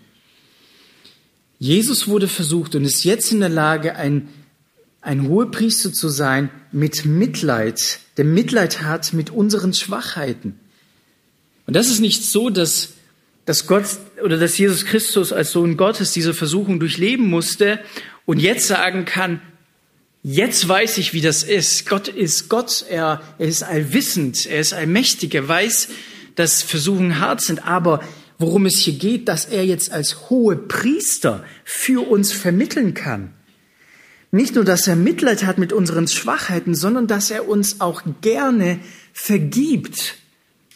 Jesus 1.58 2.08
wurde 2.08 2.26
versucht 2.26 2.74
und 2.74 2.84
ist 2.84 3.04
jetzt 3.04 3.32
in 3.32 3.40
der 3.40 3.50
Lage, 3.50 3.96
ein, 3.96 4.28
ein 5.00 5.28
Hohepriester 5.28 5.92
zu 5.92 6.08
sein 6.08 6.50
mit 6.72 7.04
Mitleid, 7.04 8.00
der 8.16 8.24
Mitleid 8.24 8.82
hat 8.82 9.12
mit 9.12 9.30
unseren 9.30 9.74
Schwachheiten. 9.74 10.58
Und 11.66 11.74
das 11.76 11.88
ist 11.88 12.00
nicht 12.00 12.24
so, 12.24 12.50
dass 12.50 12.94
dass 13.50 13.66
Gott 13.66 13.84
oder 14.22 14.38
dass 14.38 14.56
Jesus 14.58 14.84
Christus 14.84 15.32
als 15.32 15.50
Sohn 15.50 15.76
Gottes 15.76 16.12
diese 16.12 16.34
Versuchung 16.34 16.78
durchleben 16.78 17.26
musste 17.26 17.80
und 18.24 18.38
jetzt 18.38 18.68
sagen 18.68 19.06
kann, 19.06 19.42
jetzt 20.22 20.68
weiß 20.68 20.98
ich, 20.98 21.14
wie 21.14 21.20
das 21.20 21.42
ist. 21.42 21.88
Gott 21.88 22.06
ist 22.06 22.48
Gott, 22.48 22.84
er, 22.88 23.20
er 23.38 23.48
ist 23.48 23.64
allwissend, 23.64 24.46
er 24.46 24.60
ist 24.60 24.72
allmächtig, 24.72 25.34
er 25.34 25.48
weiß, 25.48 25.88
dass 26.36 26.62
Versuchungen 26.62 27.18
hart 27.18 27.40
sind, 27.40 27.66
aber 27.66 28.04
worum 28.38 28.66
es 28.66 28.78
hier 28.78 28.94
geht, 28.94 29.26
dass 29.26 29.46
er 29.46 29.66
jetzt 29.66 29.90
als 29.90 30.30
hohe 30.30 30.54
Priester 30.54 31.42
für 31.64 32.08
uns 32.08 32.32
vermitteln 32.32 32.94
kann. 32.94 33.34
Nicht 34.30 34.54
nur, 34.54 34.64
dass 34.64 34.86
er 34.86 34.94
Mitleid 34.94 35.42
hat 35.42 35.58
mit 35.58 35.72
unseren 35.72 36.06
Schwachheiten, 36.06 36.76
sondern 36.76 37.08
dass 37.08 37.32
er 37.32 37.48
uns 37.48 37.80
auch 37.80 38.02
gerne 38.20 38.78
vergibt 39.12 40.19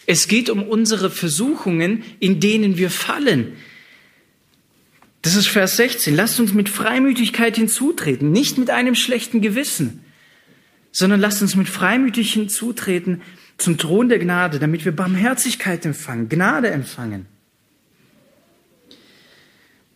es 0.06 0.28
geht 0.28 0.50
um 0.50 0.62
unsere 0.62 1.10
Versuchungen, 1.10 2.02
in 2.20 2.40
denen 2.40 2.76
wir 2.76 2.90
fallen. 2.90 3.56
Das 5.22 5.36
ist 5.36 5.48
Vers 5.48 5.76
16. 5.76 6.14
Lasst 6.14 6.38
uns 6.38 6.52
mit 6.52 6.68
Freimütigkeit 6.68 7.56
hinzutreten, 7.56 8.30
nicht 8.30 8.58
mit 8.58 8.70
einem 8.70 8.94
schlechten 8.94 9.40
Gewissen, 9.40 10.04
sondern 10.92 11.20
lasst 11.20 11.40
uns 11.40 11.56
mit 11.56 11.68
Freimütig 11.68 12.32
hinzutreten 12.32 13.22
zum 13.56 13.78
Thron 13.78 14.08
der 14.08 14.18
Gnade, 14.18 14.58
damit 14.58 14.84
wir 14.84 14.92
Barmherzigkeit 14.92 15.86
empfangen, 15.86 16.28
Gnade 16.28 16.70
empfangen. 16.70 17.26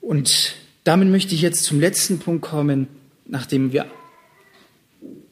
Und 0.00 0.56
damit 0.84 1.08
möchte 1.08 1.34
ich 1.34 1.42
jetzt 1.42 1.64
zum 1.64 1.80
letzten 1.80 2.18
Punkt 2.18 2.40
kommen, 2.40 2.88
nachdem 3.26 3.72
wir 3.72 3.84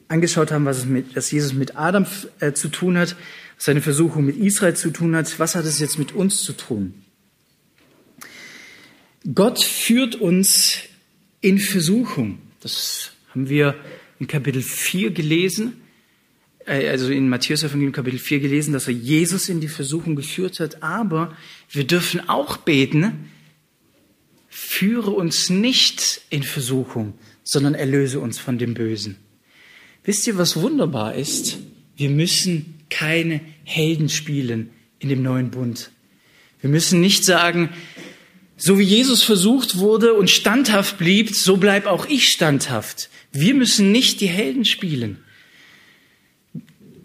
angeschaut 0.07 0.51
haben, 0.51 0.65
was, 0.65 0.77
es 0.77 0.85
mit, 0.85 1.15
was 1.15 1.31
Jesus 1.31 1.53
mit 1.53 1.75
Adam 1.75 2.05
äh, 2.39 2.53
zu 2.53 2.67
tun 2.67 2.97
hat 2.97 3.15
seine 3.57 3.81
Versuchung 3.81 4.25
mit 4.25 4.37
Israel 4.37 4.75
zu 4.75 4.91
tun 4.91 5.15
hat, 5.15 5.39
was 5.39 5.55
hat 5.55 5.65
es 5.65 5.79
jetzt 5.79 5.97
mit 5.97 6.13
uns 6.13 6.43
zu 6.43 6.53
tun? 6.53 6.93
Gott 9.33 9.61
führt 9.61 10.15
uns 10.15 10.77
in 11.41 11.59
Versuchung. 11.59 12.39
Das 12.61 13.11
haben 13.33 13.49
wir 13.49 13.75
in 14.19 14.27
Kapitel 14.27 14.61
4 14.61 15.11
gelesen, 15.11 15.81
äh, 16.65 16.87
also 16.87 17.11
in 17.11 17.27
Matthäus 17.29 17.63
Evangelium 17.63 17.91
Kapitel 17.91 18.19
4 18.19 18.39
gelesen, 18.39 18.73
dass 18.73 18.87
er 18.87 18.93
Jesus 18.93 19.49
in 19.49 19.59
die 19.59 19.67
Versuchung 19.67 20.15
geführt 20.15 20.59
hat. 20.59 20.81
Aber 20.81 21.35
wir 21.71 21.85
dürfen 21.85 22.29
auch 22.29 22.57
beten, 22.57 23.31
führe 24.47 25.11
uns 25.11 25.49
nicht 25.49 26.21
in 26.29 26.43
Versuchung, 26.43 27.13
sondern 27.43 27.75
erlöse 27.75 28.19
uns 28.19 28.39
von 28.39 28.57
dem 28.57 28.73
Bösen. 28.73 29.17
Wisst 30.03 30.25
ihr, 30.27 30.37
was 30.37 30.55
wunderbar 30.55 31.15
ist? 31.15 31.57
Wir 31.97 32.09
müssen 32.09 32.76
keine 32.89 33.41
Helden 33.63 34.09
spielen 34.09 34.69
in 34.99 35.09
dem 35.09 35.21
neuen 35.21 35.51
Bund. 35.51 35.91
Wir 36.61 36.69
müssen 36.69 37.01
nicht 37.01 37.23
sagen, 37.23 37.69
so 38.57 38.79
wie 38.79 38.83
Jesus 38.83 39.23
versucht 39.23 39.77
wurde 39.77 40.13
und 40.13 40.29
standhaft 40.29 40.97
blieb, 40.97 41.35
so 41.35 41.57
bleib 41.57 41.85
auch 41.85 42.07
ich 42.07 42.29
standhaft. 42.29 43.09
Wir 43.31 43.53
müssen 43.53 43.91
nicht 43.91 44.19
die 44.19 44.27
Helden 44.27 44.65
spielen. 44.65 45.19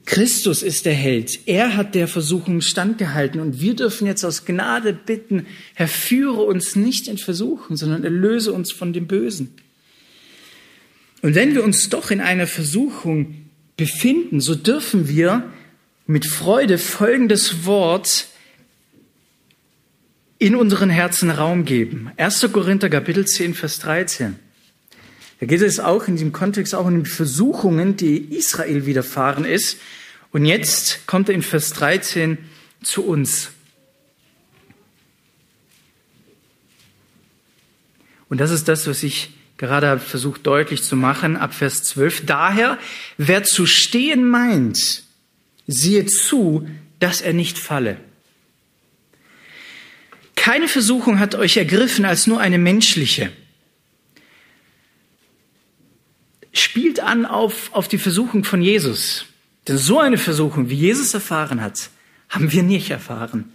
Christus 0.04 0.62
ist 0.62 0.86
der 0.86 0.94
Held. 0.94 1.46
Er 1.46 1.76
hat 1.76 1.94
der 1.94 2.08
Versuchung 2.08 2.60
standgehalten 2.60 3.40
und 3.40 3.60
wir 3.60 3.74
dürfen 3.74 4.06
jetzt 4.06 4.24
aus 4.24 4.44
Gnade 4.44 4.92
bitten, 4.92 5.46
Herr, 5.74 5.88
führe 5.88 6.42
uns 6.42 6.74
nicht 6.74 7.06
in 7.06 7.18
Versuchen, 7.18 7.76
sondern 7.76 8.02
erlöse 8.02 8.52
uns 8.52 8.72
von 8.72 8.92
dem 8.92 9.06
Bösen. 9.06 9.54
Und 11.20 11.34
wenn 11.36 11.54
wir 11.54 11.62
uns 11.62 11.88
doch 11.88 12.10
in 12.10 12.20
einer 12.20 12.48
Versuchung 12.48 13.46
befinden, 13.76 14.40
so 14.40 14.54
dürfen 14.54 15.08
wir 15.08 15.44
mit 16.06 16.26
Freude 16.26 16.78
folgendes 16.78 17.64
Wort 17.64 18.28
in 20.38 20.56
unseren 20.56 20.90
Herzen 20.90 21.30
Raum 21.30 21.64
geben. 21.64 22.10
1. 22.16 22.48
Korinther 22.52 22.90
Kapitel 22.90 23.26
10, 23.26 23.54
Vers 23.54 23.78
13. 23.78 24.38
Da 25.38 25.46
geht 25.46 25.60
es 25.60 25.80
auch 25.80 26.08
in 26.08 26.16
diesem 26.16 26.32
Kontext 26.32 26.74
auch 26.74 26.86
um 26.86 27.04
die 27.04 27.10
Versuchungen, 27.10 27.96
die 27.96 28.34
Israel 28.34 28.86
widerfahren 28.86 29.44
ist. 29.44 29.78
Und 30.32 30.44
jetzt 30.44 31.06
kommt 31.06 31.28
er 31.28 31.34
in 31.34 31.42
Vers 31.42 31.72
13 31.74 32.38
zu 32.82 33.04
uns. 33.04 33.50
Und 38.28 38.38
das 38.38 38.50
ist 38.50 38.66
das, 38.66 38.86
was 38.86 39.02
ich 39.02 39.30
gerade 39.58 39.98
versucht 39.98 40.46
deutlich 40.46 40.82
zu 40.82 40.96
machen, 40.96 41.36
ab 41.36 41.54
Vers 41.54 41.84
12. 41.84 42.26
Daher, 42.26 42.78
wer 43.16 43.44
zu 43.44 43.66
stehen 43.66 44.28
meint, 44.28 45.04
siehe 45.66 46.06
zu, 46.06 46.68
dass 46.98 47.20
er 47.20 47.32
nicht 47.32 47.58
falle. 47.58 47.98
Keine 50.34 50.68
Versuchung 50.68 51.18
hat 51.18 51.34
euch 51.34 51.56
ergriffen 51.56 52.04
als 52.04 52.26
nur 52.26 52.40
eine 52.40 52.58
menschliche. 52.58 53.32
Spielt 56.52 57.00
an 57.00 57.26
auf, 57.26 57.72
auf 57.72 57.88
die 57.88 57.98
Versuchung 57.98 58.44
von 58.44 58.60
Jesus. 58.60 59.26
Denn 59.68 59.78
so 59.78 60.00
eine 60.00 60.18
Versuchung, 60.18 60.68
wie 60.68 60.74
Jesus 60.74 61.14
erfahren 61.14 61.60
hat, 61.60 61.90
haben 62.28 62.50
wir 62.52 62.62
nicht 62.62 62.90
erfahren. 62.90 63.52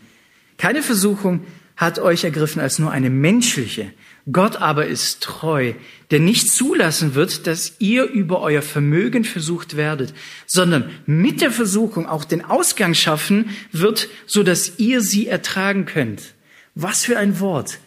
Keine 0.58 0.82
Versuchung 0.82 1.46
hat 1.76 2.00
euch 2.00 2.24
ergriffen 2.24 2.62
als 2.62 2.80
nur 2.80 2.92
eine 2.92 3.10
menschliche. 3.10 3.92
Gott 4.32 4.58
aber 4.58 4.88
ist 4.88 5.22
treu, 5.22 5.74
der 6.12 6.20
nicht 6.20 6.52
zulassen 6.52 7.16
wird, 7.16 7.48
dass 7.48 7.76
ihr 7.80 8.04
über 8.04 8.42
euer 8.42 8.62
Vermögen 8.62 9.24
versucht 9.24 9.78
werdet, 9.78 10.14
sondern 10.46 10.90
mit 11.06 11.40
der 11.42 11.52
Versuchung 11.52 12.08
auch 12.08 12.26
den 12.26 12.44
Ausgang 12.44 12.94
schaffen 12.94 13.52
wird, 13.72 14.10
so 14.26 14.44
dass 14.44 14.80
ihr 14.80 15.02
sie 15.02 15.28
ertragen 15.28 15.86
könnt. 15.86 16.34
Was 16.76 17.06
für 17.06 17.18
ein 17.18 17.40
Wort. 17.40 17.80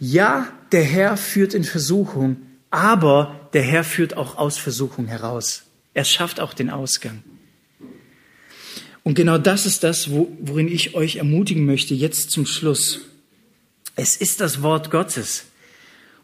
Ja, 0.00 0.48
der 0.72 0.82
Herr 0.82 1.16
führt 1.16 1.54
in 1.54 1.64
Versuchung, 1.64 2.36
aber 2.70 3.48
der 3.52 3.62
Herr 3.62 3.84
führt 3.84 4.16
auch 4.16 4.36
aus 4.36 4.58
Versuchung 4.58 5.06
heraus. 5.06 5.62
Er 5.94 6.04
schafft 6.04 6.40
auch 6.40 6.54
den 6.54 6.68
Ausgang. 6.68 7.22
Und 9.04 9.14
genau 9.14 9.38
das 9.38 9.66
ist 9.66 9.84
das, 9.84 10.10
worin 10.10 10.66
ich 10.66 10.94
euch 10.94 11.16
ermutigen 11.16 11.64
möchte, 11.64 11.94
jetzt 11.94 12.30
zum 12.32 12.44
Schluss. 12.44 13.02
Es 13.96 14.16
ist 14.16 14.40
das 14.40 14.62
Wort 14.62 14.90
Gottes. 14.90 15.46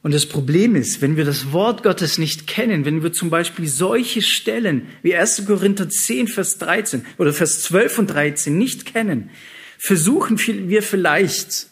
Und 0.02 0.14
das 0.14 0.26
Problem 0.26 0.76
ist, 0.76 1.02
wenn 1.02 1.16
wir 1.16 1.24
das 1.24 1.52
Wort 1.52 1.82
Gottes 1.82 2.16
nicht 2.16 2.46
kennen, 2.46 2.84
wenn 2.84 3.02
wir 3.02 3.12
zum 3.12 3.28
Beispiel 3.28 3.68
solche 3.68 4.22
Stellen 4.22 4.86
wie 5.02 5.14
1. 5.14 5.44
Korinther 5.46 5.88
10, 5.88 6.26
Vers 6.28 6.56
13 6.58 7.04
oder 7.18 7.34
Vers 7.34 7.62
12 7.62 7.98
und 7.98 8.06
13 8.08 8.56
nicht 8.56 8.86
kennen, 8.86 9.30
versuchen 9.78 10.38
wir 10.38 10.82
vielleicht 10.82 11.66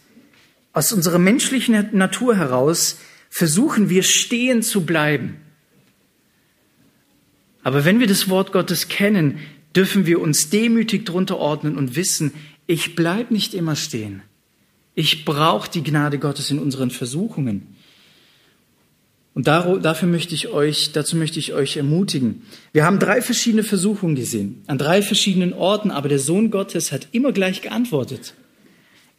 aus 0.72 0.92
unserer 0.92 1.18
menschlichen 1.18 1.88
Natur 1.92 2.36
heraus, 2.36 2.98
versuchen 3.30 3.88
wir 3.88 4.02
stehen 4.02 4.62
zu 4.62 4.84
bleiben. 4.84 5.36
Aber 7.62 7.84
wenn 7.84 7.98
wir 7.98 8.06
das 8.06 8.28
Wort 8.28 8.52
Gottes 8.52 8.88
kennen, 8.88 9.38
dürfen 9.74 10.06
wir 10.06 10.20
uns 10.20 10.50
demütig 10.50 11.06
drunter 11.06 11.38
ordnen 11.38 11.76
und 11.76 11.96
wissen, 11.96 12.32
ich 12.66 12.94
bleib 12.94 13.30
nicht 13.30 13.54
immer 13.54 13.76
stehen. 13.76 14.22
Ich 14.98 15.24
brauche 15.24 15.70
die 15.70 15.84
Gnade 15.84 16.18
Gottes 16.18 16.50
in 16.50 16.58
unseren 16.58 16.90
Versuchungen. 16.90 17.76
Und 19.32 19.46
dafür 19.46 20.08
möchte 20.08 20.34
ich 20.34 20.48
euch, 20.48 20.90
dazu 20.90 21.14
möchte 21.14 21.38
ich 21.38 21.52
euch 21.52 21.76
ermutigen. 21.76 22.42
Wir 22.72 22.84
haben 22.84 22.98
drei 22.98 23.22
verschiedene 23.22 23.62
Versuchungen 23.62 24.16
gesehen, 24.16 24.64
an 24.66 24.76
drei 24.76 25.00
verschiedenen 25.00 25.52
Orten, 25.52 25.92
aber 25.92 26.08
der 26.08 26.18
Sohn 26.18 26.50
Gottes 26.50 26.90
hat 26.90 27.06
immer 27.12 27.30
gleich 27.30 27.62
geantwortet. 27.62 28.34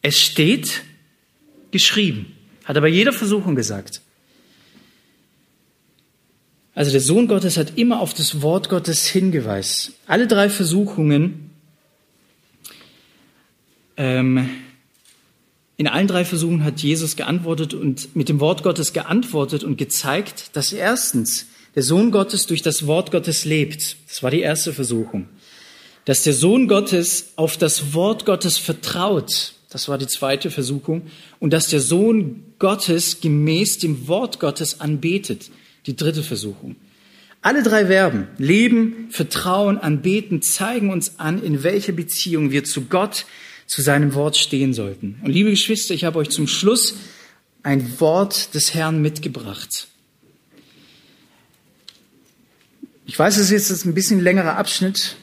Es 0.01 0.19
steht 0.19 0.81
geschrieben, 1.71 2.25
hat 2.65 2.75
er 2.75 2.81
bei 2.81 2.89
jeder 2.89 3.13
Versuchung 3.13 3.55
gesagt. 3.55 4.01
Also 6.75 6.91
der 6.91 6.99
Sohn 6.99 7.29
Gottes 7.29 7.55
hat 7.55 7.77
immer 7.77 8.01
auf 8.01 8.13
das 8.13 8.41
Wort 8.41 8.67
Gottes 8.67 9.07
hingeweist. 9.07 9.93
Alle 10.07 10.27
drei 10.27 10.49
Versuchungen, 10.49 11.51
ähm, 13.95 14.49
in 15.79 15.87
allen 15.87 16.07
drei 16.07 16.25
Versuchen 16.25 16.65
hat 16.65 16.81
Jesus 16.81 17.15
geantwortet 17.15 17.73
und 17.73 18.13
mit 18.13 18.27
dem 18.27 18.41
Wort 18.41 18.63
Gottes 18.63 18.91
geantwortet 18.91 19.63
und 19.63 19.77
gezeigt, 19.77 20.49
dass 20.57 20.73
erstens 20.73 21.45
der 21.73 21.83
Sohn 21.83 22.11
Gottes 22.11 22.47
durch 22.47 22.61
das 22.61 22.85
Wort 22.85 23.11
Gottes 23.11 23.45
lebt. 23.45 23.95
Das 24.09 24.21
war 24.21 24.29
die 24.29 24.41
erste 24.41 24.73
Versuchung. 24.73 25.29
Dass 26.03 26.23
der 26.23 26.33
Sohn 26.33 26.67
Gottes 26.67 27.31
auf 27.37 27.55
das 27.55 27.93
Wort 27.93 28.25
Gottes 28.25 28.57
vertraut. 28.57 29.53
Das 29.69 29.87
war 29.87 29.97
die 29.97 30.07
zweite 30.07 30.51
Versuchung. 30.51 31.03
Und 31.39 31.53
dass 31.53 31.69
der 31.69 31.79
Sohn 31.79 32.43
Gottes 32.59 33.21
gemäß 33.21 33.77
dem 33.77 34.09
Wort 34.09 34.41
Gottes 34.41 34.81
anbetet 34.81 35.49
die 35.85 35.95
dritte 35.95 36.23
Versuchung. 36.23 36.75
Alle 37.41 37.63
drei 37.63 37.85
Verben, 37.85 38.27
Leben, 38.37 39.07
Vertrauen, 39.11 39.77
Anbeten, 39.77 40.41
zeigen 40.41 40.89
uns 40.89 41.19
an, 41.19 41.41
in 41.41 41.63
welcher 41.63 41.93
Beziehung 41.93 42.51
wir 42.51 42.65
zu 42.65 42.87
Gott, 42.87 43.25
zu 43.69 43.83
seinem 43.83 44.15
Wort 44.15 44.35
stehen 44.35 44.73
sollten. 44.73 45.19
Und 45.23 45.31
liebe 45.31 45.51
Geschwister, 45.51 45.93
ich 45.93 46.03
habe 46.03 46.17
euch 46.17 46.31
zum 46.31 46.47
Schluss 46.47 46.95
ein 47.61 47.99
Wort 47.99 48.55
des 48.55 48.73
Herrn 48.73 48.99
mitgebracht. 48.99 49.87
Ich 53.05 53.17
weiß, 53.17 53.37
es 53.37 53.51
ist 53.51 53.69
jetzt 53.69 53.85
ein 53.85 53.93
bisschen 53.93 54.21
längerer 54.21 54.57
Abschnitt, 54.57 55.17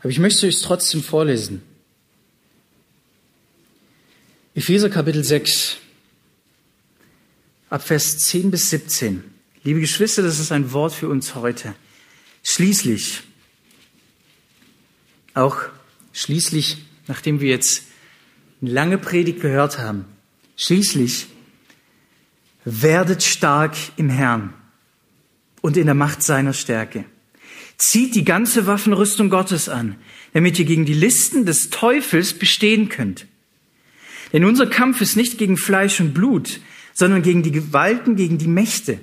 aber 0.00 0.08
ich 0.08 0.18
möchte 0.18 0.48
es 0.48 0.62
trotzdem 0.62 1.02
vorlesen. 1.02 1.60
Epheser 4.54 4.88
Kapitel 4.88 5.22
6 5.22 5.76
ab 7.68 7.82
Vers 7.82 8.18
10 8.18 8.50
bis 8.50 8.70
17. 8.70 9.22
Liebe 9.62 9.80
Geschwister, 9.80 10.22
das 10.22 10.38
ist 10.38 10.52
ein 10.52 10.72
Wort 10.72 10.94
für 10.94 11.08
uns 11.08 11.34
heute. 11.34 11.74
Schließlich, 12.42 13.20
auch 15.34 15.68
schließlich, 16.18 16.78
nachdem 17.06 17.40
wir 17.40 17.48
jetzt 17.48 17.84
eine 18.60 18.70
lange 18.70 18.98
Predigt 18.98 19.40
gehört 19.40 19.78
haben, 19.78 20.04
schließlich 20.56 21.26
werdet 22.64 23.22
stark 23.22 23.76
im 23.96 24.10
Herrn 24.10 24.52
und 25.60 25.76
in 25.76 25.86
der 25.86 25.94
Macht 25.94 26.22
seiner 26.22 26.52
Stärke. 26.52 27.04
Zieht 27.76 28.14
die 28.16 28.24
ganze 28.24 28.66
Waffenrüstung 28.66 29.30
Gottes 29.30 29.68
an, 29.68 29.96
damit 30.32 30.58
ihr 30.58 30.64
gegen 30.64 30.84
die 30.84 30.94
Listen 30.94 31.46
des 31.46 31.70
Teufels 31.70 32.34
bestehen 32.34 32.88
könnt. 32.88 33.26
Denn 34.32 34.44
unser 34.44 34.66
Kampf 34.66 35.00
ist 35.00 35.16
nicht 35.16 35.38
gegen 35.38 35.56
Fleisch 35.56 36.00
und 36.00 36.12
Blut, 36.12 36.60
sondern 36.92 37.22
gegen 37.22 37.44
die 37.44 37.52
Gewalten, 37.52 38.16
gegen 38.16 38.38
die 38.38 38.48
Mächte, 38.48 38.98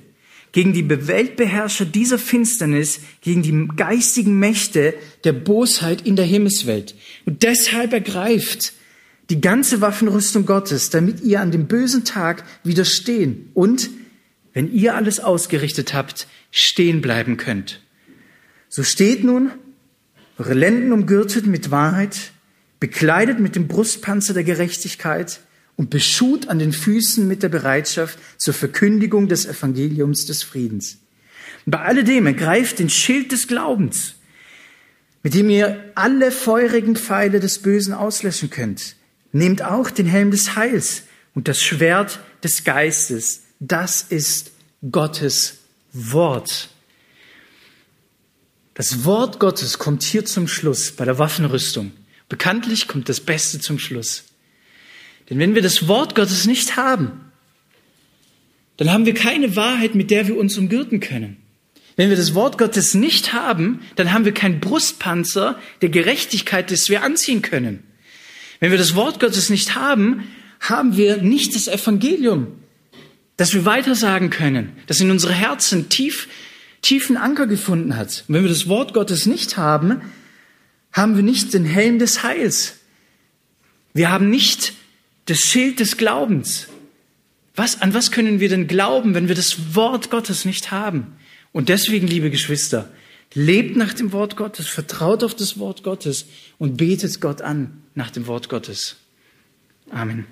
gegen 0.56 0.72
die 0.72 0.88
Weltbeherrscher 0.88 1.84
dieser 1.84 2.18
Finsternis, 2.18 3.00
gegen 3.20 3.42
die 3.42 3.68
geistigen 3.76 4.38
Mächte 4.38 4.94
der 5.24 5.34
Bosheit 5.34 6.06
in 6.06 6.16
der 6.16 6.24
Himmelswelt. 6.24 6.94
Und 7.26 7.42
deshalb 7.42 7.92
ergreift 7.92 8.72
die 9.28 9.42
ganze 9.42 9.82
Waffenrüstung 9.82 10.46
Gottes, 10.46 10.88
damit 10.88 11.20
ihr 11.20 11.42
an 11.42 11.50
dem 11.50 11.66
bösen 11.66 12.06
Tag 12.06 12.42
widerstehen 12.64 13.50
und, 13.52 13.90
wenn 14.54 14.72
ihr 14.72 14.94
alles 14.94 15.20
ausgerichtet 15.20 15.92
habt, 15.92 16.26
stehen 16.50 17.02
bleiben 17.02 17.36
könnt. 17.36 17.82
So 18.70 18.82
steht 18.82 19.24
nun, 19.24 19.50
eure 20.38 20.54
Lenden 20.54 20.92
umgürtet 20.92 21.46
mit 21.46 21.70
Wahrheit, 21.70 22.30
bekleidet 22.80 23.40
mit 23.40 23.56
dem 23.56 23.68
Brustpanzer 23.68 24.32
der 24.32 24.44
Gerechtigkeit, 24.44 25.38
und 25.76 25.90
beschut 25.90 26.48
an 26.48 26.58
den 26.58 26.72
Füßen 26.72 27.26
mit 27.28 27.42
der 27.42 27.48
Bereitschaft 27.48 28.18
zur 28.38 28.54
Verkündigung 28.54 29.28
des 29.28 29.46
Evangeliums 29.46 30.26
des 30.26 30.42
Friedens. 30.42 30.98
Bei 31.66 31.80
alledem 31.80 32.26
ergreift 32.26 32.78
den 32.78 32.88
Schild 32.88 33.32
des 33.32 33.48
Glaubens, 33.48 34.14
mit 35.22 35.34
dem 35.34 35.50
ihr 35.50 35.84
alle 35.94 36.30
feurigen 36.30 36.96
Pfeile 36.96 37.40
des 37.40 37.58
Bösen 37.58 37.92
auslöschen 37.92 38.50
könnt. 38.50 38.96
Nehmt 39.32 39.62
auch 39.62 39.90
den 39.90 40.06
Helm 40.06 40.30
des 40.30 40.56
Heils 40.56 41.02
und 41.34 41.48
das 41.48 41.60
Schwert 41.60 42.20
des 42.42 42.64
Geistes. 42.64 43.42
Das 43.58 44.02
ist 44.02 44.52
Gottes 44.90 45.58
Wort. 45.92 46.70
Das 48.74 49.04
Wort 49.04 49.40
Gottes 49.40 49.78
kommt 49.78 50.02
hier 50.02 50.24
zum 50.24 50.46
Schluss 50.46 50.92
bei 50.92 51.04
der 51.04 51.18
Waffenrüstung. 51.18 51.92
Bekanntlich 52.28 52.86
kommt 52.86 53.08
das 53.08 53.20
Beste 53.20 53.58
zum 53.58 53.78
Schluss. 53.78 54.25
Denn 55.28 55.38
wenn 55.38 55.54
wir 55.54 55.62
das 55.62 55.88
Wort 55.88 56.14
Gottes 56.14 56.46
nicht 56.46 56.76
haben, 56.76 57.26
dann 58.76 58.92
haben 58.92 59.06
wir 59.06 59.14
keine 59.14 59.56
Wahrheit, 59.56 59.94
mit 59.94 60.10
der 60.10 60.28
wir 60.28 60.36
uns 60.36 60.56
umgürten 60.58 61.00
können. 61.00 61.38
Wenn 61.96 62.10
wir 62.10 62.16
das 62.16 62.34
Wort 62.34 62.58
Gottes 62.58 62.94
nicht 62.94 63.32
haben, 63.32 63.80
dann 63.96 64.12
haben 64.12 64.26
wir 64.26 64.34
keinen 64.34 64.60
Brustpanzer 64.60 65.58
der 65.80 65.88
Gerechtigkeit, 65.88 66.70
das 66.70 66.90
wir 66.90 67.02
anziehen 67.02 67.40
können. 67.40 67.82
Wenn 68.60 68.70
wir 68.70 68.78
das 68.78 68.94
Wort 68.94 69.18
Gottes 69.18 69.48
nicht 69.48 69.74
haben, 69.74 70.24
haben 70.60 70.96
wir 70.96 71.18
nicht 71.18 71.54
das 71.54 71.68
Evangelium, 71.68 72.48
das 73.36 73.54
wir 73.54 73.64
weitersagen 73.64 74.30
können, 74.30 74.72
das 74.86 75.00
in 75.00 75.10
unsere 75.10 75.32
Herzen 75.32 75.88
tief, 75.88 76.28
tiefen 76.82 77.16
Anker 77.16 77.46
gefunden 77.46 77.96
hat. 77.96 78.24
Und 78.28 78.34
wenn 78.34 78.42
wir 78.42 78.50
das 78.50 78.68
Wort 78.68 78.92
Gottes 78.92 79.26
nicht 79.26 79.56
haben, 79.56 80.02
haben 80.92 81.16
wir 81.16 81.22
nicht 81.22 81.52
den 81.54 81.64
Helm 81.64 81.98
des 81.98 82.22
Heils. 82.22 82.76
Wir 83.94 84.10
haben 84.10 84.28
nicht 84.28 84.74
das 85.26 85.38
Schild 85.38 85.80
des 85.80 85.96
Glaubens. 85.96 86.68
Was, 87.54 87.80
an 87.82 87.94
was 87.94 88.10
können 88.10 88.40
wir 88.40 88.48
denn 88.48 88.66
glauben, 88.66 89.14
wenn 89.14 89.28
wir 89.28 89.34
das 89.34 89.74
Wort 89.74 90.10
Gottes 90.10 90.44
nicht 90.44 90.70
haben? 90.70 91.16
Und 91.52 91.68
deswegen, 91.68 92.06
liebe 92.06 92.30
Geschwister, 92.30 92.90
lebt 93.34 93.76
nach 93.76 93.94
dem 93.94 94.12
Wort 94.12 94.36
Gottes, 94.36 94.68
vertraut 94.68 95.24
auf 95.24 95.34
das 95.34 95.58
Wort 95.58 95.82
Gottes 95.82 96.26
und 96.58 96.76
betet 96.76 97.20
Gott 97.20 97.42
an 97.42 97.82
nach 97.94 98.10
dem 98.10 98.26
Wort 98.26 98.48
Gottes. 98.48 98.96
Amen. 99.90 100.26